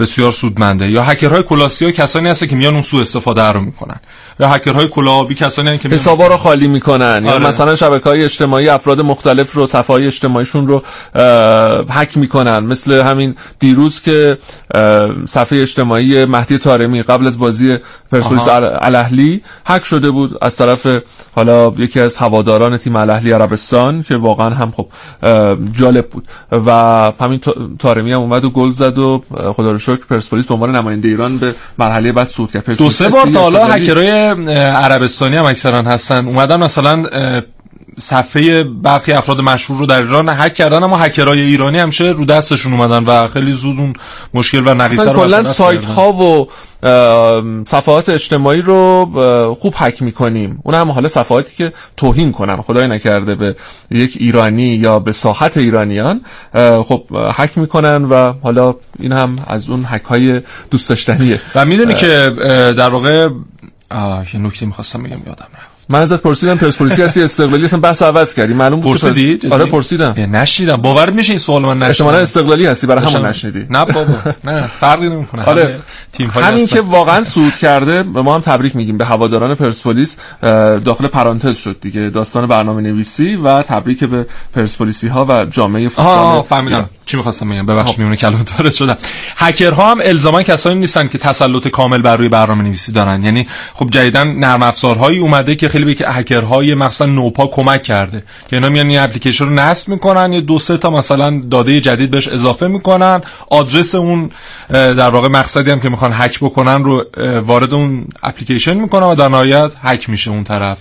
بسیار 0.00 0.32
سودمنده. 0.32 0.90
یا 0.90 1.02
هکرهای 1.02 1.42
کلاسی 1.42 1.84
ها 1.84 1.90
کسانی 1.90 2.28
هستن 2.28 2.46
که 2.46 2.56
میان 2.56 2.72
اون 2.72 2.82
سوء 2.82 3.00
استفاده 3.00 3.42
رو 3.42 3.60
می‌کنن. 3.60 4.00
یا 4.40 4.48
هکرهای 4.48 4.88
کلاهی 4.88 5.34
کسانی 5.34 5.68
هستن 5.68 5.88
که 5.88 5.94
حسابا 5.94 6.26
رو 6.26 6.36
خالی 6.36 6.68
می‌کنن. 6.68 7.22
یا 7.24 7.32
آره. 7.32 7.46
مثلا 7.46 7.76
شبکه 7.76 8.08
های 8.08 8.24
اجتماعی 8.24 8.68
افراد 8.68 9.00
مختلف 9.00 9.52
رو 9.52 9.66
صفحه 9.66 9.94
های 9.94 10.06
اجتماعیشون 10.06 10.66
رو 10.66 10.82
هک 11.90 12.16
می‌کنن. 12.16 12.58
مثل 12.58 12.92
همین 12.92 13.34
دیروز 13.58 14.02
که 14.02 14.38
صفحه 15.26 15.62
اجتماعی 15.62 16.24
مهدی 16.24 16.58
تارمی 16.58 17.02
قبل 17.02 17.26
از 17.26 17.38
بازی 17.38 17.78
پرسپولیس 18.12 18.48
الاهلی 18.48 19.42
هک 19.66 19.84
شده 19.84 20.10
بود 20.10 20.38
از 20.42 20.56
طرف 20.56 20.86
حالا 21.34 21.72
یکی 21.78 22.00
از 22.00 22.16
هواداران 22.16 22.76
تیم 22.76 22.96
الاهلی 22.96 23.32
عربستان 23.32 24.02
که 24.02 24.16
واقعا 24.16 24.50
هم 24.50 24.72
خب 24.76 24.88
جالب 25.72 26.08
بود. 26.08 26.28
و 26.66 26.70
همین 27.20 27.40
تارمی 27.78 28.12
هم 28.12 28.20
اومد 28.20 28.44
و 28.44 28.50
گل 28.50 28.70
زد 28.70 28.98
و 28.98 29.22
خدا 29.52 29.72
رو 29.72 29.78
شکر 29.78 30.06
پرسپولیس 30.10 30.46
به 30.46 30.54
عنوان 30.54 30.76
نماینده 30.76 31.08
ایران 31.08 31.38
به 31.38 31.54
مرحله 31.78 32.12
بعد 32.12 32.28
صعود 32.28 32.50
کرد. 32.50 32.78
دو 32.78 32.90
سه 32.90 33.08
بار 33.08 33.26
تا 33.26 33.40
حالا 33.40 33.66
اه، 34.48 34.56
عربستانی 34.56 35.36
هم 35.36 35.44
اکثرا 35.44 35.82
هستن. 35.82 36.26
اومدن 36.26 36.60
مثلا 36.60 37.04
صفحه 37.98 38.64
برخی 38.64 39.12
افراد 39.12 39.40
مشهور 39.40 39.78
رو 39.78 39.86
در 39.86 40.02
ایران 40.02 40.28
هک 40.28 40.54
کردن 40.54 40.82
اما 40.82 40.96
هکرهای 40.96 41.40
ایرانی 41.40 41.78
همیشه 41.78 42.04
رو 42.04 42.24
دستشون 42.24 42.72
اومدن 42.72 43.04
و 43.04 43.28
خیلی 43.28 43.52
زود 43.52 43.78
اون 43.78 43.92
مشکل 44.34 44.62
و 44.66 44.74
نقیصه 44.74 45.12
رو 45.12 45.12
کلا 45.12 45.44
سایت. 45.44 45.84
ها 45.84 46.12
و 46.12 46.48
صفحات 47.64 48.08
اجتماعی 48.08 48.62
رو 48.62 49.54
خوب 49.60 49.74
هک 49.76 50.02
می‌کنیم. 50.02 50.58
اون 50.62 50.74
هم 50.74 50.90
حالا 50.90 51.08
صفحاتی 51.08 51.56
که 51.56 51.72
توهین 51.96 52.32
کنن. 52.32 52.62
خدای 52.62 52.88
نکرده 52.88 53.34
به 53.34 53.56
یک 53.90 54.16
ایرانی 54.20 54.74
یا 54.74 54.98
به 54.98 55.12
ساحت 55.12 55.56
ایرانیان 55.56 56.20
خب 56.88 57.04
هک 57.32 57.58
می‌کنن 57.58 58.04
و 58.04 58.32
حالا 58.42 58.74
این 58.98 59.12
هم 59.12 59.36
از 59.46 59.70
اون 59.70 59.84
هک 59.88 60.02
های 60.02 60.40
دوست 60.70 60.88
داشتنیه. 60.88 61.40
و 61.54 61.64
می‌دونی 61.64 61.94
که 61.94 62.34
در 62.76 62.90
واقع 62.90 63.28
یه 64.34 64.40
نکته 64.40 64.66
می‌خواستم 64.66 65.02
بگم 65.02 65.18
یادم 65.26 65.48
رفت. 65.54 65.73
من 65.88 66.00
ازت 66.00 66.22
پرسیدم 66.22 66.56
پرسپولیسی 66.56 67.02
هستی 67.02 67.22
استقلالی 67.22 67.64
اصلا 67.64 67.80
بحث 67.80 68.02
عوض 68.02 68.34
کردی. 68.34 68.54
معلوم 68.54 68.80
بود 68.80 68.92
پرسیدی؟ 68.92 69.36
پرس-؟ 69.36 69.52
آره 69.52 69.64
پرسیدم. 69.64 70.12
نشیدم. 70.12 70.76
باور 70.76 71.10
میشه 71.10 71.32
این 71.32 71.38
سوال 71.38 71.62
من 71.62 71.78
نشیدم؟ 71.78 71.88
احتمالاً 71.88 72.18
استقلالی 72.18 72.66
هستی 72.66 72.86
برای 72.86 73.04
همون 73.04 73.26
نشنیدی 73.26 73.66
نه 73.70 73.84
بابا 73.84 74.14
نه 74.44 74.66
فرقی 74.66 75.08
نمی‌کنه. 75.08 75.44
آره 75.44 75.78
تیم 76.12 76.30
همین 76.30 76.66
که 76.66 76.80
واقعا 76.80 77.22
صعود 77.22 77.52
کرده 77.52 78.02
به 78.02 78.22
ما 78.22 78.34
هم 78.34 78.40
تبریک 78.40 78.76
میگیم. 78.76 78.98
به 78.98 79.04
هواداران 79.04 79.54
پرسپولیس 79.54 80.16
داخل 80.84 81.06
پرانتز 81.06 81.56
شد 81.56 81.76
دیگه. 81.80 82.10
داستان 82.10 82.46
برنامه 82.46 82.82
نویسی 82.82 83.36
و 83.36 83.62
تبریک 83.62 84.04
به 84.04 84.26
پرسپولیسی 84.54 85.08
ها 85.08 85.26
و 85.28 85.44
جامعه 85.44 85.88
فوتبال. 85.88 86.42
فهمیدم. 86.42 86.90
چی 87.06 87.16
می‌خواستم 87.16 87.50
بگم؟ 87.50 87.66
ببخشید 87.66 87.98
میونه 87.98 88.16
کلمه 88.16 88.44
وارد 88.58 88.72
شدم. 88.72 88.96
هکرها 89.36 89.90
هم 89.90 89.98
الزاما 90.02 90.42
کسانی 90.42 90.80
نیستن 90.80 91.08
که 91.08 91.18
تسلط 91.18 91.68
کامل 91.68 92.02
بر 92.02 92.16
روی 92.16 92.28
برنامه 92.28 92.62
نویسی 92.62 92.92
دارن. 92.92 93.24
یعنی 93.24 93.46
خب 93.74 93.90
جدیدن 93.90 94.28
نرم 94.28 94.62
افزارهایی 94.62 95.18
اومده 95.18 95.54
که 95.54 95.68
خیلی 95.74 95.94
به 95.94 96.10
هکرهای 96.10 96.74
مثلا 96.74 97.06
نوپا 97.06 97.46
کمک 97.46 97.82
کرده 97.82 98.22
که 98.50 98.56
اینا 98.56 98.68
میان 98.68 98.88
این 98.88 98.98
اپلیکیشن 98.98 99.44
رو 99.44 99.50
نصب 99.50 99.88
می‌کنن 99.88 100.32
یه 100.32 100.40
دو 100.40 100.58
سه 100.58 100.76
تا 100.76 100.90
مثلا 100.90 101.42
داده 101.50 101.80
جدید 101.80 102.10
بهش 102.10 102.28
اضافه 102.28 102.66
می‌کنن 102.66 103.20
آدرس 103.50 103.94
اون 103.94 104.30
در 104.70 105.10
واقع 105.10 105.28
مقصدی 105.28 105.70
هم 105.70 105.80
که 105.80 105.88
می‌خوان 105.88 106.12
هک 106.14 106.38
بکنن 106.38 106.84
رو 106.84 107.04
وارد 107.46 107.74
اون 107.74 108.06
اپلیکیشن 108.22 108.74
می‌کنن 108.74 109.06
و 109.06 109.14
در 109.14 109.28
نهایت 109.28 109.72
هک 109.82 110.10
میشه 110.10 110.30
اون 110.30 110.44
طرف 110.44 110.78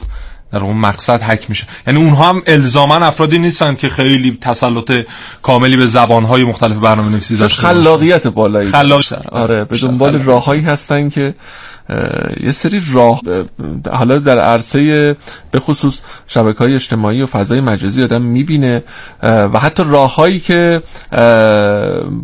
در 0.51 0.59
اون 0.59 0.77
مقصد 0.77 1.21
هک 1.23 1.49
میشه 1.49 1.65
یعنی 1.87 1.99
اونها 1.99 2.29
هم 2.29 2.41
الزاما 2.47 2.95
افرادی 2.95 3.39
نیستن 3.39 3.75
که 3.75 3.89
خیلی 3.89 4.37
تسلط 4.41 4.91
کاملی 5.41 5.77
به 5.77 5.87
زبانهای 5.87 6.43
مختلف 6.43 6.77
برنامه 6.77 7.09
نویسی 7.09 7.37
داشته. 7.37 7.61
خلاقیت 7.61 8.27
بالایی. 8.27 8.71
خلاق 8.71 9.03
آره 9.31 9.63
به 9.63 9.77
دنبال. 9.77 10.23
راههایی 10.23 10.61
هستن 10.61 11.09
که 11.09 11.33
یه 12.43 12.51
سری 12.51 12.81
راه 12.93 13.21
اه، 13.27 13.95
حالا 13.95 14.19
در 14.19 14.39
عرصه 14.39 15.15
به 15.51 15.59
خصوص 15.59 16.01
شبکه 16.27 16.59
های 16.59 16.75
اجتماعی 16.75 17.21
و 17.21 17.25
فضای 17.25 17.61
مجازی 17.61 18.03
آدم 18.03 18.21
می‌بینه 18.21 18.83
و 19.23 19.59
حتی 19.59 19.83
راههایی 19.87 20.39
که 20.39 20.81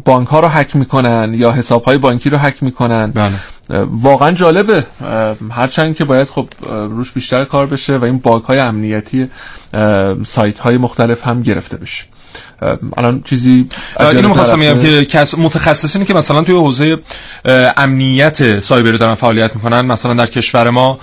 بانک 0.05 0.27
ها 0.27 0.39
رو 0.39 0.47
هک 0.47 0.75
می‌کنن 0.75 1.33
یا 1.33 1.51
حساب 1.51 1.83
های 1.83 1.97
بانکی 1.97 2.29
رو 2.29 2.37
هک 2.37 2.63
می‌کنن. 2.63 3.11
بله. 3.11 3.33
واقعا 3.91 4.31
جالبه. 4.31 4.85
هرچند 5.51 5.95
که 5.95 6.05
باید 6.05 6.29
خب 6.29 6.47
روش 6.69 7.11
بیشتر 7.11 7.45
کار 7.45 7.65
بشه 7.65 7.97
و 7.97 8.03
این 8.05 8.17
باگ 8.17 8.43
های 8.43 8.59
امنیتی 8.59 9.29
سایت 10.23 10.59
های 10.59 10.77
مختلف 10.77 11.27
هم 11.27 11.41
گرفته 11.41 11.77
بشه. 11.77 12.05
الان 12.97 13.21
چیزی 13.25 13.65
اینو 13.99 14.27
می‌خواستم 14.27 14.59
بگم 14.59 14.81
که 14.81 15.05
کس 15.05 15.37
متخصصینی 15.37 16.05
که 16.05 16.13
مثلا 16.13 16.41
توی 16.41 16.55
حوزه 16.55 16.97
امنیت 17.77 18.59
سایبری 18.59 18.97
دارن 18.97 19.15
فعالیت 19.15 19.55
می‌کنن. 19.55 19.81
مثلا 19.81 20.13
در 20.13 20.25
کشور 20.25 20.69
ما 20.69 20.99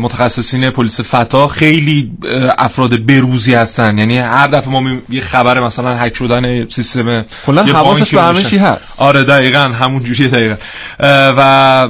متخصصین 0.00 0.70
پلیس 0.70 1.00
فتا 1.00 1.48
خیلی 1.48 2.12
افراد 2.58 3.06
بروزی 3.06 3.54
هستن. 3.54 3.98
یعنی 3.98 4.18
هر 4.18 4.46
دفعه 4.46 4.70
ما 4.70 4.90
یه 5.10 5.20
خبر 5.20 5.60
مثلا 5.60 5.96
هک 5.96 6.16
شدن 6.16 6.66
سیستم 6.66 7.24
کلا 7.46 7.62
حواسش 7.64 8.14
به 8.14 8.22
همه. 8.22 8.44
چی 8.44 8.58
هست. 8.58 9.02
آره 9.02 9.24
دقیقا 9.24 9.58
همون 9.58 10.02
جوریه 10.02 10.28
دقیقا. 10.28 10.56
و 11.38 11.88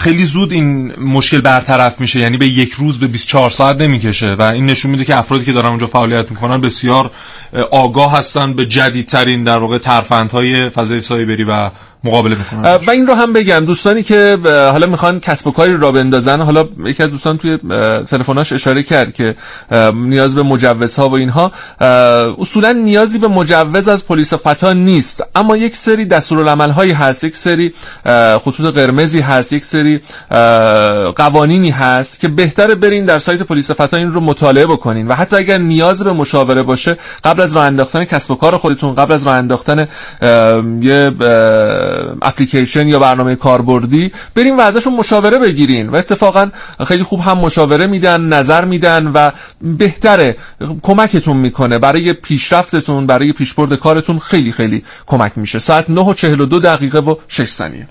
خیلی 0.00 0.24
زود 0.24 0.52
این 0.52 0.92
مشکل 1.00 1.40
برطرف 1.40 2.00
میشه. 2.00 2.20
یعنی 2.20 2.36
به 2.36 2.46
یک 2.46 2.72
روز 2.72 3.00
به 3.00 3.06
24 3.06 3.50
ساعت 3.50 3.80
نمی‌کشه. 3.80 4.34
و 4.34 4.42
این 4.42 4.66
نشون 4.66 4.90
میده 4.90 5.04
که 5.04 5.16
افرادی 5.16 5.44
که 5.44 5.52
دارن 5.52 5.68
اونجا 5.68 5.86
فعالیت 5.86 6.30
می‌کنن 6.30 6.60
بسیار 6.60 7.10
اه، 7.52 7.62
آگاه 7.62 8.12
هستن 8.30 8.52
به 8.52 8.66
جدیدترین 8.66 9.44
در 9.44 9.58
واقع 9.58 9.78
ترفندهای 9.78 10.68
فضای 10.68 11.00
سایبری 11.00 11.44
و 11.44 11.70
مقابله 12.04 12.36
اه، 12.64 12.86
و 12.86 12.90
این 12.90 13.06
رو 13.06 13.14
هم 13.14 13.32
بگم. 13.32 13.64
دوستانی 13.64 14.02
که 14.02 14.38
حالا 14.44 14.86
می‌خوان 14.86 15.20
کسب 15.20 15.46
و 15.46 15.50
کاری 15.50 15.76
را 15.76 15.92
بندازن 15.92 16.40
حالا 16.40 16.68
یکی 16.84 17.02
از 17.02 17.10
دوستان 17.10 17.38
توی 17.38 17.58
تلفناش 18.06 18.52
اشاره 18.52 18.82
کرد 18.82 19.14
که 19.14 19.34
نیاز 19.94 20.34
به 20.34 20.42
مجوزها 20.42 21.08
و 21.08 21.14
اینها. 21.14 21.52
اصولا 22.38 22.72
نیازی 22.72 23.18
به 23.18 23.28
مجوز 23.28 23.88
از 23.88 24.06
پلیس 24.06 24.34
فتا 24.34 24.72
نیست. 24.72 25.24
اما 25.34 25.56
یک 25.56 25.76
سری 25.76 26.04
دستورالعمل 26.04 26.70
هایی 26.70 26.92
هست. 26.92 27.24
یک 27.24 27.36
سری 27.36 27.74
خطوط 28.44 28.74
قرمزی 28.74 29.20
هست. 29.20 29.52
یک 29.52 29.64
سری 29.64 30.00
قوانینی 31.16 31.70
هست 31.70 32.20
که 32.20 32.28
بهتره 32.28 32.74
برین 32.74 33.04
در 33.04 33.18
سایت 33.18 33.42
پلیس 33.42 33.70
فتا 33.70 33.96
این 33.96 34.12
رو 34.12 34.20
مطالعه 34.20 34.66
بکنین. 34.66 35.08
و 35.08 35.14
حتی 35.14 35.36
اگر 35.36 35.58
نیاز 35.58 36.04
به 36.04 36.12
مشاوره 36.12 36.62
باشه 36.62 36.96
قبل 37.24 37.40
از 37.40 37.56
راه 37.56 37.64
انداختن 37.64 38.04
کسب 38.04 38.30
و 38.30 38.34
کار 38.34 38.56
خودتون 38.56 38.94
قبل 38.94 39.12
از 39.12 39.26
راه 39.26 39.36
انداختن 39.36 39.88
یه 40.82 41.12
اپلیکیشن 42.22 42.88
یا 42.88 42.98
برنامه 42.98 43.36
کاربردی 43.36 44.12
بریم 44.34 44.58
و 44.58 44.60
ازشون 44.60 44.94
مشاوره 44.94 45.38
بگیرین 45.38 45.88
و 45.88 45.96
اتفاقا 45.96 46.50
خیلی 46.86 47.02
خوب 47.02 47.20
هم 47.20 47.38
مشاوره 47.38 47.86
میدن 47.86 48.20
نظر 48.20 48.64
میدن 48.64 49.06
و 49.06 49.30
بهتره. 49.60 50.36
کمکتون 50.82 51.36
می‌کنه. 51.36 51.78
برای 51.78 52.12
پیشرفتتون 52.12 53.06
برای 53.06 53.32
پیشبرد 53.32 53.74
کارتون 53.74 54.18
خیلی 54.18 54.52
خیلی 54.52 54.84
کمک 55.06 55.32
میشه. 55.36 55.58
ساعت 55.58 55.90
9 55.90 56.00
و 56.00 56.14
42 56.14 56.58
دقیقه 56.58 56.98
و 56.98 57.14
6 57.28 57.48
ثانیه. 57.48 57.88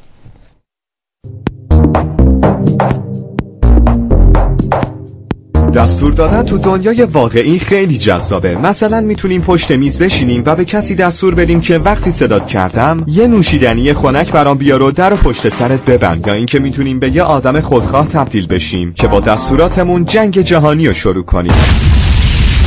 دستور 5.70 6.14
دادن 6.14 6.44
تو 6.44 6.58
دنیای 6.58 7.04
واقعی 7.04 7.60
خیلی 7.60 7.98
جذابه. 7.98 8.56
مثلا 8.56 9.02
می‌تونیم 9.02 9.42
پشت 9.42 9.72
میز 9.72 10.00
بشینیم 10.00 10.44
و 10.46 10.56
به 10.56 10.66
کسی 10.66 10.96
دستور 10.96 11.36
بدیم 11.36 11.62
که 11.62 11.78
وقتی 11.78 12.12
صدات 12.12 12.48
کردم 12.48 13.04
یه 13.08 13.28
نوشیدنی 13.28 13.94
خنک 13.94 14.32
برام 14.32 14.58
بیار 14.58 14.82
و 14.82 14.92
در 14.92 15.16
پشت 15.16 15.50
سرت 15.50 15.86
ببند 15.86 16.28
یا 16.28 16.34
اینکه 16.34 16.60
می‌تونیم 16.60 17.00
به 17.00 17.16
یه 17.16 17.24
آدم 17.24 17.60
خودخواه 17.60 18.08
تبدیل 18.08 18.48
بشیم 18.48 18.94
که 18.94 19.08
با 19.08 19.20
دستوراتمون 19.20 20.06
جنگ 20.06 20.42
جهانی 20.42 20.88
رو 20.88 20.94
شروع 20.94 21.24
کنیم. 21.24 21.54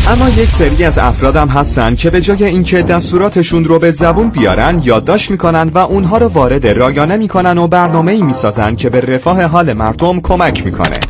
اما 0.08 0.28
یک 0.28 0.50
سری 0.50 0.84
از 0.84 0.98
افرادم 0.98 1.48
هستن 1.48 1.94
که 1.94 2.10
به 2.10 2.20
جای 2.20 2.44
اینکه 2.44 2.82
دستوراتشون 2.82 3.64
رو 3.64 3.78
به 3.78 3.90
زبون 3.90 4.28
بیارن 4.28 4.80
یادداشت 4.84 5.30
می‌کنن 5.30 5.70
و 5.74 5.78
اونها 5.78 6.18
رو 6.18 6.28
وارد 6.28 6.66
رایانه 6.66 7.16
می‌کنن 7.16 7.58
و 7.58 7.66
برنامه 7.66 8.12
ای 8.12 8.22
می‌سازن 8.22 8.74
که 8.74 8.90
به 8.90 9.00
رفاه 9.00 9.42
حال 9.42 9.72
مردم 9.72 10.20
کمک 10.20 10.64
می‌کنه. 10.64 11.00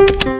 Thank 0.00 0.24
you. 0.24 0.39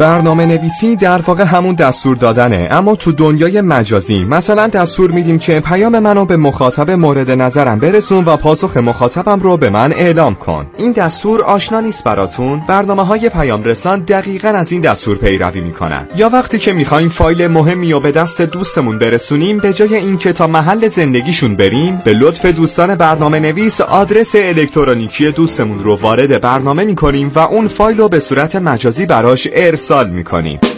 برنامه 0.00 0.46
نویسی 0.46 0.96
در 0.96 1.18
واقع 1.18 1.44
همون 1.44 1.74
دستور 1.74 2.16
دادنه. 2.16 2.68
اما 2.70 2.96
تو 2.96 3.12
دنیای 3.12 3.60
مجازی 3.60 4.24
مثلا 4.24 4.66
دستور 4.66 5.10
میدیم 5.10 5.38
که 5.38 5.60
پیام 5.60 5.98
منو 5.98 6.24
به 6.24 6.36
مخاطب 6.36 6.90
مورد 6.90 7.30
نظرم 7.30 7.78
برسون 7.78 8.24
و 8.24 8.36
پاسخ 8.36 8.76
مخاطبم 8.76 9.40
رو 9.40 9.56
به 9.56 9.70
من 9.70 9.92
اعلام 9.92 10.34
کن. 10.34 10.66
این 10.78 10.92
دستور 10.92 11.42
آشنا 11.42 11.80
نیست 11.80 12.04
براتون. 12.04 12.62
برنامه 12.68 13.04
های 13.04 13.28
پیام 13.28 13.64
رسان 13.64 14.00
دقیقا 14.00 14.48
از 14.48 14.72
این 14.72 14.80
دستور 14.80 15.16
پیروی 15.16 15.60
می‌کنن. 15.60 16.08
یا 16.16 16.28
وقتی 16.28 16.58
که 16.58 16.72
می‌خوایم 16.72 17.08
فایل 17.08 17.46
مهمی 17.46 17.92
و 17.92 18.00
به 18.00 18.12
دست 18.12 18.42
دوستمون 18.42 18.98
برسونیم 18.98 19.58
به 19.58 19.72
جای 19.72 19.94
اینکه 19.94 20.32
تا 20.32 20.46
محل 20.46 20.88
زندگیشون 20.88 21.56
بریم 21.56 22.02
به 22.04 22.12
لطف 22.12 22.46
دوستان 22.46 22.94
برنامه 22.94 23.40
نویس 23.40 23.80
آدرس 23.80 24.34
الکترونیکی 24.34 25.30
دوستمون 25.30 25.78
رو 25.78 25.96
وارد 25.96 26.40
برنامه 26.40 26.84
می‌کنیم 26.84 27.32
و 27.34 27.38
اون 27.38 27.68
فایل 27.68 27.98
رو 27.98 28.08
به 28.08 28.20
صورت 28.20 28.56
مجازی 28.56 29.06
براش 29.06 29.48
ارسال 29.86 30.10
می‌کنیم. 30.10 30.75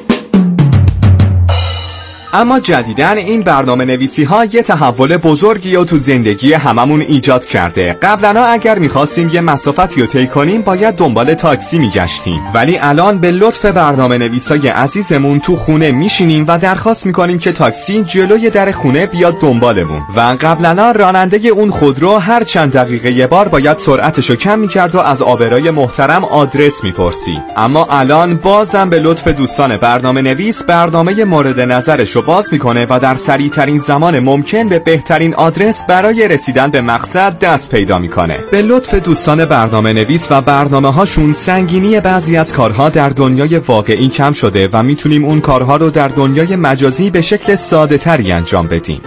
اما 2.32 2.60
جدیدن 2.60 3.16
این 3.16 3.42
برنامه 3.42 3.84
نویسی 3.84 4.24
ها 4.24 4.44
یه 4.44 4.62
تحول 4.62 5.16
بزرگی 5.16 5.76
رو 5.76 5.84
تو 5.84 5.96
زندگی 5.96 6.52
هممون 6.52 7.00
ایجاد 7.00 7.44
کرده. 7.44 7.98
قبلا 8.02 8.44
اگر 8.44 8.78
می‌خواستیم 8.78 9.28
یه 9.28 9.40
مسافتی 9.40 10.00
رو 10.00 10.06
طی 10.06 10.26
کنیم 10.26 10.62
باید 10.62 10.94
دنبال 10.94 11.34
تاکسی 11.34 11.78
میگشتیم. 11.78 12.40
ولی 12.54 12.78
الان 12.78 13.18
به 13.18 13.30
لطف 13.30 13.64
برنامه 13.64 14.18
نویسای 14.18 14.68
عزیزمون 14.68 15.40
تو 15.40 15.56
خونه 15.56 15.92
میشینیم 15.92 16.44
و 16.48 16.58
درخواست 16.58 17.06
می‌کنیم 17.06 17.38
که 17.38 17.52
تاکسی 17.52 18.04
جلوی 18.04 18.50
در 18.50 18.72
خونه 18.72 19.06
بیاد 19.06 19.40
دنبالمون. 19.40 20.02
و 20.16 20.20
قبلا 20.40 20.90
راننده 20.90 21.48
اون 21.48 21.70
خودرو 21.70 22.18
هر 22.18 22.44
چند 22.44 22.72
دقیقه 22.72 23.12
یه 23.12 23.26
بار 23.26 23.48
باید 23.48 23.78
سرعتشو 23.78 24.36
کم 24.36 24.58
می‌کرد 24.58 24.94
و 24.94 24.98
از 24.98 25.22
آبرای 25.22 25.70
محترم 25.70 26.24
آدرس 26.24 26.84
می‌پرسید. 26.84 27.42
اما 27.56 27.86
الان 27.90 28.34
بازم 28.34 28.90
به 28.90 28.98
لطف 28.98 29.28
دوستان 29.28 29.76
برنامه 29.76 30.22
نویس 30.22 30.64
برنامه 30.64 31.24
مورد 31.24 31.60
نظرش 31.60 32.17
رو 32.18 32.24
باز 32.24 32.48
می‌کنه 32.52 32.86
و 32.90 32.98
در 32.98 33.14
سریع 33.14 33.50
ترین 33.50 33.78
زمان 33.78 34.20
ممکن 34.20 34.68
به 34.68 34.78
بهترین 34.78 35.34
آدرس 35.34 35.86
برای 35.86 36.28
رسیدن 36.28 36.70
به 36.70 36.80
مقصد 36.80 37.38
دست 37.38 37.70
پیدا 37.70 37.98
می‌کنه. 37.98 38.38
به 38.50 38.62
لطف 38.62 38.94
دوستان 38.94 39.44
برنامه 39.44 39.92
نویس 39.92 40.26
و 40.30 40.40
برنامه 40.40 40.92
هاشون 40.92 41.32
سنگینی 41.32 42.00
بعضی 42.00 42.36
از 42.36 42.52
کارها 42.52 42.88
در 42.88 43.08
دنیای 43.08 43.58
واقعی 43.58 44.08
کم 44.08 44.32
شده 44.32 44.68
و 44.72 44.82
می‌تونیم 44.82 45.24
اون 45.24 45.40
کارها 45.40 45.76
رو 45.76 45.90
در 45.90 46.08
دنیای 46.08 46.56
مجازی 46.56 47.10
به 47.10 47.20
شکل 47.20 47.54
ساده 47.54 47.98
تری 47.98 48.32
انجام 48.32 48.68
بدیم. 48.68 49.00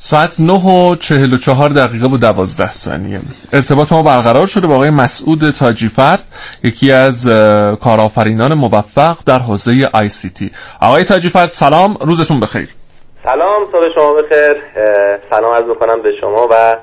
ساعت 0.00 0.40
9 0.40 0.52
و 0.52 0.94
44 0.94 1.70
دقیقه 1.70 2.06
و 2.06 2.16
12 2.16 2.72
ثانیه. 2.72 3.20
ارتباط 3.52 3.92
ما 3.92 4.02
برقرار 4.02 4.46
شده 4.46 4.66
با 4.66 4.74
آقای 4.74 4.90
مسعود 4.90 5.50
تاجیفرد 5.50 6.24
یکی 6.62 6.92
از 6.92 7.28
کارآفرینان 7.80 8.54
موفق 8.54 9.16
در 9.26 9.38
حوزه 9.38 9.90
آی 9.92 10.08
سی 10.08 10.30
تی. 10.30 10.50
آقای 10.80 11.04
تاجیفرد 11.04 11.48
سلام 11.48 11.96
روزتون 12.00 12.40
بخیر. 12.40 12.68
سلام 13.24 13.66
صبح 13.72 13.94
شما 13.94 14.12
بخیر. 14.12 14.62
سلام 15.30 15.54
عرض 15.54 15.68
می‌کنم 15.68 16.02
به 16.02 16.10
شما 16.20 16.48
و 16.50 16.76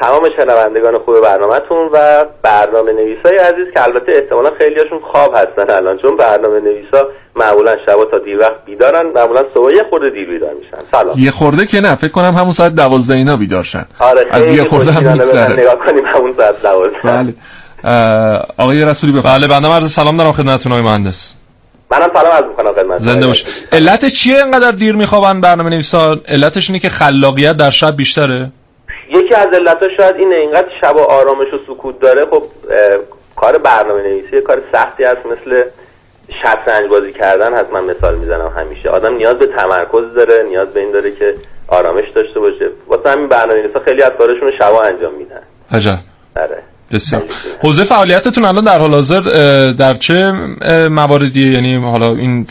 تمام 0.00 0.22
شنوندگان 0.36 0.98
خوب 1.04 1.20
برنامهتون 1.20 1.88
و 1.92 2.24
برنامه 2.42 2.92
نویسای 2.92 3.38
عزیز 3.38 3.74
که 3.74 3.82
البته 3.82 4.12
احتمالا 4.14 4.50
خیلیاشون 4.58 5.00
خواب 5.12 5.34
هستن 5.34 5.74
الان 5.74 5.98
چون 5.98 6.16
برنامه 6.16 6.60
نویسا 6.60 7.08
معمولا 7.36 7.74
شبا 7.86 8.04
تا 8.04 8.18
دیر 8.18 8.38
وقت 8.38 8.64
بیدارن 8.66 9.06
معمولا 9.14 9.42
صبح 9.54 9.74
یه 9.74 9.82
خورده 9.90 10.10
دیر 10.10 10.28
بیدار 10.28 10.54
میشن. 10.54 10.78
سلام. 10.92 11.14
یه 11.18 11.30
خورده 11.30 11.66
که 11.66 11.80
نه 11.80 11.94
فکر 11.94 12.10
کنم 12.10 12.34
همون 12.34 12.52
ساعت 12.52 12.74
12 12.74 13.14
اینا 13.14 13.36
بیدارشن 13.36 13.84
آره 13.98 14.26
از 14.30 14.50
یه 14.50 14.64
خورده 14.64 14.92
هم 14.92 15.12
میگذره. 15.12 15.52
نگاه 15.52 15.76
کنیم 15.86 16.04
همون 16.06 16.34
ساعت 16.36 16.62
دوازده. 16.62 16.98
بله. 17.04 17.34
اه، 17.84 18.46
آقای 18.58 18.84
رسولی 18.84 19.12
بفرمایید. 19.12 19.42
بله 19.42 19.60
بنده 19.60 19.68
عرض 19.68 19.92
سلام 19.92 20.16
دارم 20.16 20.32
خدمتتون 20.32 20.72
آقای 20.72 20.84
مهندس. 20.84 21.34
منم 21.90 22.10
سلام 22.14 22.32
عرض 22.32 22.44
می‌کنم 22.44 22.72
خدمت 22.72 22.98
زنده 22.98 23.26
باش. 23.26 23.44
علت 23.72 24.04
چیه 24.06 24.44
اینقدر 24.44 24.70
دیر 24.70 24.94
میخوابن 24.94 25.40
برنامه 25.40 25.70
نویسا 25.70 26.16
علتش 26.28 26.70
اینه 26.70 26.78
که 26.80 26.88
خلاقیت 26.88 27.56
در 27.56 27.70
شب 27.70 27.96
بیشتره. 27.96 28.50
یکی 29.10 29.34
از 29.34 29.46
علتها 29.46 29.88
شاید 29.96 30.14
اینه 30.18 30.34
اینقدر 30.34 30.68
شب 30.80 30.96
و 30.96 31.00
آرامش 31.00 31.54
و 31.54 31.58
سکوت 31.66 32.00
داره. 32.00 32.26
خب 32.30 32.42
کار 33.36 33.58
برنامه 33.58 34.02
نویسی 34.02 34.36
یه 34.36 34.42
کار 34.42 34.62
سختی 34.72 35.04
هست 35.04 35.26
مثل 35.26 35.62
شطرنج 36.42 36.90
بازی 36.90 37.12
کردن 37.12 37.52
هست 37.52 37.72
من 37.72 37.84
مثال 37.84 38.14
می‌زنم 38.14 38.52
همیشه. 38.56 38.88
آدم 38.88 39.14
نیاز 39.14 39.34
به 39.34 39.46
تمرکز 39.46 40.14
داره 40.16 40.44
نیاز 40.48 40.74
به 40.74 40.80
این 40.80 40.92
داره 40.92 41.10
که 41.10 41.34
آرامش 41.68 42.04
داشته 42.14 42.40
باشه. 42.40 42.68
واسه 42.86 43.10
همین 43.10 43.28
برنامه 43.28 43.62
نویسا 43.62 43.80
خیلی 43.80 44.02
از 44.02 44.12
کارشون 44.18 44.52
شبا 44.58 44.80
انجام 44.80 45.14
میدن. 45.14 45.42
عجب. 45.72 45.98
آره. 46.36 46.62
بسیار. 46.92 47.22
حوزه 47.62 47.84
فعالیتتون 47.84 48.44
الان 48.44 48.64
در 48.64 48.78
حال 48.78 48.94
حاضر 48.94 49.20
در 49.78 49.94
چه 49.94 50.32
اه، 50.62 50.88
مواردیه؟ 50.88 51.52
یعنی 51.52 51.76
حالا 51.76 52.06
این 52.06 52.46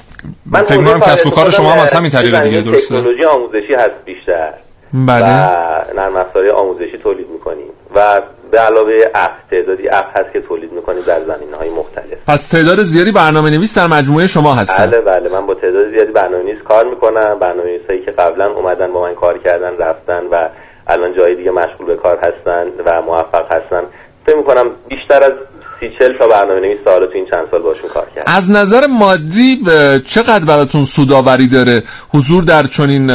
فکر 0.66 0.78
می‌کنم 0.78 0.99
کسب 0.99 1.28
و 1.28 1.30
کار 1.30 1.49
شما 1.49 1.72
هم 1.72 1.80
از 1.80 1.93
همین 1.93 2.12
طریق 2.12 2.43
دیگه 2.43 2.62
درسته؟ 2.62 2.95
تکنولوژی 2.95 3.24
آموزشی 3.24 3.74
هست 3.74 4.05
بیشتر. 4.05 4.53
بله 4.94 5.26
و 5.26 5.56
نرم 5.96 6.16
افزارهای 6.18 6.50
آموزشی 6.50 6.98
تولید 6.98 7.30
می‌کنیم. 7.30 7.68
و 7.96 8.22
به 8.52 8.60
علاوه 8.60 8.94
اپ 9.16 9.32
تعدادی 9.52 9.90
اپ 9.90 10.06
هست 10.20 10.34
که 10.34 10.42
تولید 10.42 10.72
می‌کنیم 10.72 11.02
در 11.02 11.20
زمینه 11.20 11.58
های 11.58 11.70
مختلف. 11.70 12.18
پس 12.28 12.50
تعداد 12.50 12.84
زیادی 12.84 13.12
برنامه 13.12 13.50
نویس 13.50 13.78
در 13.78 13.88
مجموعه 13.88 14.28
شما 14.28 14.54
هستن. 14.54 14.88
بله 14.88 15.02
بله. 15.02 15.30
من 15.30 15.46
با 15.46 15.54
تعداد 15.54 15.90
زیادی 15.90 16.12
برنامه 16.12 16.44
نویس 16.44 16.64
کار 16.68 16.86
می‌کنم. 16.86 17.40
برنامه 17.40 17.70
نویسایی 17.70 18.06
که 18.06 18.12
قبلا 18.12 18.52
اومدن 18.52 18.94
با 18.94 19.02
من 19.02 19.16
کار 19.16 19.38
کردن 19.38 19.78
رفتن 19.78 20.22
و 20.32 20.50
الان 20.88 21.14
جای 21.18 21.36
دیگه 21.36 21.52
مشغول 21.52 21.88
به 21.88 21.96
کار 21.96 22.18
هستن 22.18 22.68
و 22.86 23.02
موفق 23.02 23.46
هستن. 23.46 23.82
فکر 24.26 24.38
می‌کنم 24.38 24.72
بیشتر 24.88 25.24
از 25.24 25.32
سی 25.80 25.90
چل 26.00 26.18
تا 26.18 26.28
برنامه 26.28 26.60
نویس 26.60 26.78
تا 26.86 26.92
حالا 26.92 27.06
تو 27.06 27.14
این 27.14 27.26
چند 27.32 27.48
سال 27.52 27.62
باشون 27.62 27.90
کار 27.90 28.08
کردم 28.16 28.34
از 28.36 28.52
نظر 28.52 28.88
مادی 28.88 29.64
چقدر 30.06 30.46
براتون 30.46 30.86
سوداوری 30.86 31.48
داره 31.48 31.84
حضور 32.14 32.44
در 32.44 32.64
چنین 32.64 33.10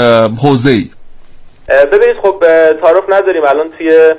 حوزه 0.44 0.70
ای 0.70 0.80
اه، 0.80 1.01
ببینید 1.92 2.16
خب 2.22 2.44
تعارف 2.82 3.04
نداریم. 3.08 3.42
الان 3.44 3.70
توی 3.78 4.10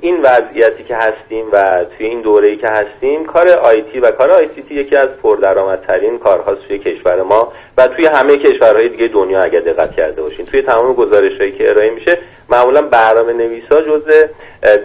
این 0.00 0.20
وضعیتی 0.20 0.84
که 0.84 0.96
هستیم 0.96 1.46
و 1.52 1.84
توی 1.98 2.06
این 2.06 2.20
دوره 2.20 2.48
ای 2.48 2.56
که 2.56 2.66
هستیم 2.70 3.24
کار 3.26 3.50
آیتی 3.50 4.00
و 4.00 4.10
کار 4.10 4.30
آیتی 4.30 4.74
یکی 4.74 4.96
از 4.96 5.08
پردرآمدترین 5.22 6.18
کارهاست 6.18 6.60
توی 6.68 6.78
کشور 6.78 7.22
ما 7.22 7.52
و 7.78 7.86
توی 7.86 8.06
همه 8.06 8.36
کشورهای 8.36 8.88
دیگه 8.88 9.08
دنیا 9.08 9.40
اگر 9.40 9.60
دقت 9.60 9.94
کرده 9.94 10.22
باشین. 10.22 10.46
توی 10.46 10.62
تمام 10.62 10.92
گزارشهایی 10.94 11.52
که 11.52 11.70
ارائه 11.70 11.90
میشه 11.90 12.18
معمولا 12.50 12.82
برنامه 12.82 13.32
نویسا 13.32 13.82
جزء 13.82 14.26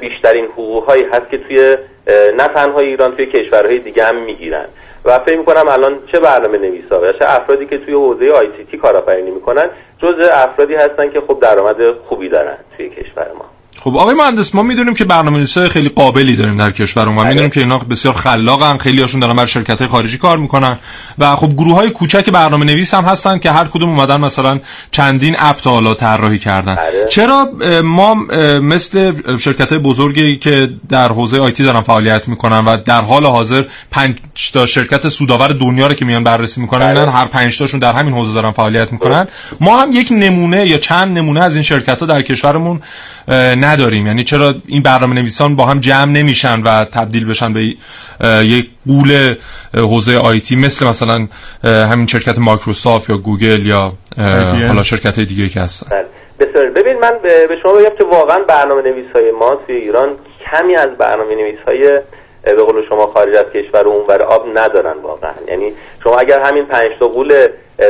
بیشترین 0.01 0.45
حقوقهایی 0.45 1.03
هست 1.03 1.29
که 1.31 1.37
توی 1.37 1.77
نه 2.37 2.47
تنها 2.47 2.79
ایران 2.79 3.15
توی 3.15 3.25
کشورهای 3.25 3.79
دیگه 3.79 4.03
هم 4.03 4.15
می‌گیرن. 4.15 4.65
و 5.05 5.19
فکر 5.19 5.37
می‌کنم 5.37 5.67
الان 5.67 5.99
چه 6.11 6.19
برنامه 6.19 6.57
نویسا 6.57 7.01
و 7.01 7.11
چه 7.11 7.25
افرادی 7.27 7.65
که 7.65 7.77
توی 7.77 7.93
حوزه 7.93 8.29
آی 8.29 8.47
سی 8.57 8.63
تی 8.71 8.77
کارآفرینی 8.77 9.31
می‌کنن 9.31 9.69
جزء 10.03 10.29
افرادی 10.33 10.75
هستن 10.75 11.11
که 11.11 11.21
خب 11.21 11.39
درآمد 11.39 11.97
خوبی 11.97 12.29
دارن 12.29 12.57
توی 12.77 12.89
کشور 12.89 13.31
ما. 13.37 13.45
خب 13.79 13.97
آقای 13.97 14.15
مهندس 14.15 14.55
ما 14.55 14.63
می‌دونیم 14.63 14.93
که 14.93 15.05
برنامه‌نویسای 15.05 15.69
خیلی 15.69 15.89
قابلی 15.89 16.35
داریم 16.35 16.57
در 16.57 16.71
کشورمون 16.71 17.25
و 17.25 17.27
می‌دونیم 17.27 17.49
که 17.49 17.59
اینا 17.59 17.77
بسیار 17.77 18.13
خلاقن 18.13 18.77
خیلی 18.77 19.01
هاشون 19.01 19.19
دارن 19.19 19.35
برای 19.35 19.47
شرکت 19.47 19.87
خارجی 19.87 20.17
کار 20.17 20.37
می‌کنن. 20.37 20.79
و 21.17 21.35
خب 21.35 21.53
گروه 21.53 21.75
های 21.75 21.89
کوچک 21.89 22.29
برنامه 22.29 22.65
نویس 22.65 22.93
هم 22.93 23.05
هستن 23.05 23.37
که 23.39 23.51
هر 23.51 23.65
کدوم 23.65 23.89
اومدن 23.89 24.21
مثلا 24.21 24.59
چندین 24.91 25.35
اپ 25.39 25.57
تا 25.57 25.71
حالا 25.71 25.93
طراحی 25.93 26.39
کردن. 26.39 26.75
بله. 26.75 27.07
چرا؟ 27.09 27.49
ما 27.83 28.15
مثل 28.59 29.13
شرکت 29.37 29.69
های 29.69 29.79
بزرگی 29.79 30.37
که 30.37 30.69
در 30.89 31.07
حوزه 31.07 31.39
آیتی 31.39 31.63
دارن 31.63 31.81
فعالیت 31.81 32.27
می‌کنن 32.27 32.65
و 32.65 32.77
در 32.77 33.01
حال 33.01 33.25
حاضر 33.25 33.63
پنج 33.91 34.17
تا 34.53 34.65
شرکت 34.65 35.09
سودآور 35.09 35.47
دنیا 35.47 35.87
رو 35.87 35.93
که 35.93 36.05
میان 36.05 36.23
بررسی 36.23 36.61
می‌کنن 36.61 36.89
بله. 36.89 36.99
اینا 36.99 37.11
هر 37.11 37.25
پنج 37.25 37.57
تاشون 37.57 37.79
در 37.79 37.93
همین 37.93 38.13
حوزه 38.13 38.33
دارن 38.33 38.51
فعالیت 38.51 38.91
می‌کنن. 38.91 39.27
ما 39.59 39.81
هم 39.81 39.91
یک 39.91 40.07
نمونه 40.11 40.67
یا 40.67 40.77
چند 40.77 41.17
نمونه 41.17 41.41
از 41.41 41.55
این 41.55 41.63
شرکت 41.63 41.99
ها 41.99 42.05
در 42.05 42.21
کشورمون 42.21 42.81
نداریم 43.31 44.07
یعنی 44.07 44.23
چرا 44.23 44.55
این 44.67 44.83
برنامه 44.83 45.15
نویسان 45.15 45.55
با 45.55 45.65
هم 45.65 45.79
جمع 45.79 46.11
نمیشن 46.11 46.61
و 46.61 46.85
تبدیل 46.85 47.27
بشن 47.27 47.53
به 47.53 47.75
یک 48.43 48.69
غول 48.87 49.35
حوزه 49.73 50.17
IT 50.17 50.55
مثل 50.55 50.87
مثلا 50.87 51.27
همین 51.63 52.07
شرکت 52.07 52.39
مایکروسافت 52.39 53.09
یا 53.09 53.17
گوگل 53.17 53.65
یا. 53.65 53.93
حالا 54.67 54.83
شرکت 54.83 55.15
های 55.15 55.25
دیگه 55.25 55.49
که 55.49 55.59
هستن 55.59 55.89
بله. 55.89 56.05
بسیار 56.39 56.69
ببین 56.69 56.99
من 56.99 57.11
به 57.23 57.55
شما 57.63 57.73
بگم 57.73 57.95
که 57.97 58.03
واقعا 58.03 58.39
برنامه 58.43 58.81
نویس 58.81 59.05
های 59.15 59.31
ما 59.31 59.55
توی 59.67 59.75
ایران 59.75 60.17
کمی 60.51 60.75
از 60.75 60.89
برنامه 60.99 61.35
نویس 61.35 61.59
های 61.67 62.01
به 62.43 62.63
قول 62.63 62.87
شما 62.89 63.07
خارج 63.07 63.35
از 63.35 63.45
کشور 63.45 63.87
و 63.87 63.89
اونور 63.89 64.21
آب 64.21 64.47
ندارن 64.57 64.97
واقعا 65.01 65.33
یعنی 65.47 65.73
شما 66.03 66.17
اگر 66.17 66.39
همین 66.39 66.65
پنج 66.65 66.87
تا 66.99 67.07
غول 67.07 67.47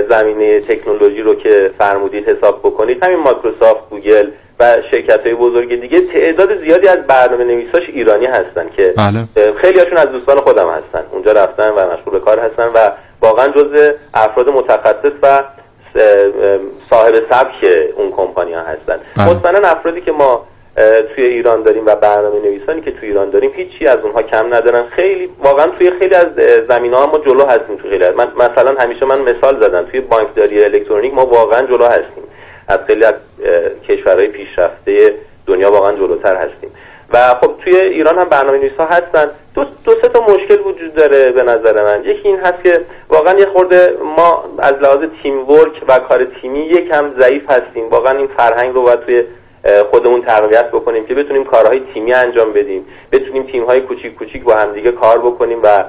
زمینه 0.09 0.59
تکنولوژی 0.59 1.21
رو 1.21 1.36
که 1.36 1.71
فرمودید 1.77 2.29
حساب 2.29 2.59
بکنید 2.59 3.03
همین 3.03 3.17
مایکروسافت 3.17 3.89
گوگل 3.89 4.29
و 4.60 4.78
شرکت 4.91 5.20
های 5.24 5.34
بزرگ 5.34 5.82
دیگه 5.82 6.01
تعداد 6.01 6.54
زیادی 6.54 6.88
از 6.88 6.97
برنامه 7.08 7.43
نویساش 7.43 7.84
ایرانی 7.93 8.26
هستن 8.26 8.70
که 8.78 8.93
بله. 8.97 9.20
اه، 9.38 9.54
خیلی 9.62 9.80
هاشون 9.80 9.97
از 9.97 10.06
دوستان 10.06 10.38
خودم 10.38 10.70
هستن. 10.70 11.04
اونجا 11.12 11.32
رفتن 11.32 11.70
و 11.70 11.93
مشغول 11.93 12.14
به 12.14 12.20
کار 12.20 12.39
هستن 12.39 12.68
و 12.68 12.91
واقعا 13.22 13.47
جز 13.47 13.91
افراد 14.14 14.49
متخصص 14.49 15.14
و 15.24 15.39
صاحب 16.89 17.14
سبک 17.32 17.70
اون 17.97 18.12
کمپانی 18.12 18.54
ها 18.54 18.62
هستن. 18.62 18.99
بله. 19.18 19.30
مطمئنا 19.30 19.68
افرادی 19.68 20.01
که 20.01 20.12
ما 20.12 20.45
توی 21.16 21.24
ایران 21.24 21.64
داریم 21.64 21.86
و 21.86 21.95
برنامه 21.95 22.39
نویسانی 22.39 22.82
که 22.82 22.91
توی 22.91 23.10
ایران 23.10 23.30
داریم 23.30 23.51
هیچی 23.56 23.88
از 23.88 24.04
اونها 24.04 24.22
کم 24.24 24.54
ندارن. 24.54 24.84
خیلی 24.89 25.30
واقعا 25.39 25.66
توی 25.66 25.91
خیلی 25.99 26.16
از 26.16 26.28
زمین 26.70 26.93
ها 26.93 27.06
ما 27.06 27.18
جلو 27.18 27.45
هستیم 27.45 27.76
توی 27.76 27.89
خیلی 27.89 28.10
من 28.10 28.28
مثلا 28.36 28.76
همیشه 28.80 29.06
من 29.06 29.22
مثال 29.22 29.62
زدم 29.62 29.84
توی 29.84 29.99
بانکداری 30.01 30.64
الکترونیک 30.64 31.14
ما 31.14 31.26
واقعا 31.26 31.68
جلو 31.68 31.86
هستیم. 31.86 32.24
از 32.68 32.80
خیلی 32.88 33.05
از 33.05 33.14
کشورهای 33.88 34.28
پیشرفته 34.28 35.16
دنیا 35.47 35.72
واقعا 35.72 35.93
جلوتر 35.93 36.36
هستیم. 36.36 36.72
و 37.14 37.18
خب 37.41 37.53
توی 37.64 37.76
ایران 37.76 38.18
هم 38.20 38.30
برنامه 38.30 38.57
نویس 38.57 38.72
ها 38.78 38.86
هستن. 38.86 39.26
دو, 39.55 39.64
دو 39.86 39.91
سه 39.91 40.07
تا 40.07 40.20
مشکل 40.22 40.59
وجود 40.66 40.93
داره 40.93 41.32
به 41.32 41.43
نظر 41.43 41.84
من. 41.84 42.03
یکی 42.03 42.28
این 42.28 42.39
هست 42.39 42.64
که 42.64 42.82
واقعا 43.09 43.39
یه 43.39 43.45
خورده 43.45 43.97
ما 44.18 44.43
از 44.59 44.74
لحاظ 44.74 44.99
تیم 45.24 45.49
ورک 45.49 45.84
و 45.88 45.99
کار 45.99 46.28
تیمی 46.41 46.59
یکم 46.59 47.20
ضعیف 47.20 47.51
هستیم. 47.51 47.89
واقعا 47.89 48.18
این 48.18 48.28
فرهنگ 48.38 48.76
رو 48.76 48.82
باید 48.82 48.99
توی 48.99 49.24
خودمون 49.91 50.22
تقویت 50.22 50.72
بکنیم 50.72 51.05
که 51.05 51.14
بتونیم 51.14 51.43
کارهای 51.43 51.82
تیمی 51.93 52.14
انجام 52.14 52.53
بدیم. 52.53 52.86
بتونیم 53.11 53.43
تیم 53.43 53.66
های 53.66 53.82
کوچیک 53.82 54.16
کوچیک 54.16 54.43
با 54.43 54.53
همدیگه 54.53 54.91
کار 54.91 55.20
بکنیم 55.20 55.59
و 55.64 55.84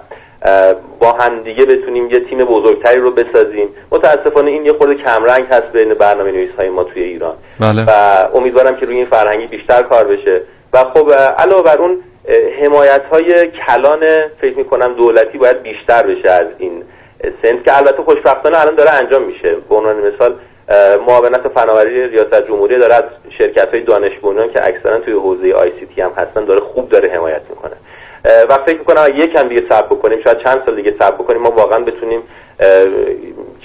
با 1.01 1.12
همدیگه 1.20 1.66
بتونیم 1.66 2.11
یه 2.11 2.20
تیم 2.20 2.38
بزرگتری 2.38 3.01
رو 3.01 3.11
بسازیم. 3.11 3.68
متاسفانه 3.92 4.51
این 4.51 4.66
یه 4.66 4.72
خورده 4.72 4.95
کمرنگ 4.95 5.45
هست 5.51 5.72
بین 5.72 5.95
برنامه 5.95 6.32
نویس 6.32 6.51
های 6.59 6.68
ما 6.68 6.84
توی 6.84 7.03
ایران. 7.03 7.34
بله. 7.61 7.84
و 7.88 7.90
امیدوارم 8.34 8.76
که 8.76 8.86
روی 8.86 8.97
این 8.97 9.05
فرهنگی 9.05 9.47
بیشتر 9.47 9.82
کار 9.82 10.05
بشه. 10.05 10.40
و 10.72 10.78
خب 10.78 11.12
علاوه 11.38 11.62
بر 11.62 11.78
اون 11.78 12.03
حمایت 12.62 13.03
های 13.12 13.51
کلان 13.66 14.07
فکر 14.40 14.57
می‌کنم 14.57 14.95
دولتی 14.95 15.38
باید 15.38 15.62
بیشتر 15.62 16.07
بشه 16.07 16.30
از 16.30 16.47
این 16.59 16.84
سنت 17.42 17.64
که 17.64 17.76
البته 17.76 18.03
خوشبختانه 18.03 18.61
الان 18.61 18.74
داره 18.74 18.90
انجام 18.90 19.22
میشه. 19.22 19.57
به 19.68 19.74
عنوان 19.74 19.97
مثال 19.97 20.34
معاونت 21.07 21.49
فناوری 21.49 22.09
ریاست 22.09 22.49
جمهوری 22.49 22.78
داره 22.78 22.95
از 22.95 23.05
شرکت 23.38 23.68
های 23.68 23.80
دانش 23.80 24.12
که 24.53 24.68
اکثرا 24.68 24.99
توی 24.99 25.14
حوزه 25.14 25.53
آی 25.53 25.72
سی 25.80 25.86
تی 25.95 26.01
هم 26.01 26.12
هستن 26.16 26.45
داره 26.45 26.61
خوب 26.61 26.88
داره 26.88 27.11
حمایت 27.11 27.42
می‌کنه. 27.51 27.76
و 28.25 28.59
فکر 28.66 28.79
می‌کنم 28.79 29.07
یکم 29.14 29.49
دیگه 29.49 29.62
صبر 29.68 29.87
بکنیم 29.87 30.22
شاید 30.25 30.39
چند 30.39 30.62
سال 30.66 30.77
دیگه 30.77 30.95
صبر 31.01 31.14
بکنیم 31.14 31.43
ما 31.43 31.51
واقعا 31.51 31.79
بتونیم 31.79 32.22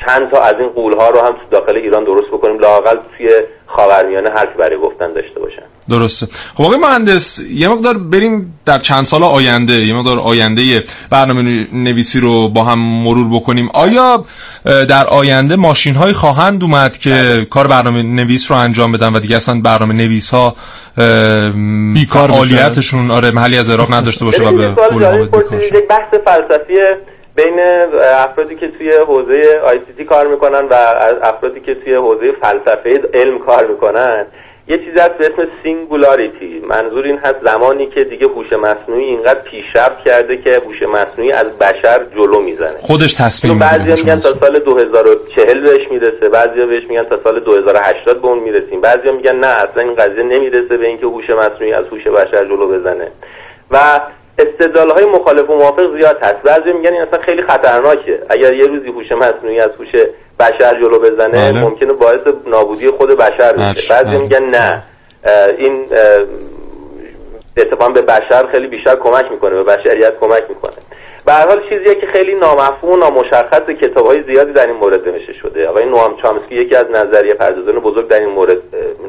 چند 0.06 0.32
تا 0.32 0.42
از 0.42 0.54
این 0.60 0.70
قول 0.70 0.94
ها 0.98 1.10
رو 1.10 1.20
هم 1.20 1.34
تو 1.34 1.40
داخل 1.52 1.76
ایران 1.76 2.04
درست 2.04 2.28
بکنیم 2.28 2.60
لاقل 2.60 2.98
توی 3.18 3.30
خاورمیانه 3.66 4.30
حرفی 4.30 4.58
برای 4.58 4.78
گفتن 4.78 5.14
داشته 5.14 5.40
باشن. 5.40 5.64
درسته. 5.90 6.28
خب 6.56 6.64
آقای 6.64 6.78
مهندس 6.78 7.40
یه 7.54 7.68
مقدار 7.68 7.98
بریم 7.98 8.60
در 8.66 8.78
چند 8.80 9.04
سال 9.04 9.24
آینده 9.24 9.74
یه 9.74 9.94
مقدار 9.94 10.20
آینده 10.20 10.84
برنامه 11.10 11.68
نویسی 11.74 12.20
رو 12.20 12.50
با 12.50 12.64
هم 12.64 12.80
مرور 12.80 13.40
بکنیم. 13.40 13.70
آیا 13.74 14.26
در 14.66 15.08
آینده 15.08 15.56
ماشین 15.56 15.96
های 15.96 16.14
خواهند 16.14 16.64
اومد 16.64 16.98
که 16.98 17.10
بله. 17.10 17.46
کار 17.46 17.68
برنامه 17.68 18.04
نویس 18.04 18.52
رو 18.52 18.58
انجام 18.58 18.92
بدن 18.92 19.14
و 19.14 19.20
دیگه 19.20 19.36
اصلا 19.36 19.62
برنامه 19.62 19.94
نویس 19.94 20.30
ها 20.30 20.56
بیکار 21.94 22.32
آلیتشون 22.32 23.12
آره 23.12 23.32
محلی 23.32 23.58
از 23.58 23.70
عراق 23.70 23.94
نداشته 23.94 24.26
باشه 24.26 24.44
و 24.44 24.52
به 24.52 24.72
بحث 25.90 26.14
فلسفی 26.26 26.74
بین 27.36 27.60
افرادی 28.18 28.56
که 28.56 28.68
توی 28.78 28.92
حوزه 29.08 29.42
IC 29.68 30.04
کار 30.04 30.28
می‌کنن 30.28 30.62
و 30.72 30.76
افرادی 31.24 31.60
که 31.60 31.76
توی 31.84 31.96
حوزه 31.96 32.32
فلسفه 32.42 32.90
علم 33.14 33.40
کار 33.46 33.68
می‌کنن. 33.68 34.26
یه 34.70 34.78
چیزی 34.78 35.00
هست 35.00 35.18
به 35.18 35.26
اسم 35.26 35.48
singularity 35.64 36.62
منظور 36.70 37.06
این 37.06 37.18
هست 37.18 37.36
زمانی 37.46 37.88
که 37.88 38.04
دیگه 38.04 38.28
هوش 38.28 38.54
مصنوعی 38.54 39.04
اینقدر 39.04 39.40
پیشرفت 39.40 40.04
کرده 40.06 40.38
که 40.38 40.62
هوش 40.66 40.84
مصنوعی 40.84 41.32
از 41.32 41.60
بشر 41.60 42.06
جلو 42.16 42.42
می‌زنه. 42.42 42.78
خودش 42.82 43.14
تصمیم 43.14 43.60
بعضیا 43.60 43.96
میگن 43.96 44.20
تا 44.20 44.30
سال 44.30 44.60
2040 44.60 45.64
بهش 45.64 45.88
می‌رسه 45.92 46.30
بعضیا 46.30 46.66
بهش 46.66 46.84
میگن 46.90 47.04
تا 47.04 47.20
سال 47.24 47.40
2080 47.40 48.22
به 48.22 48.28
اون 48.28 48.40
می‌رسیم. 48.40 48.82
بعضیا 48.82 49.12
میگن 49.12 49.36
نه 49.36 49.48
اصلا 49.48 49.84
این 49.84 49.96
قضیه 49.96 50.24
نمی‌رسه 50.24 50.78
به 50.78 50.88
اینکه 50.88 51.06
هوش 51.06 51.30
مصنوعی 51.30 51.74
از 51.74 51.86
هوش 51.86 52.08
بشر 52.08 52.46
جلو 52.46 52.68
بزنه. 52.68 53.12
و 53.72 54.00
استدلال 54.40 54.90
های 54.90 55.06
مخالف 55.06 55.50
و 55.50 55.56
موافق 55.56 56.00
زیاد 56.00 56.18
هست. 56.22 56.42
بعضی 56.44 56.72
میگن 56.74 56.94
این 56.94 57.02
اصلا 57.02 57.22
خیلی 57.22 57.42
خطرناکه. 57.42 58.22
اگر 58.30 58.54
یه 58.54 58.66
روزی 58.66 58.88
هوش 58.88 59.12
مصنوعی 59.12 59.60
از 59.60 59.72
هوش 59.80 59.90
بشر 60.40 60.82
جلو 60.82 61.00
بزنه 61.00 61.52
بله. 61.52 61.62
ممکنه 61.62 61.94
باعث 61.94 62.20
نابودی 62.48 62.90
خود 62.90 63.10
بشر 63.10 63.54
بشه. 63.54 63.94
بعضی 63.94 64.10
بله. 64.10 64.18
میگن 64.18 64.44
نه. 64.44 64.84
این 65.58 65.86
اتفاقا 67.58 67.90
به 67.90 68.02
بشر 68.02 68.48
خیلی 68.52 68.68
بیشتر 68.68 68.96
کمک 68.96 69.32
می‌کنه 69.32 69.56
به 69.56 69.64
بشریت 69.64 70.14
کمک 70.20 70.44
می‌کنه. 70.50 70.74
به 71.26 71.34
هر 71.34 71.48
حال 71.48 71.62
چیزیه 71.70 71.96
که 71.96 72.08
خیلی 72.14 72.36
نامفهوم 72.36 72.92
و 72.92 72.98
نامشخص 72.98 73.70
کتاب 73.82 74.06
های 74.06 74.24
زیادی 74.24 74.54
در 74.54 74.68
این 74.68 74.76
مورد 74.76 75.08
نوشته 75.08 75.34
شده. 75.34 75.68
آقای 75.68 75.86
نوام 75.86 76.18
چامسکی 76.22 76.56
یکی 76.56 76.76
از 76.76 76.86
نظریه 76.92 77.34
پردازان 77.34 77.80
بزرگ 77.80 78.08
در 78.08 78.20
این 78.20 78.30
مورد 78.30 78.58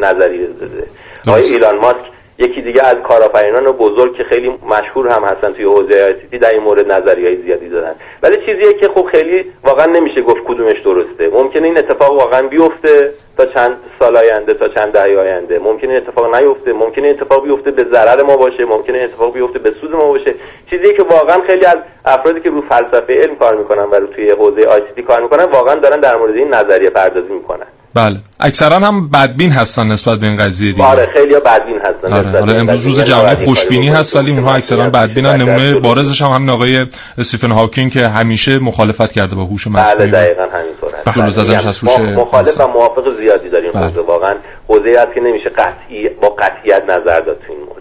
نظریه 0.01 0.47
داده 0.47 0.87
آقای 1.29 1.43
ایلان 1.43 1.77
ماسک 1.77 1.97
یکی 2.41 2.63
دیگه 2.63 2.83
از 2.85 2.95
کارآفرینان 3.09 3.65
بزرگ 3.65 4.15
که 4.15 4.25
خیلی 4.25 4.49
مشهور 4.49 5.09
هم 5.09 5.25
هستن 5.25 5.53
توی 5.53 5.65
حوزه 5.65 6.03
آی 6.33 6.39
در 6.39 6.51
این 6.51 6.63
مورد 6.63 6.91
های 6.91 7.43
زیادی 7.43 7.69
دادن 7.69 7.95
ولی 8.23 8.37
چیزیه 8.47 8.73
که 8.73 8.89
خب 8.95 9.07
خیلی 9.13 9.53
واقعا 9.65 9.87
نمیشه 9.87 10.23
گفت 10.23 10.45
کدومش 10.45 10.81
درسته. 10.85 11.29
ممکنه 11.29 11.67
این 11.67 11.79
اتفاق 11.79 12.13
واقعا 12.13 12.43
بیفته 12.43 13.11
تا 13.37 13.47
چند 13.47 13.77
سال 13.99 14.17
آینده 14.17 14.55
تا 14.55 14.69
چند 14.69 14.93
دهه 14.93 15.19
آینده. 15.19 15.59
ممکنه 15.59 15.95
اتفاق 15.95 16.37
نیفته. 16.37 16.73
ممکنه 16.73 17.09
اتفاق 17.09 17.45
بیفته 17.45 17.71
به 17.71 17.85
ضرر 17.93 18.23
ما 18.23 18.37
باشه. 18.37 18.65
ممکنه 18.65 18.99
اتفاق 18.99 19.33
بیفته 19.35 19.59
به 19.59 19.71
سود 19.81 19.93
ما 19.93 20.09
باشه. 20.09 20.35
چیزی 20.71 20.95
که 20.95 21.03
واقعا 21.03 21.41
خیلی 21.47 21.67
از 21.67 21.77
افرادی 22.05 22.41
که 22.41 22.51
رو 22.51 22.61
فلسفه 22.61 23.15
علم 23.15 23.37
کار 23.37 23.55
می‌کنن 23.57 23.85
و 23.85 23.95
رو 23.95 24.07
توی 24.07 24.31
حوزه 24.31 24.69
آی 24.69 25.03
کار 25.03 25.21
می‌کنن 25.21 25.45
واقعا 25.45 25.75
دارن 25.75 26.01
در 26.01 26.17
مورد 26.17 26.35
این 26.35 26.55
نظریه 26.55 26.91
پردازی 26.91 27.33
می‌کنن. 27.33 27.67
بله. 27.95 28.17
اکثرا 28.41 28.77
هم 28.77 29.09
بدبین 29.11 29.53
هستن 29.53 29.87
نسبت 29.87 30.19
به 30.19 30.27
این 30.27 30.37
قضیه 30.37 30.73
دیگه. 30.73 30.85
آره 30.85 31.09
خیلی 31.15 31.35
بدبین 31.35 31.79
هستن 31.85 32.13
آره. 32.13 32.41
حالا 32.41 32.53
امروز 32.59 32.87
روز 32.87 33.01
جهانی 33.01 33.35
خوشبینی 33.35 33.89
هست 33.89 34.17
ولی 34.17 34.31
اونها 34.31 34.55
اکثرا 34.55 34.91
بدبینن. 34.91 35.37
نمونه 35.37 35.75
بارزش 35.75 36.23
هم 36.23 36.31
همین 36.31 36.51
آقای 36.51 36.87
استیفن 37.19 37.51
هاکینگ 37.51 37.93
که 37.93 38.09
همیشه 38.09 38.59
مخالفت 38.59 39.13
کرده 39.13 39.35
با 39.35 39.45
هوش 39.45 39.67
مصنوعی. 39.67 40.11
بله 40.11 40.21
دقیقاً 40.21 40.43
همینطوره. 40.43 40.93
بله. 41.17 41.31
زدنش 41.31 41.67
از 41.67 41.79
هوش 41.79 41.99
مخالف 41.99 42.61
و 42.61 42.67
موافق 42.67 43.17
زیادی 43.21 43.49
داریم 43.49 43.73
بله. 43.73 43.87
واقعا. 43.87 44.35
حوزه 44.69 45.01
هست 45.01 45.15
که 45.15 45.21
نمیشه 45.21 45.49
قطعی 45.49 46.09
با 46.09 46.29
قطعیت 46.29 46.83
نظر 46.85 47.21
داد 47.21 47.39
تو 47.47 47.53
این 47.53 47.61
مورد. 47.61 47.80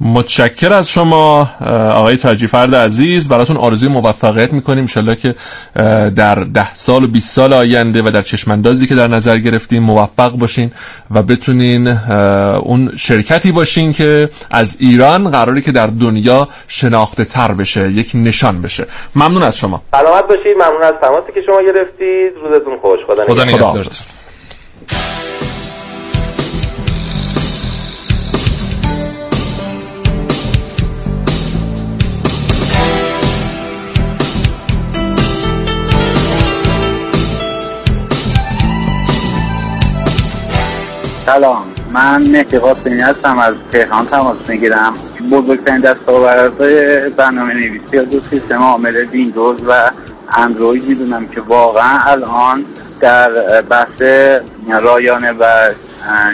متشکر 0.00 0.72
از 0.72 0.90
شما 0.90 1.50
آقای 1.94 2.16
تاجی 2.16 2.46
فرد 2.46 2.74
عزیز. 2.74 3.28
براتون 3.28 3.56
آرزوی 3.56 3.88
موفقیت 3.88 4.52
می‌کنیم. 4.52 4.78
انشالله 4.78 5.16
که 5.16 5.34
در 6.10 6.34
ده 6.34 6.74
سال 6.74 7.04
و 7.04 7.06
20 7.06 7.34
سال 7.34 7.52
آینده 7.52 8.02
و 8.02 8.10
در 8.10 8.22
چشماندازی 8.22 8.86
که 8.86 8.94
در 8.94 9.08
نظر 9.08 9.38
گرفتیم 9.38 9.82
موفق 9.82 10.30
باشین 10.30 10.72
و 11.10 11.22
بتونین 11.22 11.88
اون 11.88 12.92
شرکتی 12.96 13.52
باشین 13.52 13.92
که 13.92 14.28
از 14.50 14.76
ایران 14.80 15.30
قراری 15.30 15.62
که 15.62 15.72
در 15.72 15.86
دنیا 15.86 16.48
شناخته 16.68 17.24
تر 17.24 17.52
بشه 17.52 17.92
یک 17.92 18.10
نشان 18.14 18.62
بشه. 18.62 18.86
ممنون 19.16 19.42
از 19.42 19.58
شما. 19.58 19.82
سلامت 19.90 20.24
باشید. 20.28 20.56
ممنون 20.56 20.82
از 20.82 20.94
تماسی 21.02 21.32
که 21.34 21.42
شما 21.46 21.62
گرفتید. 21.62 22.32
روزتون 22.42 22.78
خوش. 22.82 22.98
خدا, 23.06 23.24
خدا 23.24 23.44
نگهدار. 23.44 23.86
سلام. 41.26 41.64
من 41.92 42.22
مهدی 42.30 42.58
قاسمی 42.58 43.00
هستم 43.00 43.38
از 43.38 43.54
تهران 43.72 44.06
تماس 44.06 44.36
می‌گیرم. 44.48 44.94
بزرگترین 45.30 45.80
دستاوردهای 45.80 47.08
برنامه 47.08 47.54
نویسی 47.54 47.98
دو 47.98 48.20
سیستم 48.30 48.62
عامل 48.62 48.96
ویندوز 48.96 49.58
و 49.68 49.90
اندروید 50.32 50.88
می‌دونم 50.88 51.28
که 51.28 51.40
واقعا 51.40 51.98
الان 52.06 52.64
در 53.00 53.62
بحث 53.62 54.02
رایانه 54.82 55.32
و 55.32 55.44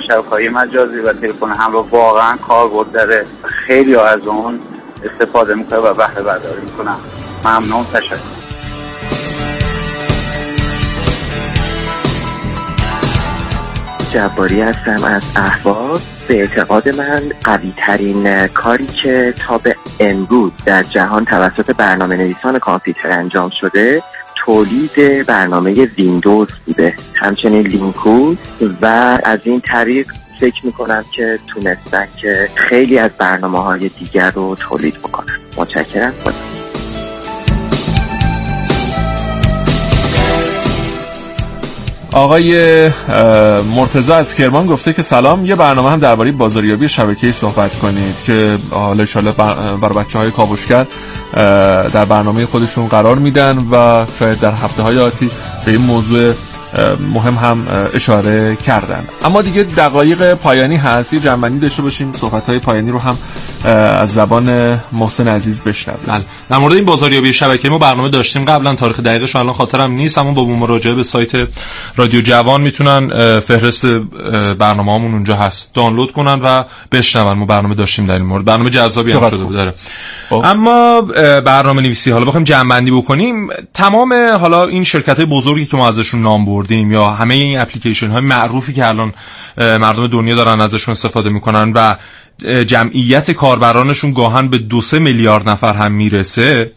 شبکه‌های 0.09 0.49
مجازی 0.49 0.97
و 0.97 1.13
تلفن 1.13 1.51
همراه 1.51 1.91
واقعا 1.91 2.37
کاربرد 2.37 2.93
داره. 2.93 3.25
خیلی 3.67 3.97
از 3.97 4.27
اون 4.27 4.61
استفاده 5.05 5.55
می‌کنه 5.55 5.79
و 5.79 5.95
بهره 5.95 6.23
برداری 6.23 6.61
می‌کنم 6.63 6.97
ممنون 7.45 7.85
تشکر. 7.93 8.40
جباری 14.13 14.61
هستم 14.61 15.05
از 15.05 15.23
احواز. 15.37 16.01
به 16.29 16.39
اعتقاد 16.41 16.89
من 16.89 17.23
قوی 17.45 17.73
ترین 17.77 18.47
کاری 18.47 18.87
که 18.87 19.35
تا 19.47 19.59
به 19.59 19.77
امروز 20.01 20.53
در 20.65 20.83
جهان 20.83 21.25
توسط 21.25 21.77
برنامه 21.77 22.17
نویسان 22.17 22.59
کامپیوتر 22.59 23.11
انجام 23.11 23.51
شده 23.61 24.03
تولید 24.37 25.27
برنامه 25.27 25.85
ویندوز 25.85 26.49
بوده. 26.67 26.95
همچنین 27.15 27.67
لینکوز 27.67 28.37
و 28.83 28.87
از 29.25 29.39
این 29.45 29.61
طریق 29.61 30.13
فکر 30.41 30.67
می‌کنم 30.67 31.05
که 31.13 31.39
تونستن 31.47 32.07
که 32.17 32.49
خیلی 32.55 32.99
از 32.99 33.11
برنامه 33.19 33.59
های 33.59 33.89
دیگر 33.89 34.31
رو 34.31 34.55
تولید 34.55 34.95
بکنن. 34.95 35.37
متشکرم. 35.57 36.15
آقای 42.13 42.89
مرتزا 43.77 44.17
از 44.17 44.35
کرمان 44.35 44.67
گفته 44.67 44.93
که 44.93 45.03
سلام. 45.03 45.47
یه 45.47 45.55
برنامه 45.55 45.91
هم 45.91 45.99
درباره 45.99 46.33
بازاریابی 46.33 46.89
شبکه‌ای 46.89 47.33
صحبت 47.33 47.79
کنید 47.79 48.17
که 48.27 48.59
حالا 48.71 49.05
ان 49.17 49.33
برای 49.81 49.95
بچه 49.95 50.19
های 50.19 50.31
کاوشگر 50.31 50.87
در 51.93 52.05
برنامه 52.05 52.47
خودشون 52.47 52.87
قرار 52.89 53.19
میدن 53.19 53.59
و 53.73 54.05
شاید 54.19 54.41
در 54.41 54.53
هفته 54.53 54.83
های 54.83 54.99
آتی 54.99 55.29
به 55.67 55.71
این 55.71 55.81
موضوع 55.81 56.33
مهم 57.15 57.35
هم 57.35 57.67
اشاره 57.95 58.57
کردن. 58.57 59.05
اما 59.25 59.43
دیگه 59.43 59.63
دقایق 59.63 60.35
پایانی 60.35 60.77
هست. 60.77 61.13
یه 61.13 61.21
جنبندی 61.21 61.59
داشته 61.59 61.83
باشیم. 61.83 62.13
صحبت 62.13 62.47
های 62.47 62.59
پایانی 62.59 62.91
رو 62.91 62.99
هم 62.99 63.17
از 63.65 64.15
زبان 64.15 64.79
محسن 64.93 65.29
عزیز 65.29 65.63
بشنویم. 65.63 66.01
بله. 66.07 66.23
در 66.51 66.59
مورد 66.59 66.75
این 66.75 66.85
بازاریابی 66.85 67.33
شبکه 67.33 67.71
ما 67.71 67.79
برنامه 67.79 68.09
داشتیم. 68.09 68.45
قبلا 68.45 68.75
تاریخ 68.75 69.01
دقیقش 69.01 69.37
الان 69.37 69.53
خاطرم 69.53 69.93
نیست 69.93 70.19
اما 70.19 70.31
با 70.31 70.45
مراجعه 70.45 70.95
به 70.95 71.03
سایت 71.03 71.31
رادیو 71.97 72.21
جوان 72.21 72.61
می‌تونن 72.61 73.41
فهرست 73.41 73.87
برنامه 74.59 74.93
همون 74.95 75.13
اونجا 75.13 75.37
هست. 75.37 75.75
دانلود 75.75 76.13
کنن 76.13 76.41
و 76.43 76.65
بشنون. 76.93 77.33
ما 77.33 77.45
برنامه 77.45 77.75
داشتیم 77.75 78.07
در 78.07 78.15
این 78.15 78.23
مورد. 78.23 78.45
برنامه 78.45 78.71
جذابی 78.71 79.13
هم 79.13 79.31
شده 79.31 79.45
داره. 79.45 79.75
خب. 80.31 80.43
اما 80.45 81.01
برنامه 81.41 81.83
نویسی 81.83 82.11
حالا 82.11 82.25
بخوایم 82.25 82.45
جنبندی 82.45 82.91
بکنیم. 82.91 83.49
تمام 83.75 84.13
حالا 84.13 84.67
این 84.67 84.85
شرکت 84.85 85.17
های 85.17 85.27
بزرگی 85.27 85.67
که 85.67 85.77
ما 85.77 85.89
ازشون 85.89 86.23
نام 86.23 86.45
بردیم 86.45 86.93
یا 86.93 87.11
همه 87.11 87.35
این 87.35 87.61
اپلیکیشن 87.61 88.11
های 88.11 88.21
معروفی 88.21 88.73
که 88.73 88.87
الان 88.87 89.13
مردم 89.57 90.07
دنیا 90.07 90.35
دارن 90.35 90.61
ازشون 90.61 90.93
استفاده 90.93 91.31
می‌کنن 91.31 91.73
و 91.75 91.97
جمعیت 92.45 93.31
کاربرانشون 93.31 94.13
گاهن 94.13 94.49
به 94.49 94.59
دو 94.59 94.81
سه 94.81 94.99
میلیارد 94.99 95.49
نفر 95.49 95.73
هم 95.73 95.93
می‌رسه. 95.93 96.73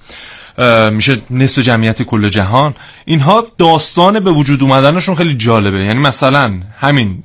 میشه 0.91 1.21
نصف 1.29 1.61
جمعیت 1.61 2.01
کل 2.01 2.29
جهان. 2.29 2.73
اینها 3.05 3.45
داستان 3.57 4.19
به 4.19 4.31
وجود 4.31 4.63
اومدنشون 4.63 5.15
خیلی 5.15 5.35
جالبه. 5.35 5.79
یعنی 5.79 5.99
مثلا 5.99 6.59
همین 6.79 7.23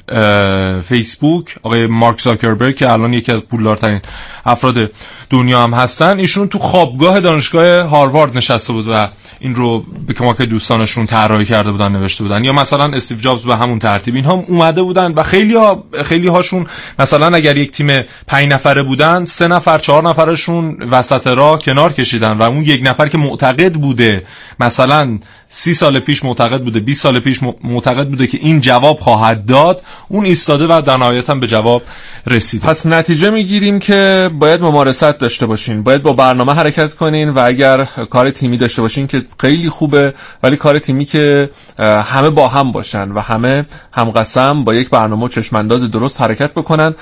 فیسبوک 0.82 1.56
آقای 1.62 1.86
مارک 1.86 2.20
زاکربرگ 2.20 2.76
که 2.76 2.92
الان 2.92 3.12
یکی 3.12 3.32
از 3.32 3.40
پولدارترین 3.40 4.00
افراد 4.46 4.90
دنیا 5.30 5.62
هم 5.62 5.74
هستن 5.74 6.18
ایشون 6.18 6.48
تو 6.48 6.58
خوابگاه 6.58 7.20
دانشگاه 7.20 7.80
هاروارد 7.80 8.36
نشسته 8.36 8.72
بود 8.72 8.88
و 8.88 9.08
این 9.40 9.54
رو 9.54 9.84
به 10.06 10.14
کمک 10.14 10.42
دوستانشون 10.42 11.06
طراحی 11.06 11.44
کرده 11.44 11.70
بودن 11.70 11.92
نوشته 11.92 12.24
بودن. 12.24 12.44
یا 12.44 12.52
مثلا 12.52 12.84
استیو 12.84 13.18
جابز 13.18 13.42
به 13.42 13.56
همون 13.56 13.78
ترتیب. 13.78 14.14
اینها 14.14 14.32
اومده 14.32 14.82
بودن 14.82 15.12
و 15.12 15.22
خیلی 15.22 15.54
ها 15.54 15.84
خیلی 16.04 16.28
هاشون 16.28 16.66
مثلا 16.98 17.36
اگر 17.36 17.56
یک 17.56 17.70
تیم 17.70 18.04
پنج 18.26 18.52
نفره 18.52 18.82
بودن 18.82 19.24
سه 19.24 19.48
نفر 19.48 19.78
چهار 19.78 20.02
نفرشون 20.02 20.82
وسط 20.82 21.26
راه 21.26 21.58
کنار 21.58 21.92
کشیدن 21.92 22.32
و 22.32 22.42
اون 22.42 22.62
یک 22.62 22.80
نفر 22.84 23.08
که 23.08 23.17
معتقد 23.18 23.74
بوده. 23.74 24.22
مثلا 24.60 25.18
سی 25.48 25.74
سال 25.74 26.00
پیش 26.00 26.24
معتقد 26.24 26.62
بوده 26.62 26.80
20 26.80 27.02
سال 27.02 27.20
پیش 27.20 27.40
معتقد 27.64 28.08
بوده 28.08 28.26
که 28.26 28.38
این 28.42 28.60
جواب 28.60 28.98
خواهد 28.98 29.46
داد. 29.46 29.82
اون 30.08 30.24
ایستاده 30.24 30.66
و 30.66 30.82
در 30.86 30.96
نهایت 30.96 31.30
هم 31.30 31.40
به 31.40 31.46
جواب 31.46 31.82
رسیده 32.26 32.66
پس 32.66 32.86
نتیجه 32.86 33.30
می‌گیریم 33.30 33.78
که 33.78 34.30
باید 34.38 34.60
ممارست 34.62 35.18
داشته 35.18 35.46
باشین. 35.46 35.82
باید 35.82 36.02
با 36.02 36.12
برنامه 36.12 36.52
حرکت 36.52 36.94
کنین 36.94 37.28
و 37.28 37.38
اگر 37.38 37.84
کار 37.84 38.30
تیمی 38.30 38.56
داشته 38.56 38.82
باشین 38.82 39.06
که 39.06 39.22
خیلی 39.40 39.68
خوبه 39.68 40.14
ولی 40.42 40.56
کار 40.56 40.78
تیمی 40.78 41.04
که 41.04 41.50
همه 41.78 42.30
با 42.30 42.48
هم 42.48 42.72
باشن 42.72 43.10
و 43.10 43.20
همه 43.20 43.66
هم 43.92 44.10
قسم 44.10 44.64
با 44.64 44.74
یک 44.74 44.90
برنامه 44.90 45.28
چشمانداز 45.28 45.90
درست 45.90 46.20
حرکت 46.20 46.54
بکنن 46.54 46.94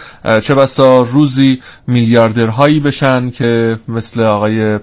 چه 0.43 0.55
بسا 0.55 1.03
روزی 1.03 1.63
میلیاردرهایی 1.87 2.81
بشن 2.81 3.31
که 3.31 3.79
مثل 3.89 4.21
آقای 4.21 4.79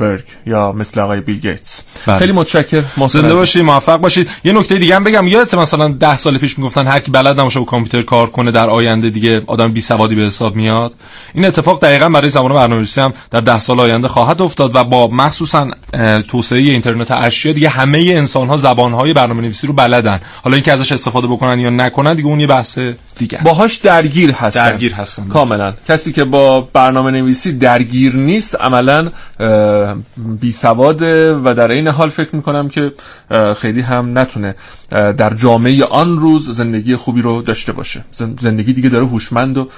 زاکربرگ 0.00 0.24
یا 0.46 0.72
مثل 0.72 1.00
آقای 1.00 1.20
بیل 1.20 1.38
گیتس. 1.40 1.82
بله. 2.06 2.18
خیلی 2.18 2.32
متشکر 2.32 2.82
زنده 3.08 3.34
باشید 3.34 3.62
موفق 3.62 3.96
باشید 3.96 4.30
یه 4.44 4.52
نکته 4.52 4.78
دیگه 4.78 4.96
هم 4.96 5.04
بگم. 5.04 5.26
یادت 5.26 5.54
مثلا 5.54 5.88
10 5.88 6.16
سال 6.16 6.38
پیش 6.38 6.58
می‌گفتن 6.58 6.86
هر 6.86 7.00
کی 7.00 7.10
بلد 7.10 7.40
نباشه 7.40 7.58
با 7.58 7.64
کامپیوتر 7.64 8.02
کار 8.02 8.30
کنه 8.30 8.50
در 8.50 8.70
آینده 8.70 9.10
دیگه 9.10 9.42
آدم 9.46 9.72
بی 9.72 9.80
سوادی 9.80 10.14
به 10.14 10.22
حساب 10.22 10.56
میاد. 10.56 10.94
این 11.34 11.44
اتفاق 11.44 11.82
دقیقا 11.82 12.08
برای 12.08 12.30
زمان 12.30 12.52
برنامه‌نویسی 12.52 13.00
هم 13.00 13.12
در 13.30 13.40
10 13.40 13.58
سال 13.58 13.80
آینده 13.80 14.08
خواهد 14.08 14.42
افتاد 14.42 14.70
و 14.74 14.84
با 14.84 15.08
مخصوصا 15.08 15.70
توسعه 16.28 16.58
اینترنت 16.58 17.10
اشیا 17.10 17.52
دیگه 17.52 17.68
همه 17.68 17.98
انسان 17.98 18.48
ها 18.48 18.56
زبان 18.56 18.92
های 18.92 19.12
برنامه‌نویسی 19.12 19.66
رو 19.66 19.72
بلدن. 19.72 20.20
حالا 20.42 20.54
اینکه 20.54 20.72
ازش 20.72 20.92
استفاده 20.92 21.26
بکنن 21.26 21.60
یا 21.60 21.70
نکنن 21.70 22.14
دیگه 22.14 22.28
اون 22.28 22.40
یه 22.40 22.46
بحث 22.46 22.78
دیگه 23.18 23.40
باهاش 23.44 23.76
درگیر 23.76 24.30
هستن. 24.30 24.70
درگیر 24.70 24.92
هستن. 24.92 25.28
کاملا. 25.28 25.74
کسی 25.88 26.12
که 26.12 26.24
با 26.24 26.60
برنامه 26.60 27.10
نویسی 27.10 27.52
درگیر 27.52 28.16
نیست 28.16 28.60
عملا 28.60 29.10
بی 30.40 30.52
سواده 30.52 31.34
و 31.34 31.54
در 31.56 31.70
این 31.70 31.88
حال 31.88 32.08
فکر 32.08 32.36
می‌کنم 32.36 32.68
که 32.68 32.92
خیلی 33.56 33.80
هم 33.80 34.18
نتونه 34.18 34.54
در 34.90 35.34
جامعه 35.34 35.84
آن 35.84 36.18
روز 36.18 36.50
زندگی 36.50 36.96
خوبی 36.96 37.22
رو 37.22 37.42
داشته 37.42 37.72
باشه. 37.72 38.04
زندگی 38.40 38.72
دیگه 38.72 38.88
داره 38.88 39.06
هوشمند 39.06 39.56
و 39.58 39.68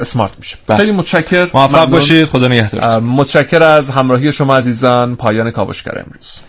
اسمارت 0.00 0.32
میشه. 0.38 0.56
بله. 0.66 0.76
خیلی 0.76 0.92
متشکر. 0.92 1.48
موفق 1.54 1.88
باشید. 1.88 2.24
خدا 2.24 2.48
نگهدار 2.48 3.00
متشکر 3.00 3.62
از 3.62 3.90
همراهی 3.90 4.32
شما 4.32 4.56
عزیزان. 4.56 5.16
پایان 5.16 5.50
کاوشگر 5.50 5.98
امروز. 6.06 6.40